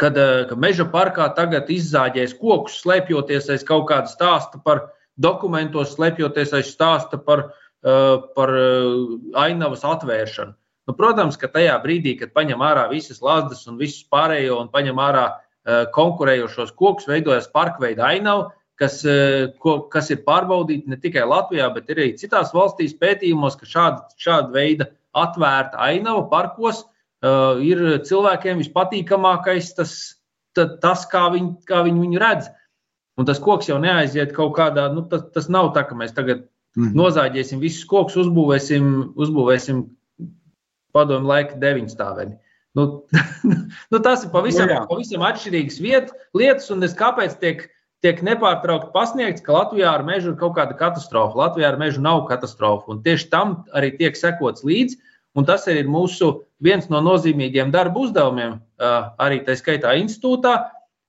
kad, 0.00 0.18
uh, 0.18 0.42
kad 0.50 0.64
meža 0.64 0.88
parkā 0.90 1.28
tagad 1.36 1.70
izzāģēs 1.70 2.34
kokus, 2.40 2.80
slēpjoties 2.82 3.52
aiz 3.54 3.66
kaut 3.68 3.86
kāda 3.92 4.10
stāsta 4.10 4.58
par 4.64 4.86
dokumentos, 5.20 5.94
slēpjoties 5.94 6.56
aiz 6.58 6.72
stāsta 6.74 7.20
par, 7.22 7.50
uh, 7.84 8.18
par 8.34 8.56
ainavas 9.44 9.86
atvēršanu. 9.86 10.56
Nu, 10.84 10.92
protams, 10.96 11.38
ka 11.40 11.48
tajā 11.48 11.76
brīdī, 11.80 12.12
kad 12.20 12.34
paņem 12.36 12.60
ārā 12.64 12.84
visas 12.90 13.22
lazdas 13.24 13.64
un 13.70 13.78
visus 13.80 14.04
pārējo 14.12 14.58
un 14.60 14.68
paņem 14.72 15.00
ārā 15.00 15.24
uh, 15.32 15.86
konkurējošos 15.94 16.74
kokus, 16.76 17.08
veidojas 17.08 17.48
parkveida 17.52 18.04
ainava, 18.10 18.50
kas, 18.80 18.98
uh, 19.08 19.46
ko, 19.62 19.78
kas 19.92 20.10
ir 20.12 20.20
pārbaudīta 20.26 20.92
ne 20.92 20.98
tikai 21.00 21.24
Latvijā, 21.30 21.70
bet 21.72 21.88
arī 21.94 22.10
citās 22.20 22.52
valstīs 22.56 22.96
pētījumos, 23.00 23.56
ka 23.60 23.70
šāda, 23.70 24.04
šāda 24.20 24.52
veida 24.52 24.90
atvērta 25.16 25.80
ainava 25.86 26.26
parkos 26.28 26.84
uh, 26.84 27.62
ir 27.64 28.04
cilvēkiem 28.04 28.60
vispatīkamākais 28.60 29.72
tas, 29.78 29.96
tas 30.54 31.08
kā, 31.08 31.26
viņi, 31.32 31.54
kā 31.68 31.80
viņi 31.86 32.04
viņu 32.04 32.22
redz. 32.22 32.52
Un 33.16 33.26
tas 33.28 33.38
koks 33.40 33.70
jau 33.70 33.78
neaiziet 33.80 34.32
kaut 34.34 34.56
kādā, 34.56 34.88
nu, 34.92 35.06
tas, 35.08 35.28
tas 35.32 35.46
nav 35.48 35.70
tā, 35.74 35.84
ka 35.86 35.96
mēs 35.96 36.12
tagad 36.12 36.44
mm. 36.76 36.92
nozāģēsim 36.98 37.60
visus 37.62 37.86
kokus, 37.88 38.18
uzbūvēsim, 38.24 39.14
uzbūvēsim 39.14 39.84
padomu 40.94 41.30
laika 41.30 41.58
deviņstāveni. 41.60 42.36
Nu, 42.74 43.04
nu, 43.92 44.00
tas 44.02 44.24
ir 44.26 44.32
pavisam, 44.34 44.70
nu, 44.70 44.82
pavisam 44.90 45.24
atšķirīgs 45.26 45.80
viet, 45.82 46.12
lietas, 46.36 46.70
un 46.74 46.86
es 46.86 46.96
kāpēc 46.98 47.36
tiek, 47.42 47.66
tiek 48.04 48.20
nepārtraukti 48.26 48.92
pasniegts, 48.94 49.44
ka 49.44 49.54
Latvijā 49.54 49.92
ar 49.94 50.04
mežu 50.06 50.32
ir 50.32 50.38
kaut 50.40 50.56
kāda 50.58 50.76
katastrofa. 50.78 51.38
Latvijā 51.46 51.70
ar 51.72 51.80
mežu 51.80 52.02
nav 52.04 52.24
katastrofa, 52.30 52.90
un 52.94 53.02
tieši 53.06 53.30
tam 53.32 53.60
arī 53.74 53.94
tiek 53.98 54.18
sekots 54.18 54.66
līdzi. 54.66 55.00
Un 55.34 55.46
tas 55.46 55.64
ir 55.66 55.88
mūsu 55.90 56.44
viens 56.62 56.86
no 56.92 57.00
nozīmīgiem 57.02 57.72
darba 57.74 58.04
uzdevumiem, 58.04 58.60
arī 59.18 59.40
tā 59.42 59.56
skaitā 59.58 59.96
institūtā, 59.98 60.52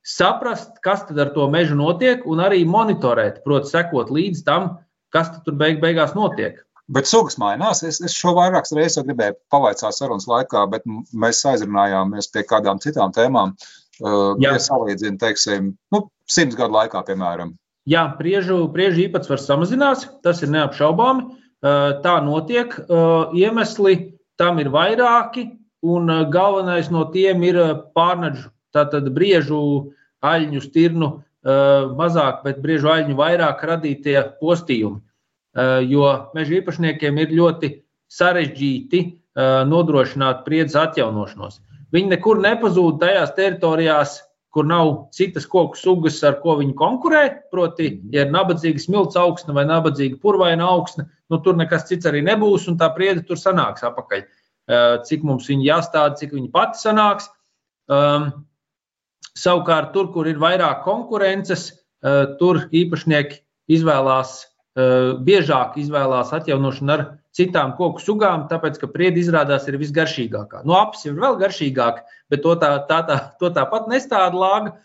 saprast, 0.06 0.80
kas 0.86 1.04
tad 1.06 1.20
ar 1.22 1.30
to 1.36 1.46
mežu 1.50 1.78
notiek, 1.78 2.26
un 2.26 2.42
arī 2.42 2.64
monitorēt, 2.66 3.44
proti, 3.46 3.70
sekot 3.74 4.10
līdzi 4.14 4.46
tam, 4.46 4.72
kas 5.14 5.30
tur 5.46 5.58
beig 5.58 5.78
beigās 5.82 6.16
notiek. 6.18 6.58
Bet 6.92 7.10
sugas 7.10 7.40
mainās. 7.42 7.82
Es, 7.88 7.98
es 8.06 8.14
šo 8.14 8.36
vairākas 8.38 8.76
reizes 8.78 9.06
gribēju 9.08 9.40
pavaicāt 9.50 9.96
sarunas 9.98 10.28
laikā, 10.30 10.68
bet 10.70 10.86
mēs 10.86 11.42
aizrunājāmies 11.50 12.30
pie 12.34 12.46
kādām 12.46 12.82
citām 12.84 13.14
tēmām. 13.16 13.56
Uh, 13.96 14.36
ja 14.44 14.58
salīdzinām, 14.60 15.18
teiksim, 15.22 15.72
nu, 15.96 16.02
simts 16.30 16.58
gadu 16.60 16.76
laikā, 16.76 17.02
piemēram. 17.08 17.56
Jā, 17.90 18.04
priežu, 18.20 18.66
priežu 18.74 19.06
īpatsvars 19.06 19.46
samazinās, 19.48 20.04
tas 20.26 20.42
ir 20.44 20.52
neapšaubāmi. 20.54 21.26
Uh, 21.66 21.96
tā 22.04 22.20
notiek. 22.26 22.76
Uh, 22.86 23.32
iemesli 23.38 23.96
tam 24.38 24.60
ir 24.62 24.70
vairāki, 24.74 25.48
un 25.86 26.12
uh, 26.12 26.26
galvenais 26.30 26.92
no 26.94 27.06
tiem 27.14 27.46
ir 27.48 27.62
uh, 27.62 27.72
pārnaģu, 27.98 28.50
tātad 28.76 29.10
briežu, 29.16 29.62
aļņu, 30.26 30.62
stirnu 30.68 31.10
uh, 31.16 31.96
mazāk, 31.98 32.44
bet 32.46 32.62
briežu 32.62 32.92
aļņu 32.94 33.18
vairāk 33.18 33.64
radītie 33.72 34.20
postījumi. 34.42 35.02
Eh, 35.56 35.86
jo 35.88 36.04
meža 36.36 36.58
īpašniekiem 36.58 37.20
ir 37.24 37.34
ļoti 37.38 37.70
sarežģīti 38.12 39.00
eh, 39.02 39.62
nodrošināt 39.70 40.44
priedzes 40.44 40.76
atjaunošanos. 40.82 41.62
Viņi 41.96 42.12
nekur 42.12 42.42
nepazūd 42.44 42.98
tajās 43.00 43.32
teritorijās, 43.38 44.18
kur 44.52 44.68
nav 44.68 44.90
citas 45.16 45.46
koku 45.48 45.80
sugas, 45.80 46.18
ar 46.28 46.42
ko 46.42 46.58
viņi 46.60 46.76
konkurē. 46.80 47.22
Proti, 47.52 47.88
ja 48.12 48.26
ir 48.26 48.34
nabadzīga 48.36 48.84
smilts 48.84 49.16
augsne 49.20 49.56
vai 49.56 49.64
nabadzīga 49.68 50.20
purvaina 50.24 50.68
augsne, 50.68 51.08
nu, 51.32 51.40
tur 51.44 51.56
nekas 51.60 51.88
cits 51.88 52.08
arī 52.10 52.20
nebūs, 52.26 52.68
un 52.72 52.76
tā 52.80 52.90
priede 52.96 53.24
tur 53.28 53.40
sanāks 53.40 53.86
apakaļ. 53.88 54.26
Eh, 54.26 54.98
cik 55.08 55.24
mums 55.24 55.48
viņi 55.48 55.70
jāstāda, 55.70 56.18
cik 56.20 56.36
viņi 56.36 56.52
pati 56.52 56.82
sanāks. 56.82 57.30
Um, 57.86 58.32
savukārt, 59.38 59.94
tur, 59.94 60.10
kur 60.12 60.28
ir 60.28 60.40
vairāk 60.42 60.80
konkurences, 60.82 61.68
uh, 62.02 62.34
tur 62.40 62.64
īpašnieki 62.74 63.44
izvēlās 63.78 64.40
biežāk 64.76 65.78
izvēlās 65.80 66.34
atjaunošanu 66.36 66.92
ar 66.92 67.04
citām 67.36 67.76
koku 67.78 68.02
sugām, 68.04 68.48
tāpēc, 68.50 68.80
ka 68.82 68.90
priedi 68.92 69.22
izrādās 69.24 69.68
ir 69.70 69.78
visgaršīgākā. 69.80 70.64
Nu, 70.68 70.76
apsi 70.76 71.10
ir 71.12 71.20
vēl 71.20 71.38
garšīgāk, 71.40 72.02
bet 72.32 72.44
to, 72.44 72.56
tā, 72.60 72.74
tā, 72.90 73.00
tā, 73.08 73.20
to 73.40 73.52
tāpat 73.56 73.88
nestāda 73.92 74.36
lāga, 74.36 74.76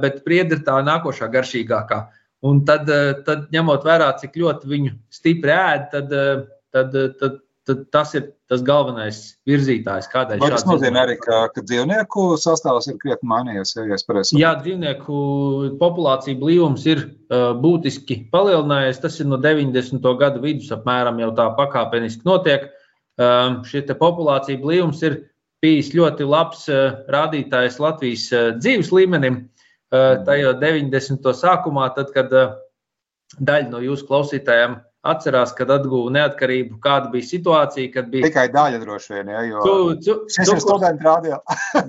bet 0.00 0.22
priedi 0.24 0.56
ir 0.56 0.64
tā 0.64 0.78
nākošā 0.84 1.28
garšīgākā. 1.32 2.00
Un 2.48 2.62
tad, 2.64 2.88
tad 3.26 3.48
ņemot 3.52 3.84
vērā, 3.84 4.08
cik 4.20 4.38
ļoti 4.40 4.68
viņu 4.68 4.94
stipri 5.12 5.52
ēd, 5.52 5.90
tad, 5.92 6.14
tad, 6.72 6.96
tad, 7.20 7.40
tad 7.70 7.84
tas 7.94 8.12
ir 8.18 8.26
tas 8.50 8.62
galvenais 8.66 9.18
virzītājs. 9.48 10.08
Vai 10.12 10.50
tas 10.50 10.66
nozīmē 10.66 11.04
arī, 11.04 11.16
ka, 11.22 11.44
ka 11.54 11.62
dzīvnieku 11.62 12.26
sastāvs 12.42 12.90
ir 12.90 12.98
krietni 12.98 13.30
mainījies? 13.30 13.76
Ja 13.78 13.98
Jā, 14.36 14.50
dzīvnieku 14.64 15.20
populācija 15.80 16.38
blīvums 16.40 16.84
ir 16.90 17.04
uh, 17.06 17.52
būtiski 17.62 18.24
palielinājies. 18.34 19.00
Tas 19.04 19.20
ir 19.22 19.30
no 19.30 19.38
90. 19.40 20.02
gada 20.20 20.42
vidus 20.42 20.72
apmēram 20.74 21.22
jau 21.22 21.30
tā 21.38 21.46
pakāpeniski 21.58 22.26
notiek. 22.28 22.66
Um, 23.20 23.60
Šī 23.68 23.84
populācija 23.94 24.58
blīvums 24.60 25.00
ir 25.06 25.20
bijis 25.62 25.94
ļoti 25.94 26.26
labs 26.26 26.66
uh, 26.72 27.00
rādītājs 27.12 27.80
Latvijas 27.82 28.26
uh, 28.34 28.50
dzīves 28.58 28.92
līmenim. 28.96 29.44
Uh, 29.90 30.20
tajā 30.26 30.52
90. 30.58 31.32
sākumā, 31.34 31.88
tad, 31.96 32.12
kad 32.14 32.30
uh, 32.34 32.54
daļa 33.38 33.70
no 33.72 33.80
jūsu 33.82 34.06
klausītājiem 34.10 34.78
atcerās, 35.06 35.52
kad 35.56 35.70
atguva 35.72 36.12
neatkarību, 36.12 36.76
kāda 36.84 37.08
bija 37.12 37.28
situācija. 37.30 38.04
Bija... 38.12 38.28
Tikai 38.28 38.46
daļa 38.52 38.80
droši 38.82 39.14
vien, 39.14 39.32
ja, 39.32 39.42
jo 39.48 39.62
tu, 39.64 39.76
tu, 40.04 40.16
šis 40.34 40.52
ir 40.52 40.60
students 40.60 41.04
rādio. 41.04 41.40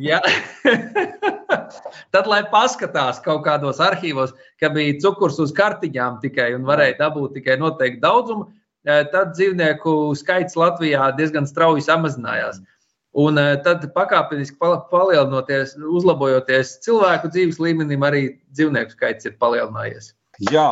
Tad, 2.13 2.27
lai 2.31 2.41
paskatās 2.51 3.19
kaut 3.23 3.43
kādos 3.47 3.81
arhīvos, 3.83 4.33
ka 4.61 4.71
bija 4.73 4.97
cukurs 5.03 5.39
uz 5.43 5.53
kartiņām 5.55 6.19
tikai 6.23 6.51
un 6.55 6.67
varēja 6.67 6.99
dabūt 7.01 7.35
tikai 7.39 7.57
noteiktu 7.59 8.03
daudzumu, 8.03 8.47
eh, 8.87 9.03
tad 9.11 9.35
dzīvnieku 9.35 9.95
skaits 10.19 10.55
Latvijā 10.59 11.11
diezgan 11.17 11.49
strauji 11.49 11.83
samazinājās. 11.87 12.61
Un 13.21 13.35
eh, 13.41 13.57
tad 13.65 13.83
pakāpeniski 13.95 14.55
palielinoties, 14.91 15.75
uzlabojoties 15.99 16.77
cilvēku 16.85 17.31
dzīves 17.35 17.59
līmenim, 17.59 18.07
arī 18.07 18.23
dzīvnieku 18.55 18.95
skaits 18.95 19.27
ir 19.27 19.35
palielinājies. 19.41 20.13
Jā, 20.47 20.69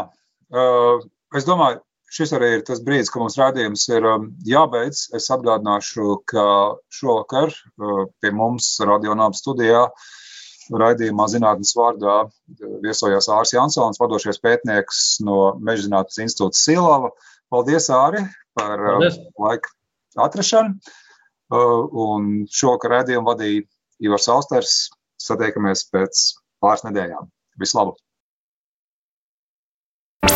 uh, 0.56 1.04
es 1.36 1.46
domāju, 1.46 1.82
šis 2.14 2.34
arī 2.38 2.50
ir 2.58 2.64
tas 2.68 2.82
brīdis, 2.86 3.12
kad 3.14 3.24
mums 3.24 3.38
rādījums 3.40 3.86
ir 3.92 4.06
um, 4.10 4.30
jābeidz. 4.48 5.08
Es 5.18 5.30
atgādināšu, 5.34 6.20
ka 6.30 6.46
šovakar 6.94 7.54
uh, 7.54 8.06
pie 8.22 8.32
mums 8.36 8.72
radionāba 8.86 9.38
studijā 9.38 9.86
raidījumā 10.70 11.26
zinātnes 11.32 11.74
vārdā 11.78 12.16
uh, 12.26 12.32
viesojās 12.86 13.30
Ārs 13.34 13.54
Jansons, 13.56 14.02
vadošais 14.02 14.42
pētnieks 14.44 15.20
no 15.26 15.56
Meža 15.62 15.88
zinātnes 15.88 16.22
institūta 16.26 16.60
Silava. 16.60 17.14
Paldies, 17.50 17.90
Āri, 17.94 18.26
par 18.58 18.76
um, 18.78 19.00
Paldies. 19.00 19.22
laiku 19.42 19.74
atrašanu. 20.28 20.98
Uh, 21.50 21.88
un 22.06 22.28
šovakar 22.54 23.00
raidījumu 23.00 23.32
vadīja 23.32 23.66
Ivars 24.06 24.30
Austers. 24.34 24.76
Satiekamies 25.20 25.88
pēc 25.92 26.30
pāris 26.64 26.86
nedēļām. 26.86 27.28
Vislabāk! 27.60 27.98